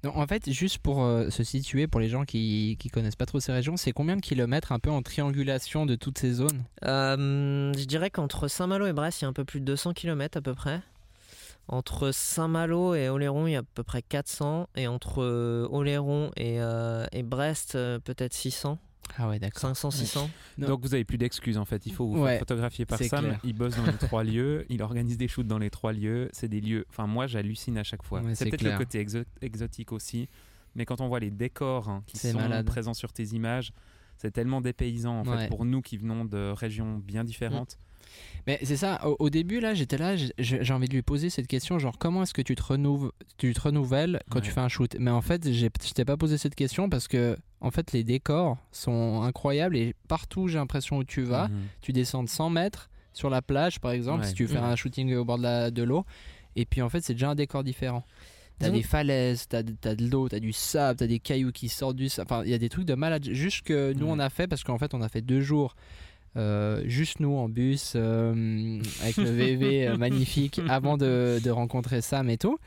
En 0.05 0.27
fait, 0.27 0.51
juste 0.51 0.79
pour 0.79 1.03
euh, 1.03 1.31
se 1.31 1.43
situer, 1.43 1.87
pour 1.87 2.01
les 2.01 2.09
gens 2.09 2.25
qui, 2.25 2.77
qui 2.79 2.89
connaissent 2.89 3.17
pas 3.17 3.27
trop 3.27 3.41
ces 3.41 3.53
régions, 3.53 3.77
c'est 3.77 3.93
combien 3.93 4.17
de 4.17 4.21
kilomètres 4.21 4.73
un 4.73 4.79
peu 4.79 4.91
en 4.91 5.03
triangulation 5.03 5.87
de 5.87 5.97
toutes 5.97 6.19
ces 6.19 6.35
zones? 6.35 6.65
Euh, 6.85 7.73
je 7.77 7.85
dirais 7.85 8.11
qu'entre 8.11 8.49
Saint-Malo 8.49 8.87
et 8.87 8.93
Brest, 8.93 9.21
il 9.21 9.25
y 9.25 9.27
a 9.27 9.29
un 9.29 9.33
peu 9.33 9.45
plus 9.45 9.61
de 9.61 9.65
200 9.65 9.95
km 9.95 10.39
à 10.39 10.41
peu 10.41 10.55
près. 10.55 10.81
Entre 11.69 12.12
Saint-Malo 12.12 12.95
et 12.95 13.09
Oléron, 13.09 13.49
il 13.49 13.53
y 13.55 13.57
a 13.57 13.61
à 13.61 13.62
peu 13.75 13.83
près 13.83 14.03
400. 14.03 14.69
Et 14.77 14.87
entre 14.87 15.23
euh, 15.23 15.67
Oléron 15.73 16.31
et, 16.37 16.59
et 17.12 17.23
Brest, 17.23 17.73
peut-être 17.73 18.35
600. 18.35 18.79
Ah 19.19 19.29
ouais, 19.29 19.38
d'accord. 19.38 19.61
500, 19.61 19.90
600. 19.90 20.31
Non. 20.59 20.69
Donc 20.69 20.83
vous 20.83 20.92
avez 20.95 21.05
plus 21.05 21.16
d'excuses 21.19 21.57
en 21.59 21.64
fait. 21.64 21.87
Il 21.87 21.92
faut 21.92 22.07
vous 22.07 22.23
Ouais, 22.23 22.31
faire 22.33 22.38
photographier 22.40 22.85
par 22.87 22.99
Sam. 22.99 23.25
clair. 23.25 23.40
Il 23.45 23.55
bosse 23.55 23.77
dans 23.77 23.87
les 23.87 23.92
trois 23.97 24.25
lieux. 24.33 24.66
Il 24.69 24.83
organise 24.83 25.16
des 25.16 25.29
shoots 25.29 25.47
dans 25.47 25.59
les 25.59 25.71
trois 25.71 25.92
lieux. 25.92 26.29
C'est 26.33 26.49
des 26.49 26.61
lieux. 26.61 26.85
Enfin 26.90 27.07
moi 27.07 27.27
j'hallucine 27.27 27.79
à 27.79 27.85
chaque 27.85 28.03
fois. 28.03 28.21
Ouais, 28.21 28.35
c'est 28.35 28.47
peut-être 28.51 28.62
le 28.62 28.77
côté 28.77 29.03
exo- 29.05 29.25
exotique 29.40 29.92
aussi. 29.92 30.29
Mais 30.75 30.85
quand 30.85 31.01
on 31.01 31.09
voit 31.09 31.21
les 31.21 31.31
décors 31.31 31.88
hein, 31.88 32.03
qui 32.07 32.19
sont 32.19 32.35
malade. 32.35 32.66
présents 32.66 32.92
sur 32.95 33.12
tes 33.12 33.25
images, 33.29 33.73
c'est 34.19 34.31
tellement 34.31 34.61
dépaysant 34.61 35.21
en 35.21 35.25
fait 35.25 35.31
Ouais. 35.31 35.49
pour 35.49 35.64
nous 35.64 35.81
qui 35.81 35.97
venons 35.97 36.25
de 36.27 36.51
régions 36.55 36.99
bien 36.99 37.25
différentes. 37.25 37.79
Mais 38.47 38.59
c'est 38.63 38.77
ça, 38.77 39.07
au, 39.07 39.17
au 39.19 39.31
début, 39.31 39.59
là, 39.61 39.75
j'étais 39.75 39.99
là, 39.99 40.15
j'ai- 40.17 40.73
envie 40.73 40.89
de 40.89 40.95
lui 40.95 41.03
poser 41.03 41.31
cette 41.31 41.47
question, 41.49 41.79
genre, 41.79 41.99
comment 41.99 42.23
est-ce 42.23 42.33
que 42.35 42.43
tu 42.43 42.55
te, 42.55 42.63
renouves, 42.63 43.13
tu 43.39 43.53
te 43.53 43.61
renouvelles 43.61 44.21
quand 44.31 44.41
tu 44.41 44.51
fais 44.51 44.61
un 44.61 44.69
shoot? 44.69 44.95
Mais 45.01 45.11
en 45.11 45.21
fait, 45.23 45.53
je 45.53 45.67
t'ai 45.67 46.05
pas 46.05 46.17
posé 46.17 46.39
cette 46.39 46.55
question 46.55 46.89
parce 46.89 47.09
que, 47.09 47.37
en 47.61 47.71
fait, 47.71 47.93
les 47.93 48.05
décors 48.05 48.57
sont 48.73 49.23
incroyables 49.23 49.77
et 49.77 49.95
partout, 50.09 50.47
j'ai 50.49 50.59
l'impression 50.59 50.99
où 50.99 51.05
tu 51.05 51.23
vas, 51.23 51.49
Mhm. 51.49 51.55
tu 51.81 51.93
descends 51.93 52.23
de 52.23 52.29
100 52.29 52.51
mètres 52.51 52.89
sur 53.13 53.31
la 53.31 53.43
plage, 53.43 53.81
par 53.81 53.91
exemple, 53.93 54.21
Ouais. 54.23 54.29
si 54.29 54.35
tu 54.35 54.47
faire 54.47 54.63
Mhm. 54.63 54.71
un 54.71 54.77
shooting 54.77 55.15
au 55.15 55.25
bord 55.25 55.39
de 55.39 55.43
la- 55.43 55.71
de 55.71 55.83
l'eau, 55.83 56.05
et 56.55 56.67
puis 56.67 56.83
en 56.83 56.89
fait, 56.89 57.01
c'est 57.01 57.15
déjà 57.15 57.31
un 57.31 57.35
décor 57.35 57.65
différent. 57.65 58.05
T'as 58.59 58.71
des 58.71 58.83
falaises, 58.83 59.49
t'as 59.49 59.59
as 59.59 59.95
de 59.95 60.07
l'eau, 60.09 60.31
t'as 60.31 60.39
du 60.39 60.51
sable, 60.55 60.99
t'as 60.99 61.07
des 61.07 61.19
cailloux 61.19 61.53
qui 61.53 61.69
sortent 61.69 61.97
du 61.97 62.09
sable. 62.09 62.27
Enfin, 62.31 62.43
il 62.43 62.51
y 62.51 62.55
a 62.55 62.59
des 62.59 62.71
trucs 62.71 62.87
de 62.87 62.95
malade. 62.95 63.29
Juste 63.31 63.61
que 63.67 63.93
nous, 63.93 64.07
Ouais. 64.07 64.13
on 64.15 64.19
a 64.19 64.31
fait, 64.31 64.47
parce 64.47 64.65
qu'en 64.65 64.79
fait, 64.79 64.95
on 64.95 65.03
a 65.03 65.11
fait 65.11 65.21
deux 65.21 65.43
jours, 65.43 65.77
euh, 66.37 66.83
juste 66.87 67.21
nous 67.21 67.35
en 67.37 67.49
bus, 67.49 67.93
euh, 67.97 68.81
avec 69.03 69.17
le 69.17 69.31
VV 69.31 69.89
euh, 69.89 69.97
magnifique, 69.99 70.61
avant 70.69 70.97
de, 70.97 71.41
de 71.43 71.51
rencontrer 71.51 72.01
Sam 72.03 72.29
et 72.31 72.39
tout. 72.39 72.59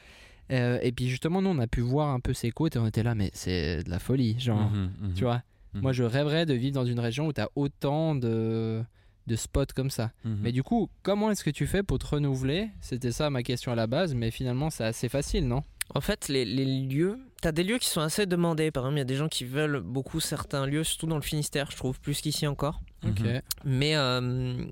Euh, 0.52 0.80
et 0.82 0.91
puis 0.91 1.08
justement, 1.08 1.41
nous, 1.41 1.50
on 1.50 1.60
a 1.60 1.67
pu 1.67 1.82
voir 1.82 2.10
un 2.10 2.19
peu 2.19 2.34
ses 2.34 2.50
côtes 2.52 2.76
et 2.76 2.80
on 2.80 2.88
était 2.88 3.04
là, 3.04 3.13
mais 3.15 3.30
c'est 3.34 3.84
de 3.84 3.89
la 3.89 4.00
folie. 4.00 4.39
Genre, 4.39 4.69
Mhm, 4.72 4.91
mhm. 5.02 5.13
tu 5.13 5.24
vois, 5.24 5.43
Mhm. 5.76 5.82
moi, 5.82 5.91
je 5.93 6.04
rêverais 6.04 6.45
de 6.48 6.56
vivre 6.56 6.74
dans 6.74 6.86
une 6.86 7.00
région 7.00 7.28
où 7.28 7.34
t'as 7.34 7.48
autant 7.56 8.15
de, 8.15 8.82
de 9.28 9.36
spots 9.36 9.65
comme 9.76 9.91
ça. 9.91 10.12
Mais 10.26 10.52
du 10.52 10.63
coup, 10.63 10.89
comment 11.04 11.30
est-ce 11.30 11.43
que 11.43 11.52
tu 11.52 11.67
fais 11.67 11.84
pour 11.84 12.00
te 12.00 12.08
renouveler? 12.08 12.69
C'était 12.82 13.12
ça 13.12 13.30
ma 13.30 13.43
question 13.43 13.72
à 13.72 13.76
la 13.76 13.86
base, 13.86 14.15
mais 14.15 14.32
finalement, 14.32 14.72
c'est 14.72 14.86
assez 14.86 15.10
facile, 15.10 15.48
non? 15.48 15.62
En 15.93 16.02
fait, 16.02 16.28
les, 16.28 16.45
les 16.45 16.65
lieux, 16.65 17.19
t'as 17.41 17.52
des 17.52 17.63
lieux 17.63 17.78
qui 17.80 17.88
sont 17.88 18.02
assez 18.02 18.26
demandés. 18.28 18.69
Par 18.72 18.84
exemple, 18.84 18.98
il 18.98 19.00
y 19.00 19.02
a 19.02 19.06
des 19.06 19.15
gens 19.15 19.28
qui 19.28 19.43
veulent 19.45 19.82
beaucoup 19.82 20.19
certains 20.19 20.65
lieux, 20.67 20.84
surtout 20.84 21.06
dans 21.08 21.15
le 21.15 21.22
Finistère, 21.24 21.69
je 21.72 21.78
trouve, 21.78 22.00
plus 22.00 22.22
qu'ici 22.22 22.45
encore. 22.48 22.82
Ok. 23.06 23.20
Mhm. 23.20 23.42
Mais 23.66 23.96
euh, 23.96 24.66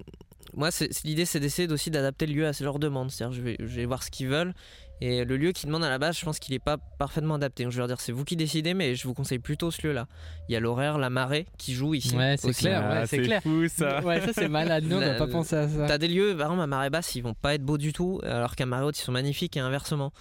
moi, 0.54 0.70
l'idée, 1.04 1.26
c'est 1.26 1.40
d'essayer 1.40 1.72
aussi 1.72 1.92
d'adapter 1.92 2.26
le 2.26 2.34
lieu 2.34 2.48
à 2.48 2.52
leurs 2.62 2.80
demandes. 2.80 3.12
C'est-à-dire, 3.12 3.38
je 3.38 3.42
vais, 3.42 3.56
je 3.60 3.66
vais 3.76 3.86
voir 3.86 4.04
ce 4.04 4.12
qu'ils 4.12 4.28
veulent. 4.28 4.54
Et 5.02 5.26
le 5.26 5.38
lieu 5.38 5.52
qu'ils 5.52 5.68
demandent 5.68 5.84
à 5.84 5.90
la 5.90 6.00
base, 6.00 6.18
je 6.18 6.26
pense 6.26 6.40
qu'il 6.40 6.54
n'est 6.56 6.60
pas 6.60 6.78
parfaitement 6.78 7.36
adapté. 7.36 7.64
Donc, 7.64 7.72
je 7.72 7.78
vais 7.78 7.82
leur 7.82 7.88
dire, 7.88 8.00
c'est 8.02 8.12
vous 8.12 8.24
qui 8.26 8.36
décidez, 8.36 8.74
mais 8.74 8.96
je 8.96 9.08
vous 9.08 9.14
conseille 9.14 9.38
plutôt 9.40 9.70
ce 9.70 9.86
lieu-là. 9.86 10.08
Il 10.50 10.54
y 10.54 10.56
a 10.56 10.60
l'horaire, 10.60 10.98
la 10.98 11.10
marée 11.10 11.46
qui 11.58 11.74
joue 11.74 11.94
ici. 11.94 12.16
Ouais, 12.18 12.36
c'est 12.38 12.52
clair, 12.54 12.82
Ah, 12.84 13.00
ouais, 13.02 13.06
c'est 13.08 13.22
clair. 13.22 13.42
fou 13.44 13.68
ça. 13.68 14.02
Ouais, 14.04 14.22
ça 14.22 14.34
c'est 14.34 14.48
malade. 14.50 14.86
Nous, 14.88 14.98
on 14.98 15.00
n'a 15.00 15.14
pas 15.16 15.28
pensé 15.28 15.56
à 15.56 15.68
ça. 15.68 15.86
T'as 15.88 15.98
des 16.00 16.08
lieux, 16.08 16.36
par 16.36 16.48
exemple, 16.48 16.62
à 16.64 16.68
marée 16.68 16.90
basse, 16.90 17.14
ils 17.16 17.22
vont 17.22 17.34
pas 17.36 17.54
être 17.54 17.64
beaux 17.64 17.78
du 17.78 17.94
tout, 17.94 18.20
alors 18.24 18.56
qu'à 18.56 18.66
marée 18.66 18.86
haute, 18.86 18.98
ils 18.98 19.04
sont 19.04 19.12
magnifiques 19.12 19.56
et 19.56 19.60
inversement. 19.60 20.12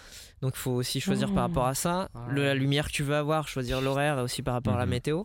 Donc, 0.43 0.53
il 0.55 0.59
faut 0.59 0.73
aussi 0.73 1.01
choisir 1.01 1.33
par 1.33 1.45
rapport 1.45 1.67
à 1.67 1.75
ça. 1.75 2.11
Ah. 2.15 2.27
Le- 2.29 2.45
la 2.45 2.55
lumière 2.55 2.89
que 2.89 2.93
tu 2.93 3.03
veux 3.03 3.15
avoir, 3.17 3.49
choisir 3.49 3.81
l'horaire 3.81 4.19
et 4.19 4.23
aussi 4.23 4.43
par 4.43 4.53
rapport 4.53 4.75
à 4.75 4.79
la 4.79 4.85
Mhm. 4.85 4.91
météo. 4.91 5.23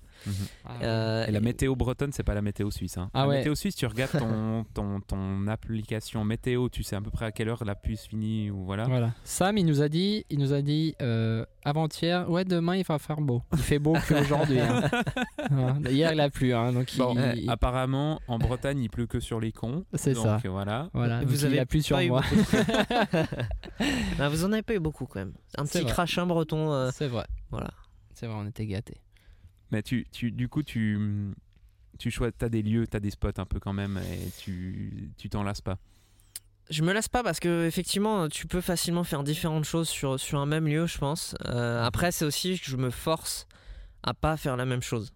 Ah, 0.66 0.70
Euh, 0.84 1.26
Et 1.28 1.32
la 1.32 1.42
météo 1.42 1.76
bretonne, 1.76 2.14
c'est 2.14 2.24
pas 2.24 2.34
la 2.34 2.42
météo 2.42 2.72
suisse. 2.72 2.98
hein. 2.98 3.10
Ah 3.14 3.24
la 3.24 3.28
ouais. 3.28 3.38
météo 3.40 3.54
suisse, 3.56 3.76
tu 3.76 3.86
regardes 3.86 4.18
ton, 4.18 4.64
ton, 4.74 5.02
ton 5.02 5.48
application 5.48 6.24
météo, 6.24 6.70
tu 6.70 6.84
sais 6.84 6.96
à 6.96 7.02
peu 7.02 7.12
près 7.12 7.26
à 7.26 7.32
quelle 7.34 7.50
heure 7.50 7.64
la 7.66 7.76
pluie 7.76 7.98
se 7.98 8.08
finit 8.08 8.50
ou 8.50 8.64
voilà. 8.64 8.86
Voilà. 8.86 9.12
Sam, 9.42 9.58
il 9.58 9.66
nous 9.66 9.82
a 9.82 9.90
dit, 9.90 10.24
il 10.30 10.38
nous 10.38 10.54
a 10.54 10.62
dit 10.62 10.94
euh, 11.02 11.44
avant-hier, 11.66 12.30
ouais, 12.30 12.46
demain 12.46 12.76
il 12.76 12.84
va 12.86 13.00
faire 13.00 13.20
beau. 13.22 13.42
Il 13.54 13.58
fait 13.58 13.80
beau 13.80 13.96
qu'aujourd'hui. 14.08 14.60
hein. 14.60 14.84
Hein, 15.52 15.80
Hier 15.90 16.14
il 16.14 16.20
a 16.20 16.30
plu, 16.30 16.54
hein, 16.54 16.72
donc 16.72 16.96
Bon, 16.96 17.16
il- 17.34 17.46
il- 17.46 17.50
apparemment, 17.50 18.22
en 18.28 18.38
Bretagne, 18.38 18.80
il 18.84 18.90
pleut 18.90 19.08
que 19.08 19.20
sur 19.20 19.40
les 19.40 19.52
cons. 19.52 19.84
c'est 19.96 20.14
ça. 20.14 20.40
voilà. 20.46 20.92
Voilà. 20.94 21.22
Vous 21.22 21.32
donc 21.32 21.40
il 21.40 21.46
avez 21.48 21.60
a 21.60 21.66
plu 21.66 21.82
sur 21.82 21.96
pas 21.98 22.04
eu 22.06 22.10
moi. 22.10 22.22
vous 24.30 24.46
en 24.46 24.52
avez 24.52 24.62
pas 24.62 24.76
eu 24.76 24.80
beaucoup 24.80 25.08
quand 25.08 25.20
même. 25.22 25.34
Un 25.58 25.66
petit 25.66 25.82
vrai. 25.82 25.92
crachin 25.92 26.28
breton. 26.28 26.72
euh, 26.72 26.92
C'est 26.94 27.08
vrai. 27.08 27.26
voilà. 27.50 27.72
C'est 28.14 28.28
vrai, 28.28 28.36
on 28.40 28.46
était 28.46 28.68
gâtés. 28.68 29.02
Mais 29.72 29.82
tu, 29.82 30.06
tu, 30.12 30.32
du 30.32 30.50
coup, 30.50 30.62
tu, 30.62 31.34
tu 31.98 32.12
choisis, 32.12 32.36
as 32.42 32.50
des 32.50 32.62
lieux, 32.62 32.86
tu 32.86 32.96
as 32.96 33.00
des 33.00 33.10
spots 33.10 33.30
un 33.38 33.46
peu 33.46 33.60
quand 33.60 33.74
même 33.74 33.98
et 33.98 34.30
tu 34.38 35.12
tu 35.18 35.30
t'en 35.30 35.42
lasses 35.42 35.62
pas. 35.62 35.80
Je 36.72 36.84
me 36.84 36.94
lasse 36.94 37.10
pas 37.10 37.22
parce 37.22 37.40
que 37.40 37.68
effectivement, 37.68 38.30
tu 38.30 38.48
peux 38.48 38.62
facilement 38.62 39.04
faire 39.04 39.24
différentes 39.24 39.66
choses 39.66 39.90
sur, 39.90 40.20
sur 40.20 40.40
un 40.40 40.46
même 40.46 40.68
lieu, 40.68 40.88
je 40.88 40.98
pense. 40.98 41.36
Euh, 41.46 41.84
après, 41.84 42.12
c'est 42.12 42.26
aussi 42.26 42.58
que 42.58 42.66
je 42.66 42.78
me 42.78 42.90
force 42.90 43.46
à 44.04 44.14
pas 44.14 44.38
faire 44.38 44.56
la 44.58 44.66
même 44.66 44.82
chose. 44.82 45.12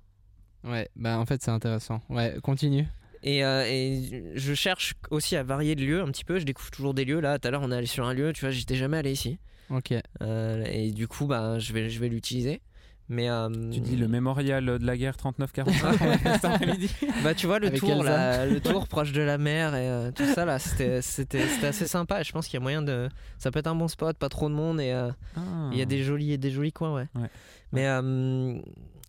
Ouais, 0.66 0.90
bah 0.96 1.18
en 1.18 1.26
fait 1.26 1.42
c'est 1.42 1.52
intéressant. 1.52 2.02
Ouais, 2.10 2.36
continue. 2.44 2.86
Et, 3.24 3.44
euh, 3.44 3.66
et 3.66 4.34
je 4.36 4.54
cherche 4.54 4.94
aussi 5.10 5.36
à 5.36 5.44
varier 5.44 5.76
de 5.76 5.84
lieux 5.84 6.02
un 6.02 6.08
petit 6.12 6.26
peu. 6.26 6.40
Je 6.40 6.46
découvre 6.46 6.72
toujours 6.72 6.94
des 6.94 7.06
lieux. 7.06 7.20
Là, 7.20 7.40
tout 7.40 7.48
à 7.48 7.52
l'heure, 7.52 7.62
on 7.64 7.72
est 7.72 7.76
allé 7.76 7.88
sur 7.88 8.06
un 8.06 8.14
lieu. 8.14 8.34
Tu 8.34 8.42
vois, 8.42 8.52
j'étais 8.52 8.76
jamais 8.76 8.98
allé 8.98 9.12
ici. 9.12 9.40
Ok. 9.70 9.94
Euh, 10.22 10.64
et 10.68 10.92
du 10.92 11.08
coup, 11.08 11.26
bah, 11.26 11.58
je 11.58 11.74
vais, 11.74 11.90
je 11.90 12.00
vais 12.00 12.10
l'utiliser. 12.10 12.62
Mais 13.08 13.30
euh, 13.30 13.50
Tu 13.72 13.82
dis 13.82 13.96
le 13.96 14.08
mémorial 14.08 14.66
de 14.66 14.86
la 14.86 14.98
guerre 14.98 15.16
39-45 15.16 16.24
cet 16.34 16.46
après-midi 16.46 16.90
Bah 17.24 17.36
tu 17.36 17.46
vois 17.46 17.60
le 17.60 17.68
Avec 17.68 17.80
tour 17.80 18.04
là, 18.04 18.46
le 18.48 18.60
tour 18.60 18.88
proche 18.88 19.12
de 19.12 19.22
la 19.22 19.38
mer 19.38 19.76
et 19.76 19.88
euh, 19.88 20.12
tout 20.12 20.26
ça 20.26 20.44
là, 20.46 20.58
c'était 20.58 21.02
c'était 21.04 21.48
c'était 21.48 21.68
assez 21.68 21.88
sympa. 21.88 22.22
Et 22.22 22.24
je 22.24 22.32
pense 22.32 22.48
qu'il 22.48 22.56
y 22.56 22.58
a 22.58 22.62
moyen 22.62 22.82
de, 22.82 23.08
ça 23.38 23.52
peut 23.52 23.60
être 23.60 23.68
un 23.68 23.76
bon 23.76 23.88
spot, 23.88 24.18
pas 24.18 24.30
trop 24.30 24.50
de 24.50 24.56
monde 24.56 24.82
et 24.82 24.92
euh, 24.92 25.12
Ah. 25.36 25.70
il 25.72 25.78
y 25.78 25.82
a 25.84 25.86
des 25.86 26.02
jolis 26.04 26.36
des 26.40 26.50
jolis 26.50 26.72
coins 26.72 26.96
ouais. 26.96 27.08
Ouais. 27.16 27.30
Mais 27.72 27.88
euh, 27.88 28.58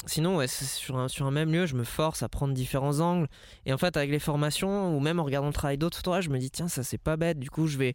sinon 0.06 0.36
ouais, 0.36 0.46
c'est 0.46 0.66
sur 0.66 0.98
un 0.98 1.08
sur 1.08 1.24
un 1.26 1.30
même 1.30 1.50
lieu, 1.50 1.64
je 1.64 1.74
me 1.74 1.84
force 1.84 2.22
à 2.22 2.28
prendre 2.28 2.52
différents 2.52 3.00
angles 3.00 3.28
et 3.64 3.72
en 3.72 3.78
fait 3.78 3.96
avec 3.96 4.10
les 4.10 4.18
formations 4.18 4.94
ou 4.94 5.00
même 5.00 5.18
en 5.20 5.24
regardant 5.24 5.48
le 5.48 5.54
travail 5.54 5.78
d'autres 5.78 5.96
photographes, 5.96 6.24
je 6.24 6.30
me 6.30 6.38
dis 6.38 6.50
tiens 6.50 6.68
ça 6.68 6.82
c'est 6.82 6.98
pas 6.98 7.16
bête. 7.16 7.38
Du 7.38 7.48
coup 7.50 7.66
je 7.66 7.78
vais 7.78 7.94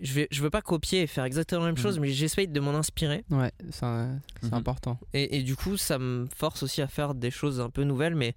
je 0.00 0.12
vais 0.14 0.28
je 0.30 0.42
veux 0.42 0.50
pas 0.50 0.62
copier 0.62 1.02
et 1.02 1.06
faire 1.06 1.24
exactement 1.24 1.60
la 1.62 1.66
même 1.68 1.74
Mhm. 1.76 1.82
chose, 1.82 1.98
mais 1.98 2.08
j'essaye 2.10 2.48
de 2.48 2.60
m'en 2.60 2.74
inspirer. 2.74 3.24
Ouais, 3.30 3.52
c'est 3.70 3.84
Mhm. 3.86 4.52
important. 4.52 4.98
Et, 5.14 5.38
et 5.38 5.42
du 5.42 5.56
coup, 5.56 5.76
ça 5.76 5.98
me 5.98 6.26
force 6.36 6.62
aussi 6.62 6.82
à 6.82 6.88
faire 6.88 7.14
des 7.14 7.30
choses 7.30 7.60
un 7.60 7.70
peu 7.70 7.84
nouvelles, 7.84 8.14
mais 8.14 8.34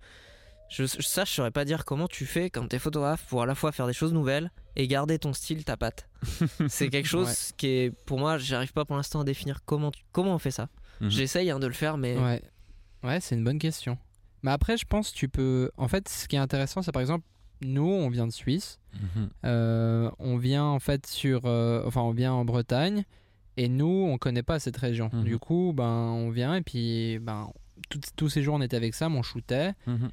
Je, 0.74 0.86
je- 0.86 1.02
ça, 1.02 1.26
je 1.26 1.32
saurais 1.32 1.52
pas 1.52 1.66
dire 1.66 1.84
comment 1.84 2.08
tu 2.08 2.26
fais 2.26 2.50
quand 2.50 2.66
t'es 2.70 2.80
photographe 2.80 3.26
pour 3.28 3.42
à 3.42 3.46
la 3.46 3.56
fois 3.56 3.74
faire 3.74 3.88
des 3.88 3.92
choses 3.94 4.14
nouvelles 4.14 4.52
et 4.78 4.88
garder 4.88 5.20
ton 5.20 5.34
style, 5.34 5.66
ta 5.66 5.76
patte. 5.76 6.08
C'est 6.70 6.88
quelque 6.90 7.10
chose 7.10 7.28
Ouais. 7.28 7.54
qui 7.58 7.68
est, 7.68 7.92
pour 8.06 8.20
moi, 8.20 8.38
j'arrive 8.38 8.72
pas 8.72 8.86
pour 8.86 8.96
l'instant 8.96 9.20
à 9.20 9.24
définir 9.26 9.66
comment, 9.66 9.92
tu- 9.92 10.04
comment 10.14 10.34
on 10.34 10.40
fait 10.40 10.50
ça. 10.50 10.70
Mhm. 11.02 11.10
J'essaye 11.10 11.52
hein, 11.52 11.60
de 11.60 11.68
le 11.68 11.74
faire, 11.74 11.98
mais 11.98 12.18
Ouais, 12.18 12.42
ouais 13.04 13.20
c'est 13.20 13.36
une 13.36 13.44
bonne 13.44 13.60
question. 13.60 13.98
Mais 14.44 14.52
après, 14.52 14.78
je 14.78 14.86
pense 14.86 15.12
que 15.12 15.18
tu 15.18 15.28
peux. 15.28 15.70
En 15.76 15.90
fait, 15.90 16.08
ce 16.08 16.26
qui 16.30 16.38
est 16.38 16.40
intéressant, 16.40 16.82
c'est 16.82 16.94
par 16.94 17.02
exemple, 17.02 17.26
nous, 17.62 17.84
on 17.88 18.10
vient 18.10 18.28
de 18.28 18.32
Suisse. 18.32 18.80
Mhm. 18.94 19.30
Euh, 19.46 20.12
on 20.20 20.38
vient 20.38 20.66
en 20.66 20.80
fait 20.80 21.06
sur. 21.08 21.42
euh, 21.46 21.84
enfin, 21.86 22.02
on 22.02 22.12
vient 22.12 22.34
en 22.34 22.46
Bretagne. 22.46 23.04
Et 23.58 23.68
nous, 23.68 24.08
on 24.10 24.18
connaît 24.18 24.44
pas 24.44 24.60
cette 24.60 24.78
région. 24.78 25.10
Mhm. 25.14 25.24
Du 25.24 25.38
coup, 25.38 25.74
ben, 25.76 25.84
on 25.86 26.30
vient 26.30 26.56
et 26.56 26.62
puis, 26.62 27.20
ben, 27.20 27.50
tout- 27.90 28.00
tous 28.16 28.30
ces 28.30 28.42
jours, 28.42 28.56
on 28.56 28.62
était 28.62 28.78
avec 28.78 28.94
Sam, 28.94 29.16
on 29.16 29.22
shootait. 29.24 29.74
Mhm. 29.88 30.10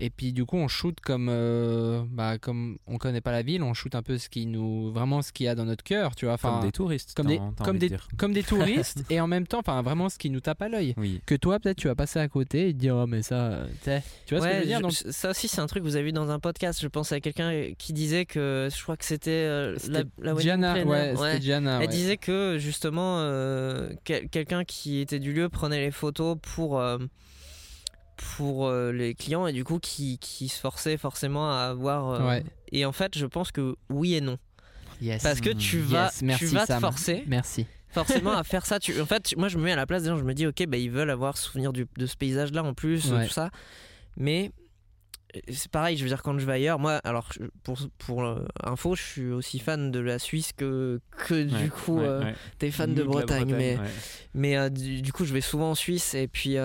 Et 0.00 0.10
puis 0.10 0.32
du 0.32 0.44
coup, 0.44 0.56
on 0.56 0.68
shoot 0.68 0.98
comme, 1.00 1.28
euh, 1.28 2.02
bah, 2.08 2.38
comme 2.38 2.78
on 2.86 2.98
connaît 2.98 3.20
pas 3.20 3.32
la 3.32 3.42
ville, 3.42 3.62
on 3.64 3.74
shoot 3.74 3.94
un 3.96 4.02
peu 4.02 4.16
ce 4.16 4.28
qui 4.28 4.46
nous, 4.46 4.92
vraiment 4.92 5.22
ce 5.22 5.32
qu'il 5.32 5.46
y 5.46 5.48
a 5.48 5.54
dans 5.56 5.64
notre 5.64 5.82
cœur, 5.82 6.14
tu 6.14 6.26
vois. 6.26 6.34
Enfin, 6.34 6.50
Comme 6.58 6.62
des 6.66 6.72
touristes. 6.72 7.14
comme 7.16 7.26
des, 7.26 7.40
comme 7.64 7.74
de 7.76 7.80
des, 7.80 7.88
dire. 7.88 8.08
comme 8.16 8.32
des 8.32 8.42
touristes 8.44 9.02
et 9.10 9.20
en 9.20 9.26
même 9.26 9.46
temps, 9.46 9.58
enfin, 9.58 9.82
vraiment 9.82 10.08
ce 10.08 10.16
qui 10.18 10.30
nous 10.30 10.40
tape 10.40 10.62
à 10.62 10.68
l'œil. 10.68 10.94
Oui. 10.96 11.20
Que 11.26 11.34
toi, 11.34 11.58
peut-être, 11.58 11.78
tu 11.78 11.88
vas 11.88 11.96
passer 11.96 12.20
à 12.20 12.28
côté 12.28 12.68
et 12.68 12.72
te 12.74 12.78
dire, 12.78 12.94
oh, 12.94 13.06
mais 13.08 13.22
ça, 13.22 13.34
euh, 13.46 13.66
tu 14.26 14.36
vois 14.36 14.44
ce 14.46 14.48
que 14.50 14.54
je 14.54 14.60
veux 14.60 14.66
dire? 14.66 14.76
je- 14.78 14.82
Donc, 14.82 14.92
ça 14.92 15.30
aussi, 15.30 15.48
c'est 15.48 15.60
un 15.60 15.66
truc 15.66 15.82
que 15.82 15.88
vous 15.88 15.96
avez 15.96 16.04
vu 16.04 16.12
dans 16.12 16.30
un 16.30 16.38
podcast. 16.38 16.78
Je 16.80 16.88
pense 16.88 17.10
à 17.12 17.20
quelqu'un 17.20 17.72
qui 17.76 17.92
disait 17.92 18.24
que 18.24 18.68
je 18.74 18.82
crois 18.82 18.96
que 18.96 19.04
c'était 19.04 19.30
euh, 19.30 19.76
la, 19.88 20.04
la 20.20 20.34
planner. 20.34 20.84
ouais, 20.84 21.14
Ouais. 21.16 21.32
c'était 21.32 21.44
Gianna. 21.44 21.74
Elle 21.76 21.80
ouais. 21.80 21.86
disait 21.88 22.16
que 22.18 22.56
justement, 22.58 23.18
euh, 23.20 23.90
quel- 24.04 24.28
quelqu'un 24.28 24.62
qui 24.64 25.00
était 25.00 25.18
du 25.18 25.32
lieu 25.32 25.48
prenait 25.48 25.80
les 25.80 25.90
photos 25.90 26.36
pour, 26.40 26.78
euh, 26.78 26.98
pour 28.36 28.66
euh, 28.66 28.92
les 28.92 29.14
clients 29.14 29.46
et 29.46 29.52
du 29.52 29.64
coup 29.64 29.78
qui, 29.78 30.18
qui 30.18 30.48
se 30.48 30.58
forçait 30.58 30.96
forcément 30.96 31.50
à 31.50 31.62
avoir. 31.70 32.10
euh, 32.10 32.26
Ouais. 32.28 32.44
Et 32.72 32.84
en 32.84 32.92
fait, 32.92 33.16
je 33.16 33.26
pense 33.26 33.50
que 33.52 33.76
oui 33.88 34.14
et 34.14 34.20
non. 34.20 34.38
Yes. 35.00 35.22
Parce 35.22 35.40
que 35.40 35.50
tu 35.50 35.78
vas, 35.78 36.04
Yes, 36.06 36.22
merci, 36.22 36.44
tu 36.48 36.54
vas 36.54 36.66
te 36.66 36.72
forcer 36.74 37.22
Merci. 37.28 37.66
forcément 37.88 38.32
à 38.36 38.42
faire 38.44 38.66
ça. 38.66 38.78
Tu, 38.80 39.00
en 39.00 39.06
fait, 39.06 39.34
moi 39.36 39.48
je 39.48 39.56
me 39.58 39.62
mets 39.64 39.72
à 39.72 39.76
la 39.76 39.86
place 39.86 40.02
des 40.02 40.08
gens, 40.08 40.18
je 40.18 40.24
me 40.24 40.34
dis, 40.34 40.46
ok, 40.46 40.66
bah, 40.66 40.76
ils 40.76 40.90
veulent 40.90 41.10
avoir 41.10 41.36
souvenir 41.38 41.72
du, 41.72 41.86
de 41.96 42.06
ce 42.06 42.16
paysage-là 42.16 42.62
en 42.64 42.74
plus, 42.74 43.10
Ouais. 43.12 43.26
tout 43.26 43.32
ça. 43.32 43.50
Mais 44.16 44.50
euh, 45.36 45.40
c'est 45.52 45.70
pareil, 45.70 45.96
je 45.96 46.02
veux 46.02 46.08
dire, 46.08 46.22
quand 46.22 46.36
je 46.38 46.44
vais 46.44 46.54
ailleurs, 46.54 46.78
moi, 46.80 46.94
alors 47.04 47.28
pour, 47.62 47.78
pour 47.98 48.24
euh, 48.24 48.44
info, 48.64 48.96
je 48.96 49.02
suis 49.02 49.26
aussi 49.30 49.60
fan 49.60 49.90
de 49.92 50.00
la 50.00 50.18
Suisse 50.18 50.52
que, 50.56 51.00
que 51.28 51.44
du 51.44 51.54
Ouais, 51.54 51.68
coup, 51.68 51.98
ouais, 52.00 52.06
euh, 52.06 52.32
t'es 52.58 52.70
fan 52.72 52.92
de 52.94 53.02
Bretagne. 53.04 53.54
mais 53.56 53.78
mais 54.34 54.56
euh, 54.56 54.68
du, 54.68 55.00
du 55.00 55.12
coup, 55.12 55.24
je 55.24 55.32
vais 55.32 55.40
souvent 55.40 55.70
en 55.70 55.74
Suisse 55.76 56.14
et 56.14 56.26
puis 56.28 56.56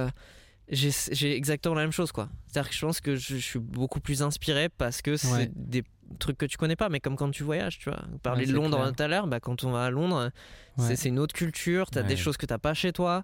j'ai 0.70 1.36
exactement 1.36 1.76
la 1.76 1.82
même 1.82 1.92
chose, 1.92 2.12
quoi. 2.12 2.30
C'est-à-dire 2.48 2.70
que 2.70 2.76
je 2.76 2.86
pense 2.86 3.02
que 3.02 3.16
je, 3.16 3.36
je 3.36 3.42
suis 3.42 3.60
beaucoup 3.60 4.00
plus 4.00 4.22
inspiré 4.22 4.70
parce 4.70 5.02
que 5.02 5.18
c'est 5.18 5.32
Ouais. 5.34 5.52
des 5.56 5.84
trucs 6.20 6.38
que 6.38 6.46
tu 6.46 6.58
connais 6.58 6.76
pas, 6.76 6.90
mais 6.90 7.00
comme 7.00 7.16
quand 7.16 7.30
tu 7.32 7.44
voyages, 7.44 7.80
tu 7.80 7.90
vois. 7.90 8.02
On 8.14 8.18
parlait 8.18 8.46
Ouais, 8.46 8.52
de 8.52 8.56
Londres 8.56 8.92
tout 8.96 9.04
à 9.04 9.08
l'heure, 9.08 9.28
bah, 9.28 9.40
quand 9.40 9.64
on 9.64 9.72
va 9.72 9.86
à 9.86 9.90
Londres, 9.90 10.32
c'est- 10.78 10.84
Ouais. 10.84 10.96
c'est 10.96 11.10
une 11.10 11.20
autre 11.20 11.34
culture, 11.34 11.90
t'as 11.90 12.04
des 12.04 12.16
choses 12.16 12.38
que 12.38 12.46
t'as 12.46 12.58
pas 12.60 12.74
chez 12.74 12.92
toi. 12.94 13.24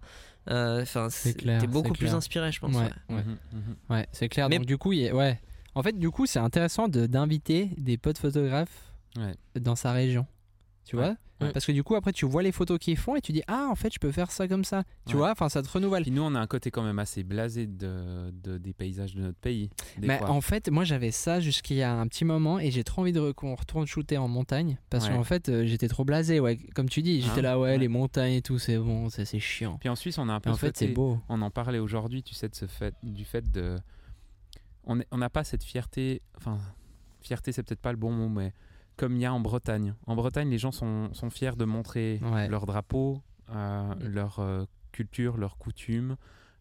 Euh, 0.49 0.81
Enfin, 0.81 1.09
clair, 1.37 1.61
t'es 1.61 1.67
beaucoup 1.67 1.89
plus 1.93 2.05
clair. 2.07 2.15
inspiré, 2.15 2.51
je 2.51 2.59
pense. 2.59 2.75
Ouais, 2.75 2.81
ouais. 3.09 3.15
ouais. 3.17 3.23
Mhm, 3.23 3.37
mhm. 3.53 3.75
Ouais, 3.89 4.07
c'est 4.11 4.29
clair. 4.29 4.49
Mais- 4.49 4.57
Donc, 4.57 4.65
du 4.65 4.77
coup, 4.77 4.93
il 4.93 4.99
y 4.99 5.09
a- 5.09 5.15
ouais. 5.15 5.39
En 5.75 5.83
fait, 5.83 5.97
du 5.97 6.09
coup, 6.09 6.25
c'est 6.25 6.39
intéressant 6.39 6.87
de- 6.87 7.05
d'inviter 7.05 7.69
des 7.77 7.97
potes 7.97 8.17
photographes 8.17 8.91
Ouais. 9.17 9.35
dans 9.59 9.75
sa 9.75 9.91
région. 9.91 10.25
Tu 10.89 10.95
vois 10.95 11.15
Ouais. 11.41 11.53
Parce 11.53 11.65
que 11.65 11.71
du 11.71 11.83
coup, 11.85 11.95
après, 11.95 12.11
tu 12.11 12.25
vois 12.25 12.43
les 12.43 12.51
photos 12.51 12.77
qu'ils 12.79 12.97
font 12.97 13.15
et 13.15 13.21
tu 13.21 13.31
dis, 13.31 13.43
ah, 13.47 13.67
en 13.71 13.75
fait, 13.75 13.93
je 13.93 13.99
peux 13.99 14.11
faire 14.11 14.29
ça 14.29 14.45
comme 14.49 14.65
ça. 14.65 14.83
Tu 15.05 15.13
Ouais. 15.13 15.19
vois 15.19 15.31
Enfin, 15.31 15.47
ça 15.47 15.61
te 15.63 15.69
renouvelle. 15.69 16.01
Puis 16.01 16.11
nous, 16.11 16.21
on 16.21 16.35
a 16.35 16.39
un 16.39 16.47
côté 16.47 16.69
quand 16.69 16.83
même 16.83 16.99
assez 16.99 17.23
blasé 17.23 17.65
de, 17.65 18.29
de- 18.43 18.57
des 18.57 18.73
paysages 18.73 19.15
de 19.15 19.21
notre 19.21 19.37
pays. 19.37 19.69
fois. 20.17 20.31
en 20.31 20.41
fait, 20.41 20.69
moi 20.69 20.83
j'avais 20.83 21.11
ça 21.11 21.39
jusqu'il 21.39 21.77
y 21.77 21.81
a 21.83 21.93
un 21.93 22.07
petit 22.07 22.25
moment 22.25 22.59
et 22.59 22.71
j'ai 22.71 22.83
trop 22.83 23.03
envie 23.03 23.13
de 23.13 23.31
qu'on 23.31 23.55
retourne 23.55 23.85
shooter 23.87 24.17
en 24.17 24.27
montagne 24.27 24.77
parce 24.89 25.07
Ouais. 25.07 25.13
qu'en 25.15 25.23
fait 25.23 25.47
euh, 25.47 25.65
j'étais 25.65 25.87
trop 25.87 26.03
blasé. 26.03 26.41
Ouais, 26.41 26.57
comme 26.75 26.89
tu 26.89 27.01
dis, 27.01 27.21
j'étais 27.21 27.39
Hein 27.39 27.43
là, 27.43 27.59
ouais, 27.59 27.77
les 27.77 27.87
montagnes 27.87 28.33
et 28.33 28.41
tout, 28.41 28.59
c'est 28.59 28.77
bon, 28.77 29.07
c'est 29.09 29.23
chiant. 29.39 29.77
Puis 29.79 29.87
en 29.87 29.95
Suisse, 29.95 30.17
on 30.17 30.27
a 30.27 30.33
un 30.33 30.39
peu 30.41 30.49
en 30.49 30.55
fait, 30.57 30.75
c'est 30.75 30.87
beau. 30.87 31.19
On 31.29 31.41
en 31.41 31.51
parlait 31.51 31.79
aujourd'hui, 31.79 32.21
tu 32.21 32.33
sais, 32.35 32.49
de 32.49 32.55
ce 32.55 32.65
fait, 32.65 32.93
du 33.01 33.23
fait 33.23 33.49
de. 33.49 33.77
On 34.85 35.17
n'a 35.17 35.29
pas 35.29 35.45
cette 35.45 35.63
fierté. 35.63 36.21
Enfin, 36.35 36.57
fierté, 37.21 37.53
c'est 37.53 37.63
peut-être 37.63 37.79
pas 37.81 37.91
le 37.91 37.97
bon 37.97 38.11
mot, 38.11 38.27
mais 38.27 38.51
comme 38.99 39.15
il 39.15 39.21
y 39.21 39.25
a 39.25 39.33
en 39.33 39.39
Bretagne. 39.39 39.93
En 40.07 40.15
Bretagne, 40.15 40.49
les 40.49 40.57
gens 40.57 40.71
sont, 40.73 41.09
sont 41.13 41.29
fiers 41.29 41.55
de 41.57 41.63
montrer 41.65 42.19
Ouais. 42.33 42.49
leur 42.49 42.65
drapeau, 42.65 43.21
euh, 43.55 43.95
Mm. 43.95 44.03
leur 44.13 44.39
euh, 44.39 44.65
culture, 44.91 45.37
leurs 45.37 45.57
coutumes. 45.57 46.15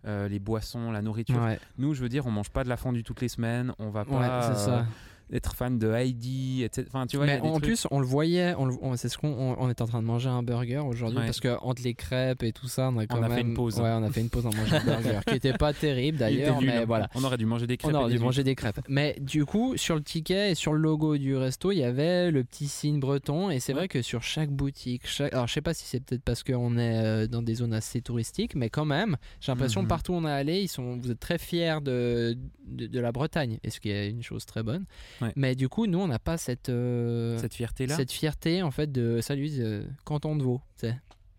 euh, 0.06 0.28
les 0.28 0.38
boissons, 0.38 0.92
la 0.92 1.02
nourriture. 1.02 1.42
Ouais, 1.42 1.58
Nous, 1.76 1.92
je 1.92 2.00
veux 2.02 2.08
dire, 2.08 2.24
on 2.28 2.30
mange 2.30 2.50
pas 2.50 2.62
de 2.62 2.68
la 2.68 2.76
fondue 2.76 3.02
toutes 3.02 3.20
les 3.20 3.28
semaines, 3.28 3.72
on 3.80 3.90
va 3.90 4.04
pas 4.04 4.54
ça. 4.54 4.86
Être 5.32 5.54
fan 5.54 5.78
de 5.78 5.90
Heidi, 5.92 6.62
etc. 6.64 6.86
Enfin, 6.88 7.06
tu 7.06 7.16
vois, 7.16 7.26
il 7.26 7.28
y 7.28 7.32
a 7.32 7.40
Mais 7.40 7.48
en 7.48 7.52
trucs- 7.52 7.64
plus, 7.64 7.86
on 7.90 8.00
le 8.00 8.06
voyait, 8.06 8.54
on, 8.58 8.68
on- 8.82 8.96
c'est 8.96 9.08
ce 9.08 9.18
qu'on 9.18 9.28
on, 9.28 9.56
on 9.58 9.68
est 9.68 9.80
en 9.80 9.86
train 9.86 10.00
de 10.00 10.06
manger 10.06 10.28
un 10.28 10.42
burger 10.42 10.78
aujourd'hui 10.78 11.18
Ouais. 11.18 11.26
parce 11.26 11.40
que 11.40 11.56
entre 11.60 11.82
les 11.82 11.94
crêpes 11.94 12.42
et 12.42 12.52
tout 12.52 12.68
ça, 12.68 12.90
on 12.92 12.98
a 12.98 13.06
quand 13.06 13.16
a 13.18 13.28
même 13.28 13.32
fait 13.32 13.40
une 13.42 13.54
pause. 13.54 13.78
Ouais, 13.78 13.90
on 13.90 14.02
a 14.02 14.10
fait 14.10 14.20
une 14.20 14.30
pause 14.30 14.46
en 14.46 14.50
mangeant 14.54 14.76
un 14.76 14.84
burger 15.02 15.20
qui 15.26 15.34
était 15.34 15.52
pas 15.52 15.72
terrible 15.72 16.18
d'ailleurs, 16.18 16.60
mais 16.62 16.78
hein. 16.78 16.84
voilà. 16.86 17.08
On 17.14 17.24
aurait 17.24 17.36
dû 17.36 17.46
manger 17.46 17.66
des 17.66 17.76
crêpes. 17.76 17.94
On 17.94 17.98
aurait 17.98 18.12
dû 18.12 18.18
manger 18.18 18.44
des 18.44 18.54
crêpes. 18.54 18.80
Mais 18.88 19.16
du 19.20 19.44
coup, 19.44 19.76
sur 19.76 19.94
le 19.96 20.02
ticket 20.02 20.52
et 20.52 20.54
sur 20.54 20.72
le 20.72 20.78
logo 20.80 21.16
du 21.18 21.36
resto, 21.36 21.72
il 21.72 21.78
y 21.78 21.84
avait 21.84 22.30
le 22.30 22.44
petit 22.44 22.68
signe 22.68 23.00
breton. 23.00 23.50
Et 23.50 23.60
c'est 23.60 23.72
Ouais. 23.72 23.80
vrai 23.80 23.88
que 23.88 24.02
sur 24.02 24.22
chaque 24.22 24.50
boutique, 24.50 25.06
chaque... 25.06 25.32
alors 25.34 25.46
je 25.46 25.52
sais 25.52 25.60
pas 25.60 25.74
si 25.74 25.84
c'est 25.84 26.00
peut-être 26.00 26.22
parce 26.22 26.42
qu'on 26.42 26.78
est 26.78 26.96
euh, 27.04 27.26
dans 27.26 27.42
des 27.42 27.54
zones 27.56 27.74
assez 27.74 28.00
touristiques, 28.00 28.54
mais 28.54 28.70
quand 28.70 28.84
même, 28.86 29.16
j'ai 29.40 29.52
l'impression 29.52 29.82
Mhm. 29.82 29.86
que 29.86 29.88
partout 29.88 30.12
où 30.12 30.16
on 30.16 30.26
est 30.26 30.30
allé, 30.30 30.60
ils 30.62 30.68
sont, 30.68 30.96
vous 30.96 31.10
êtes 31.10 31.20
très 31.20 31.38
fiers 31.38 31.78
de, 31.82 32.36
de, 32.66 32.86
de 32.86 33.00
la 33.00 33.12
Bretagne, 33.12 33.58
et 33.62 33.70
ce 33.70 33.78
qui 33.80 33.90
est 33.90 34.08
une 34.10 34.22
chose 34.22 34.46
très 34.46 34.62
bonne. 34.62 34.84
Ouais. 35.20 35.32
Mais 35.36 35.54
du 35.54 35.68
coup, 35.68 35.86
nous, 35.86 35.98
on 35.98 36.06
n'a 36.08 36.18
pas 36.18 36.36
cette, 36.38 36.68
euh, 36.68 37.36
Cette 37.38 37.54
fierté-là 37.54 37.96
cette 37.96 38.12
fierté 38.12 38.62
en 38.62 38.70
fait 38.70 38.90
de 38.92 39.20
salut, 39.20 39.50
euh, 39.58 39.84
canton 40.04 40.36
de 40.36 40.42
Vaud. 40.42 40.60
tu 40.78 40.86
sais. 40.86 40.96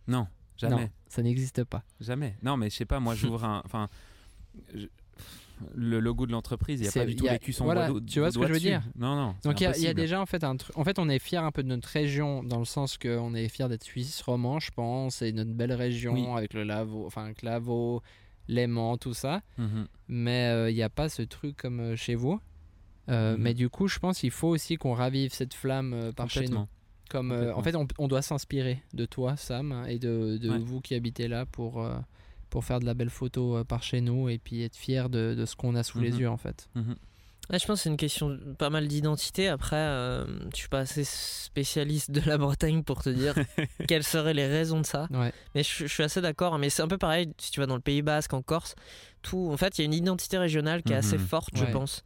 Non, 0.07 0.27
jamais. 0.57 0.75
Non, 0.83 0.89
ça 1.07 1.21
n'existe 1.23 1.63
pas. 1.63 1.83
Jamais. 2.01 2.35
Non, 2.43 2.57
mais 2.57 2.69
je 2.69 2.75
sais 2.75 2.85
pas, 2.85 2.99
moi 2.99 3.15
j'ouvre 3.15 3.43
un. 3.45 3.61
Enfin. 3.65 3.87
je- 4.73 4.87
Le 5.75 5.99
logo 5.99 6.25
de 6.25 6.31
l'entreprise, 6.31 6.79
il 6.79 6.83
n'y 6.83 6.87
a 6.89 6.91
pas 6.93 7.05
du 7.05 7.17
tout 7.17 7.27
a- 7.27 7.33
les 7.33 7.39
cuissons 7.39 7.65
voilà, 7.65 7.89
tu 8.07 8.19
vois 8.21 8.31
ce 8.31 8.39
que 8.39 8.47
je 8.47 8.53
veux 8.53 8.59
dire 8.61 8.81
Non, 8.95 9.15
non. 9.17 9.35
Donc 9.43 9.59
il 9.59 9.63
y 9.63 9.67
a- 9.67 9.77
y, 9.91 9.93
déjà 9.93 10.21
en 10.21 10.25
fait 10.25 10.45
un 10.45 10.55
truc. 10.55 10.75
En 10.77 10.85
fait, 10.85 10.99
on 10.99 11.09
est 11.09 11.19
fier 11.19 11.43
un 11.43 11.51
peu 11.51 11.63
de 11.63 11.67
notre 11.67 11.89
région 11.89 12.43
dans 12.43 12.59
le 12.59 12.65
sens 12.65 12.97
qu'on 12.97 13.33
est 13.35 13.49
fier 13.49 13.67
d'être 13.67 13.83
suisse 13.83 14.21
romand, 14.21 14.59
je 14.61 14.71
pense, 14.71 15.21
et 15.21 15.33
notre 15.33 15.51
belle 15.51 15.73
région 15.73 16.13
Oui. 16.13 16.25
avec 16.37 16.53
le 16.53 16.63
Lavaux, 16.63 17.05
enfin 17.05 17.31
Lavaux, 17.43 18.01
Léman, 18.47 18.97
tout 18.97 19.13
ça. 19.13 19.41
Mhm. 19.57 19.87
Mais 20.07 20.47
euh, 20.47 20.69
il 20.71 20.75
n'y 20.75 20.81
a 20.81 20.89
pas 20.89 21.09
ce 21.09 21.23
truc 21.23 21.57
comme 21.57 21.81
euh, 21.81 21.95
chez 21.97 22.15
vous. 22.15 22.39
Euh, 23.09 23.35
Mhm. 23.35 23.41
Mais 23.43 23.53
du 23.53 23.69
coup, 23.69 23.87
je 23.87 23.99
pense 23.99 24.19
qu'il 24.19 24.31
faut 24.31 24.47
aussi 24.49 24.77
qu'on 24.77 24.93
ravive 24.93 25.33
cette 25.33 25.53
flamme 25.53 25.93
euh, 25.93 26.11
par 26.11 26.29
chez 26.29 26.41
nous. 26.41 26.45
Complètement. 26.45 26.69
Comme, 27.09 27.31
euh, 27.31 27.55
en 27.55 27.63
fait, 27.63 27.75
on, 27.75 27.87
on 27.97 28.07
doit 28.07 28.21
s'inspirer 28.21 28.83
de 28.93 29.05
toi, 29.05 29.35
Sam, 29.35 29.71
hein, 29.71 29.85
et 29.87 29.97
de, 29.97 30.37
de 30.37 30.49
Ouais. 30.51 30.59
vous 30.59 30.79
qui 30.79 30.93
habitez 30.93 31.27
là 31.27 31.47
pour, 31.47 31.83
euh, 31.83 31.95
pour 32.51 32.63
faire 32.65 32.79
de 32.79 32.85
la 32.85 32.93
belle 32.93 33.09
photo 33.09 33.57
euh, 33.57 33.63
par 33.63 33.81
chez 33.81 33.99
nous 34.01 34.29
et 34.29 34.37
puis 34.37 34.61
être 34.63 34.75
fier 34.75 35.09
de, 35.09 35.33
de 35.35 35.45
ce 35.45 35.55
qu'on 35.55 35.73
a 35.75 35.81
sous 35.81 35.99
les 35.99 36.11
Mhm. 36.11 36.19
yeux 36.19 36.29
en 36.29 36.37
fait. 36.37 36.69
Mhm. 36.75 36.95
Ouais, 37.51 37.57
je 37.57 37.65
pense 37.65 37.79
que 37.79 37.83
c'est 37.83 37.89
une 37.89 37.97
question 37.97 38.37
pas 38.59 38.69
mal 38.69 38.87
d'identité. 38.87 39.47
Après, 39.47 39.75
euh, 39.75 40.23
je 40.53 40.57
suis 40.57 40.67
pas 40.69 40.81
assez 40.81 41.03
spécialiste 41.03 42.11
de 42.11 42.21
la 42.29 42.37
Bretagne 42.37 42.83
pour 42.83 43.01
te 43.01 43.09
dire 43.09 43.33
quelles 43.87 44.03
seraient 44.03 44.35
les 44.35 44.45
raisons 44.45 44.81
de 44.81 44.85
ça. 44.85 45.07
Ouais. 45.11 45.33
Mais 45.55 45.63
je, 45.63 45.85
je 45.85 45.91
suis 45.91 46.03
assez 46.03 46.21
d'accord. 46.21 46.59
Mais 46.59 46.69
c'est 46.69 46.83
un 46.83 46.87
peu 46.87 46.99
pareil 46.99 47.33
si 47.39 47.49
tu 47.49 47.59
vas 47.59 47.65
dans 47.65 47.75
le 47.75 47.81
Pays 47.81 48.03
Basque, 48.03 48.33
en 48.35 48.43
Corse. 48.43 48.75
Tout, 49.23 49.49
en 49.51 49.57
fait, 49.57 49.77
il 49.79 49.81
y 49.81 49.83
a 49.83 49.85
une 49.85 49.93
identité 49.95 50.37
régionale 50.37 50.83
qui 50.83 50.93
est 50.93 50.97
assez 50.97 51.17
Mhm. 51.17 51.25
forte, 51.25 51.53
Ouais. 51.59 51.65
je 51.65 51.71
pense. 51.71 52.03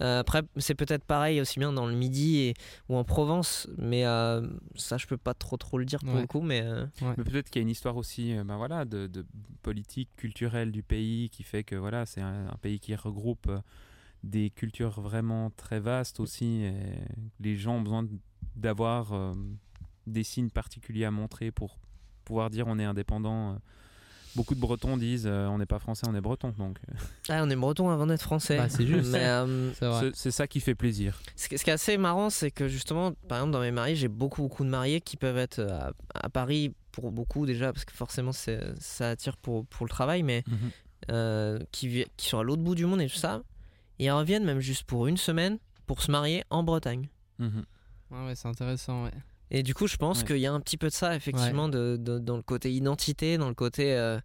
Euh, 0.00 0.20
après, 0.20 0.42
c'est 0.56 0.74
peut-être 0.74 1.04
pareil 1.04 1.40
aussi 1.40 1.58
bien 1.58 1.72
dans 1.72 1.86
le 1.86 1.94
Midi 1.94 2.38
et, 2.38 2.54
ou 2.88 2.96
en 2.96 3.04
Provence, 3.04 3.68
mais 3.78 4.04
euh, 4.06 4.46
ça, 4.74 4.96
je 4.96 5.06
peux 5.06 5.16
pas 5.16 5.34
trop 5.34 5.56
trop 5.56 5.78
le 5.78 5.84
dire 5.84 6.00
pour 6.00 6.14
Ouais. 6.14 6.20
le 6.22 6.26
coup. 6.26 6.40
Mais 6.40 6.62
euh, 6.62 6.86
Mais 7.00 7.24
peut-être 7.24 7.50
qu'il 7.50 7.60
y 7.60 7.62
a 7.62 7.66
une 7.66 7.68
histoire 7.70 7.96
aussi 7.96 8.34
ben 8.44 8.56
voilà, 8.56 8.84
de, 8.84 9.06
de 9.06 9.24
politique 9.62 10.08
culturelle 10.16 10.72
du 10.72 10.82
pays 10.82 11.30
qui 11.30 11.42
fait 11.42 11.64
que 11.64 11.76
voilà, 11.76 12.06
c'est 12.06 12.20
un, 12.20 12.48
un 12.48 12.56
pays 12.60 12.80
qui 12.80 12.94
regroupe 12.94 13.50
des 14.22 14.50
cultures 14.50 15.00
vraiment 15.00 15.50
très 15.50 15.80
vastes 15.80 16.18
aussi. 16.20 16.62
Et 16.64 16.72
les 17.40 17.56
gens 17.56 17.76
ont 17.76 17.82
besoin 17.82 18.06
d'avoir 18.56 19.12
euh, 19.12 19.32
des 20.06 20.24
signes 20.24 20.50
particuliers 20.50 21.04
à 21.04 21.10
montrer 21.10 21.50
pour 21.50 21.78
pouvoir 22.24 22.50
dire 22.50 22.66
on 22.66 22.78
est 22.78 22.84
indépendant. 22.84 23.58
Beaucoup 24.36 24.54
de 24.54 24.60
Bretons 24.60 24.96
disent 24.96 25.26
euh, 25.26 25.46
on 25.46 25.58
n'est 25.58 25.66
pas 25.66 25.78
français, 25.78 26.06
on 26.08 26.14
est 26.14 26.20
breton. 26.20 26.52
Donc 26.58 26.78
euh, 26.90 26.94
ah, 27.28 27.42
on 27.44 27.50
est 27.50 27.56
breton 27.56 27.90
avant 27.90 28.06
d'être 28.06 28.22
français. 28.22 28.56
Bah, 28.56 28.68
c'est 28.68 28.86
juste. 28.86 29.12
Mais, 29.12 29.24
euh, 29.24 29.70
C'est 30.14 30.30
ça 30.30 30.46
qui 30.46 30.60
fait 30.60 30.74
plaisir. 30.74 31.20
Ce 31.36 31.48
qui 31.48 31.56
ce 31.58 31.64
qui 31.64 31.70
est 31.70 31.74
assez 31.74 31.96
marrant, 31.98 32.30
c'est 32.30 32.50
que 32.50 32.66
justement, 32.68 33.12
par 33.28 33.38
exemple, 33.38 33.52
dans 33.52 33.60
mes 33.60 33.70
mariés, 33.70 33.94
j'ai 33.96 34.08
beaucoup, 34.08 34.42
beaucoup 34.42 34.64
de 34.64 34.68
mariés 34.70 35.00
qui 35.00 35.16
peuvent 35.16 35.38
être 35.38 35.60
à, 35.60 35.92
à 36.14 36.28
Paris 36.28 36.74
pour 36.92 37.12
beaucoup 37.12 37.46
déjà, 37.46 37.72
parce 37.72 37.84
que 37.84 37.92
forcément, 37.92 38.32
c'est- 38.32 38.74
ça 38.80 39.10
attire 39.10 39.36
pour, 39.36 39.66
pour 39.66 39.84
le 39.86 39.90
travail, 39.90 40.22
mais 40.22 40.42
Mhm. 40.46 40.56
euh, 41.10 41.58
qui, 41.72 42.04
sont 42.18 42.38
à 42.38 42.42
l'autre 42.42 42.62
bout 42.62 42.74
du 42.74 42.86
monde 42.86 43.00
et 43.00 43.08
tout 43.08 43.16
ça. 43.16 43.42
Et 43.98 44.06
ils 44.06 44.10
reviennent 44.10 44.44
même 44.44 44.60
juste 44.60 44.84
pour 44.84 45.06
une 45.06 45.16
semaine 45.16 45.58
pour 45.86 46.02
se 46.02 46.10
marier 46.10 46.44
en 46.50 46.62
Bretagne. 46.64 47.08
Mhm. 47.38 47.64
Ouais, 48.10 48.34
c'est 48.34 48.48
intéressant. 48.48 49.04
Ouais. 49.04 49.10
Et 49.50 49.62
du 49.62 49.74
coup, 49.74 49.86
je 49.86 49.96
pense 49.96 50.20
Ouais. 50.20 50.26
qu'il 50.26 50.38
y 50.38 50.46
a 50.46 50.52
un 50.52 50.60
petit 50.60 50.76
peu 50.76 50.88
de 50.88 50.92
ça, 50.92 51.14
effectivement, 51.14 51.68
de, 51.68 51.96
de- 51.98 52.18
dans 52.18 52.36
le 52.36 52.42
côté 52.42 52.72
identité, 52.72 53.36
dans 53.38 53.48
le 53.48 53.54
côté. 53.54 53.94
euh, 53.94 54.18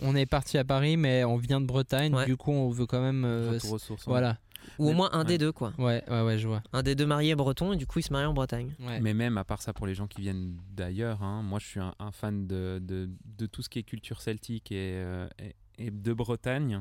On 0.00 0.16
est 0.16 0.26
parti 0.26 0.56
à 0.58 0.64
Paris, 0.64 0.96
mais 0.96 1.22
on 1.24 1.36
vient 1.36 1.60
de 1.60 1.66
Bretagne. 1.66 2.14
Ouais. 2.14 2.24
Du 2.26 2.36
coup, 2.36 2.50
on 2.50 2.70
veut 2.70 2.86
quand 2.86 3.00
même. 3.02 3.24
euh, 3.24 3.50
Retour 3.52 3.72
aux 3.72 3.78
sources. 3.78 4.06
ouais. 4.06 4.10
voilà. 4.12 4.38
Ou 4.78 4.88
au 4.90 4.92
moins 4.92 5.10
un 5.12 5.24
des 5.24 5.38
deux, 5.38 5.50
quoi. 5.52 5.72
Ouais, 5.76 6.02
ouais, 6.08 6.22
ouais, 6.22 6.38
je 6.38 6.46
vois. 6.48 6.62
Un 6.72 6.82
des 6.84 6.94
deux 6.94 7.04
mariés 7.04 7.34
breton 7.34 7.72
et 7.72 7.76
du 7.76 7.84
coup 7.86 7.98
il 7.98 8.02
se 8.04 8.12
marie 8.12 8.26
en 8.26 8.32
Bretagne. 8.32 8.72
Ouais. 8.80 9.00
Mais 9.00 9.12
même 9.12 9.36
à 9.36 9.42
part 9.44 9.60
ça, 9.60 9.72
pour 9.72 9.88
les 9.88 9.94
gens 9.94 10.06
qui 10.06 10.20
viennent 10.20 10.56
d'ailleurs, 10.70 11.20
hein, 11.22 11.42
moi 11.42 11.58
je 11.58 11.66
suis 11.66 11.80
un, 11.80 11.94
un 11.98 12.12
fan 12.12 12.46
de, 12.46 12.78
de, 12.80 13.10
de 13.38 13.46
tout 13.46 13.60
ce 13.62 13.68
qui 13.68 13.80
est 13.80 13.82
culture 13.82 14.20
celtique 14.22 14.70
et, 14.70 14.92
euh, 15.04 15.28
et, 15.40 15.56
et 15.86 15.90
de 15.90 16.12
Bretagne. 16.12 16.80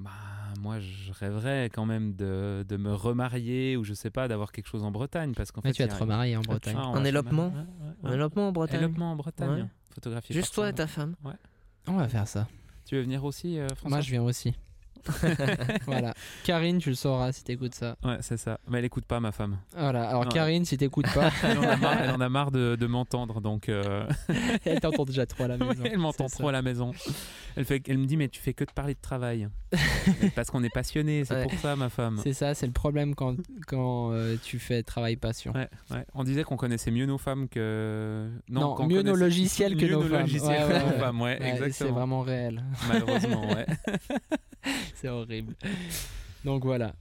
Bah, 0.00 0.10
moi 0.60 0.80
je 0.80 1.12
rêverais 1.12 1.70
quand 1.72 1.86
même 1.86 2.14
de, 2.14 2.64
de 2.68 2.76
me 2.76 2.92
remarier 2.92 3.76
ou 3.76 3.84
je 3.84 3.94
sais 3.94 4.10
pas, 4.10 4.28
d'avoir 4.28 4.52
quelque 4.52 4.68
chose 4.68 4.82
en 4.82 4.90
Bretagne. 4.90 5.32
Parce 5.34 5.52
qu'en 5.52 5.60
Mais 5.64 5.70
fait, 5.70 5.76
tu 5.76 5.82
vas 5.82 5.88
te 5.88 6.00
remarier 6.00 6.36
en 6.36 6.42
Bretagne. 6.42 6.76
Ah, 6.78 6.92
se 6.94 7.06
élopement 7.06 7.52
ouais. 8.02 8.14
élopement 8.14 8.48
en 8.48 8.52
Bretagne. 8.52 8.80
Élopement 8.80 9.12
en 9.12 9.16
Bretagne. 9.16 9.62
Ouais. 9.62 9.68
Photographié 9.94 10.34
Juste 10.34 10.54
toi 10.54 10.68
et 10.68 10.72
ta 10.72 10.86
femme. 10.86 11.14
On 11.86 11.92
va 11.94 12.08
faire 12.08 12.26
ça. 12.28 12.48
Tu 12.86 12.96
veux 12.96 13.02
venir 13.02 13.24
aussi, 13.24 13.58
euh, 13.58 13.68
François? 13.68 13.90
Moi, 13.90 14.00
je 14.00 14.10
viens 14.10 14.22
aussi. 14.22 14.54
voilà. 15.86 16.14
Karine, 16.44 16.78
tu 16.78 16.90
le 16.90 16.94
sauras 16.94 17.32
si 17.32 17.44
t'écoutes 17.44 17.74
ça. 17.74 17.96
Ouais, 18.04 18.18
c'est 18.20 18.36
ça. 18.36 18.58
Mais 18.68 18.78
elle 18.78 18.84
écoute 18.84 19.04
pas, 19.04 19.20
ma 19.20 19.32
femme. 19.32 19.58
Voilà. 19.76 20.08
Alors. 20.08 20.28
Karine, 20.28 20.64
si 20.64 20.76
t'écoutes 20.76 21.12
pas, 21.12 21.30
Elle 21.42 21.58
en 21.58 21.62
a 21.62 21.76
marre, 21.76 22.02
elle 22.02 22.10
en 22.10 22.20
a 22.20 22.28
marre 22.28 22.50
de, 22.50 22.76
de 22.78 22.86
m'entendre, 22.86 23.40
donc 23.40 23.68
euh, 23.68 24.06
elle 24.64 24.80
t'entend 24.80 25.04
déjà 25.04 25.26
trop 25.26 25.44
à 25.44 25.48
la 25.48 25.56
maison. 25.58 25.82
elle 25.84 25.98
m'entend 25.98 26.26
trop 26.28 26.48
à 26.48 26.52
la 26.52 26.62
maison. 26.62 26.92
Elle, 27.56 27.64
fait, 27.64 27.82
elle 27.88 27.98
me 27.98 28.06
dit, 28.06 28.16
mais 28.16 28.28
tu 28.28 28.40
fais 28.40 28.52
que 28.54 28.64
de 28.64 28.72
parler 28.72 28.94
de 28.94 29.00
travail. 29.00 29.48
Parce 30.34 30.50
qu'on 30.50 30.62
est 30.64 30.72
passionné, 30.72 31.24
c'est 31.24 31.34
Ouais. 31.34 31.42
pour 31.44 31.54
ça, 31.54 31.76
ma 31.76 31.88
femme. 31.88 32.18
C'est 32.22 32.32
ça, 32.32 32.54
c'est 32.54 32.66
le 32.66 32.72
problème 32.72 33.14
quand, 33.14 33.36
quand 33.66 34.12
euh, 34.12 34.36
tu 34.42 34.58
fais 34.58 34.82
travail 34.82 35.16
passion. 35.16 35.52
Ouais, 35.52 35.68
ouais. 35.90 36.04
On 36.14 36.24
disait 36.24 36.42
qu'on 36.44 36.56
connaissait 36.56 36.90
mieux 36.90 37.06
nos 37.06 37.18
femmes 37.18 37.48
que. 37.48 38.28
Non, 38.48 38.74
qu'on 38.74 38.86
mieux 38.86 39.02
nos 39.02 39.14
logiciels 39.14 39.76
que 39.76 39.84
mieux 39.86 39.92
nos 39.92 40.02
femmes. 40.02 40.20
logiciels 40.22 40.68
que 40.68 40.72
nos 40.92 40.98
femmes, 40.98 41.20
ouais, 41.20 41.30
Ouais, 41.30 41.38
c'est 41.58 41.64
exactement. 41.66 41.92
vraiment 41.92 42.20
réel. 42.22 42.62
Malheureusement, 42.88 43.48
ouais. 43.48 43.66
c'est 44.94 45.08
horrible. 45.08 45.54
Donc 46.44 46.64
voilà. 46.64 46.94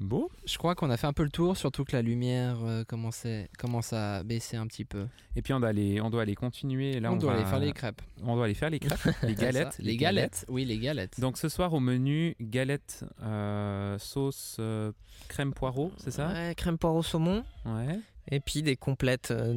Beau. 0.00 0.30
Je 0.46 0.56
crois 0.58 0.76
qu'on 0.76 0.90
a 0.90 0.96
fait 0.96 1.08
un 1.08 1.12
peu 1.12 1.24
le 1.24 1.28
tour, 1.30 1.56
surtout 1.56 1.82
que 1.84 1.90
la 1.96 2.02
lumière 2.02 2.56
euh, 2.62 2.84
commençait- 2.84 3.48
commence 3.58 3.92
à 3.92 4.22
baisser 4.22 4.56
un 4.56 4.68
petit 4.68 4.84
peu. 4.84 5.08
Et 5.34 5.42
puis 5.42 5.52
on 5.52 5.58
doit 5.58 5.70
aller, 5.70 6.00
on 6.00 6.08
doit 6.08 6.22
aller 6.22 6.36
continuer. 6.36 7.00
Là, 7.00 7.10
on, 7.10 7.14
on, 7.14 7.16
doit 7.16 7.32
va- 7.32 7.40
aller 7.40 7.48
faire 7.50 7.58
les 7.58 7.72
crêpes. 7.72 8.00
On 8.22 8.36
doit 8.36 8.44
aller 8.44 8.54
faire 8.54 8.70
les 8.70 8.78
crêpes, 8.78 9.12
les 9.24 9.34
galettes. 9.34 9.76
Les 9.80 9.96
galettes. 9.96 10.44
Oui, 10.48 10.64
les 10.64 10.78
galettes. 10.78 11.18
Donc 11.18 11.36
ce 11.36 11.48
soir 11.48 11.74
au 11.74 11.80
menu, 11.80 12.36
galettes 12.40 13.04
euh, 13.24 13.98
sauce 13.98 14.58
euh, 14.60 14.92
crème 15.26 15.52
poireau, 15.52 15.90
c'est 15.96 16.12
ça? 16.12 16.28
Ouais, 16.28 16.54
crème 16.56 16.78
poireau 16.78 17.02
saumon. 17.02 17.42
Ouais. 17.66 17.98
Et 18.30 18.40
puis 18.40 18.62
des 18.62 18.76
complètes 18.76 19.30
euh, 19.30 19.54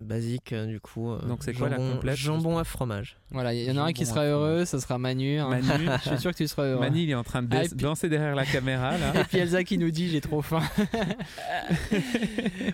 basiques, 0.00 0.52
euh, 0.54 0.64
du 0.66 0.80
coup. 0.80 1.10
euh, 1.12 1.18
Donc 1.26 1.40
c'est 1.42 1.52
quoi 1.52 1.68
la 1.68 1.76
jambon- 1.76 1.92
complète 1.92 2.16
Jambon 2.16 2.58
à 2.58 2.64
fromage. 2.64 3.18
Voilà, 3.30 3.52
il 3.52 3.62
y 3.64 3.70
en 3.70 3.76
a 3.76 3.82
un 3.82 3.92
qui 3.92 4.04
Jambon 4.04 4.14
sera 4.14 4.22
à 4.22 4.28
heureux, 4.28 4.64
ce 4.64 4.78
sera 4.78 4.96
Manu. 4.98 5.38
hein. 5.38 5.48
Manu, 5.50 5.86
Je 6.04 6.08
suis 6.08 6.18
sûr 6.18 6.30
que 6.32 6.36
tu 6.36 6.48
seras 6.48 6.64
heureux. 6.64 6.80
Mani, 6.80 7.02
il 7.04 7.10
est 7.10 7.14
en 7.14 7.24
train 7.24 7.42
de 7.42 7.48
Ah, 7.52 7.60
dais- 7.60 7.66
et 7.66 7.68
puis- 7.68 7.76
danser 7.78 8.08
derrière 8.08 8.34
la 8.34 8.46
caméra 8.46 8.96
là. 8.96 9.12
Et 9.20 9.24
puis 9.24 9.38
Elsa 9.38 9.64
qui 9.64 9.76
nous 9.78 9.90
dit 9.90 10.08
j'ai 10.08 10.20
trop 10.22 10.40
faim. 10.40 10.62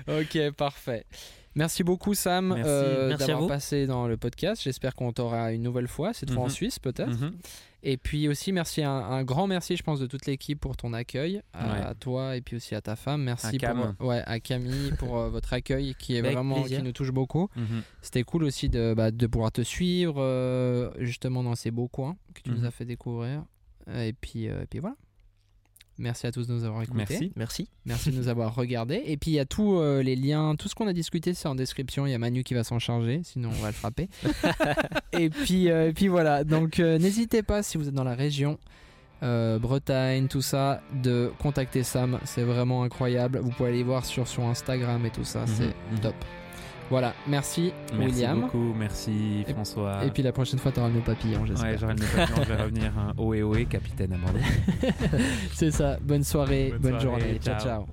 ok, 0.08 0.50
parfait. 0.56 1.04
Merci 1.54 1.84
beaucoup 1.84 2.14
Sam 2.14 2.48
Merci. 2.54 2.62
euh, 2.66 3.08
Merci 3.08 3.26
d'avoir 3.26 3.46
passé 3.48 3.86
dans 3.86 4.06
le 4.08 4.16
podcast. 4.16 4.62
J'espère 4.62 4.94
qu'on 4.94 5.12
t'aura 5.12 5.52
une 5.52 5.62
nouvelle 5.62 5.88
fois, 5.88 6.12
cette 6.14 6.30
fois 6.30 6.42
en 6.42 6.46
Mhm. 6.46 6.50
Suisse 6.50 6.78
peut-être. 6.78 7.10
Mhm. 7.10 7.32
Et 7.84 7.96
puis 7.96 8.28
aussi 8.28 8.52
merci 8.52 8.82
un, 8.82 8.90
un 8.92 9.24
grand 9.24 9.46
merci 9.48 9.76
je 9.76 9.82
pense 9.82 9.98
de 10.00 10.06
toute 10.06 10.24
l'équipe 10.26 10.58
pour 10.60 10.76
ton 10.76 10.92
accueil, 10.92 11.42
à, 11.52 11.66
Ouais. 11.72 11.80
à 11.84 11.94
toi 11.94 12.36
et 12.36 12.40
puis 12.40 12.56
aussi 12.56 12.74
à 12.74 12.80
ta 12.80 12.96
femme. 12.96 13.22
Merci 13.24 13.56
À 13.56 13.58
Cam. 13.58 13.94
pour 13.98 14.06
ouais 14.08 14.22
à 14.24 14.40
Camille 14.40 14.92
pour 14.98 15.18
euh, 15.18 15.28
votre 15.28 15.52
accueil 15.52 15.94
qui 15.98 16.14
est 16.14 16.20
Avec 16.20 16.32
vraiment 16.34 16.60
plaisir. 16.60 16.78
qui 16.78 16.84
nous 16.84 16.92
touche 16.92 17.10
beaucoup. 17.10 17.48
Mhm. 17.56 17.82
C'était 18.00 18.22
cool 18.22 18.44
aussi 18.44 18.68
de, 18.68 18.94
bah, 18.96 19.10
de 19.10 19.26
pouvoir 19.26 19.52
te 19.52 19.62
suivre 19.62 20.14
euh, 20.18 20.90
justement 21.00 21.42
dans 21.42 21.54
ces 21.56 21.70
beaux 21.70 21.88
coins 21.88 22.16
que 22.34 22.40
tu 22.42 22.50
nous 22.50 22.64
as 22.64 22.70
fait 22.70 22.84
découvrir. 22.84 23.44
Et 23.92 24.12
puis, 24.12 24.48
euh, 24.48 24.62
et 24.62 24.66
puis 24.66 24.78
voilà. 24.78 24.94
Merci 26.02 26.26
à 26.26 26.32
tous 26.32 26.46
de 26.48 26.52
nous 26.52 26.64
avoir 26.64 26.82
écoutés. 26.82 26.98
Merci. 27.08 27.32
Merci. 27.36 27.68
Merci 27.86 28.10
de 28.10 28.16
nous 28.16 28.28
avoir 28.28 28.54
regardés. 28.54 29.02
Et 29.06 29.16
puis 29.16 29.30
il 29.30 29.34
y 29.34 29.38
a 29.38 29.44
tous 29.46 29.78
euh, 29.78 30.02
les 30.02 30.16
liens, 30.16 30.54
tout 30.56 30.68
ce 30.68 30.74
qu'on 30.74 30.86
a 30.88 30.92
discuté, 30.92 31.32
c'est 31.32 31.48
en 31.48 31.54
description. 31.54 32.06
Il 32.06 32.10
y 32.10 32.14
a 32.14 32.18
Manu 32.18 32.42
qui 32.42 32.54
va 32.54 32.64
s'en 32.64 32.78
charger, 32.78 33.20
sinon 33.24 33.48
on 33.50 33.62
va 33.62 33.68
le 33.68 33.72
frapper. 33.74 34.08
et, 35.12 35.30
puis, 35.30 35.70
euh, 35.70 35.88
et 35.88 35.92
puis 35.92 36.08
voilà. 36.08 36.44
Donc 36.44 36.80
euh, 36.80 36.98
n'hésitez 36.98 37.42
pas 37.42 37.62
si 37.62 37.78
vous 37.78 37.88
êtes 37.88 37.94
dans 37.94 38.04
la 38.04 38.14
région. 38.16 38.58
euh, 39.22 39.60
Bretagne, 39.60 40.26
tout 40.26 40.42
ça, 40.42 40.82
de 41.02 41.30
contacter 41.38 41.84
Sam, 41.84 42.18
c'est 42.24 42.42
vraiment 42.42 42.82
incroyable. 42.82 43.38
Vous 43.38 43.50
pouvez 43.50 43.68
aller 43.68 43.84
voir 43.84 44.04
sur 44.04 44.26
son 44.26 44.48
Instagram 44.48 45.06
et 45.06 45.10
tout 45.10 45.24
ça, 45.24 45.46
c'est 45.46 45.66
Mhm. 45.92 46.00
top. 46.02 46.14
Voilà, 46.92 47.14
merci, 47.26 47.72
Merci 47.96 48.14
William. 48.16 48.40
beaucoup, 48.42 48.74
merci 48.78 49.46
François. 49.48 50.04
Et 50.04 50.10
puis 50.10 50.22
la 50.22 50.30
prochaine 50.30 50.58
fois, 50.58 50.70
tu 50.72 50.78
auras 50.78 50.90
le 50.90 51.00
papillon, 51.00 51.46
j'espère. 51.46 51.70
ouais, 51.70 51.78
j'aurai 51.78 51.94
le 51.94 52.04
papillon, 52.04 52.44
je 52.46 52.52
vais 52.52 52.62
revenir. 52.62 52.92
Hein. 52.98 53.14
Ohé, 53.16 53.42
ohé, 53.42 53.64
capitaine 53.64 54.12
Amandine. 54.12 54.92
C'est 55.54 55.70
ça. 55.70 55.96
Bonne 56.02 56.22
soirée, 56.22 56.74
Bonne 56.78 56.92
bonne, 56.92 57.00
soirée, 57.00 57.20
journée. 57.22 57.38
ciao. 57.42 57.58
ciao. 57.58 57.86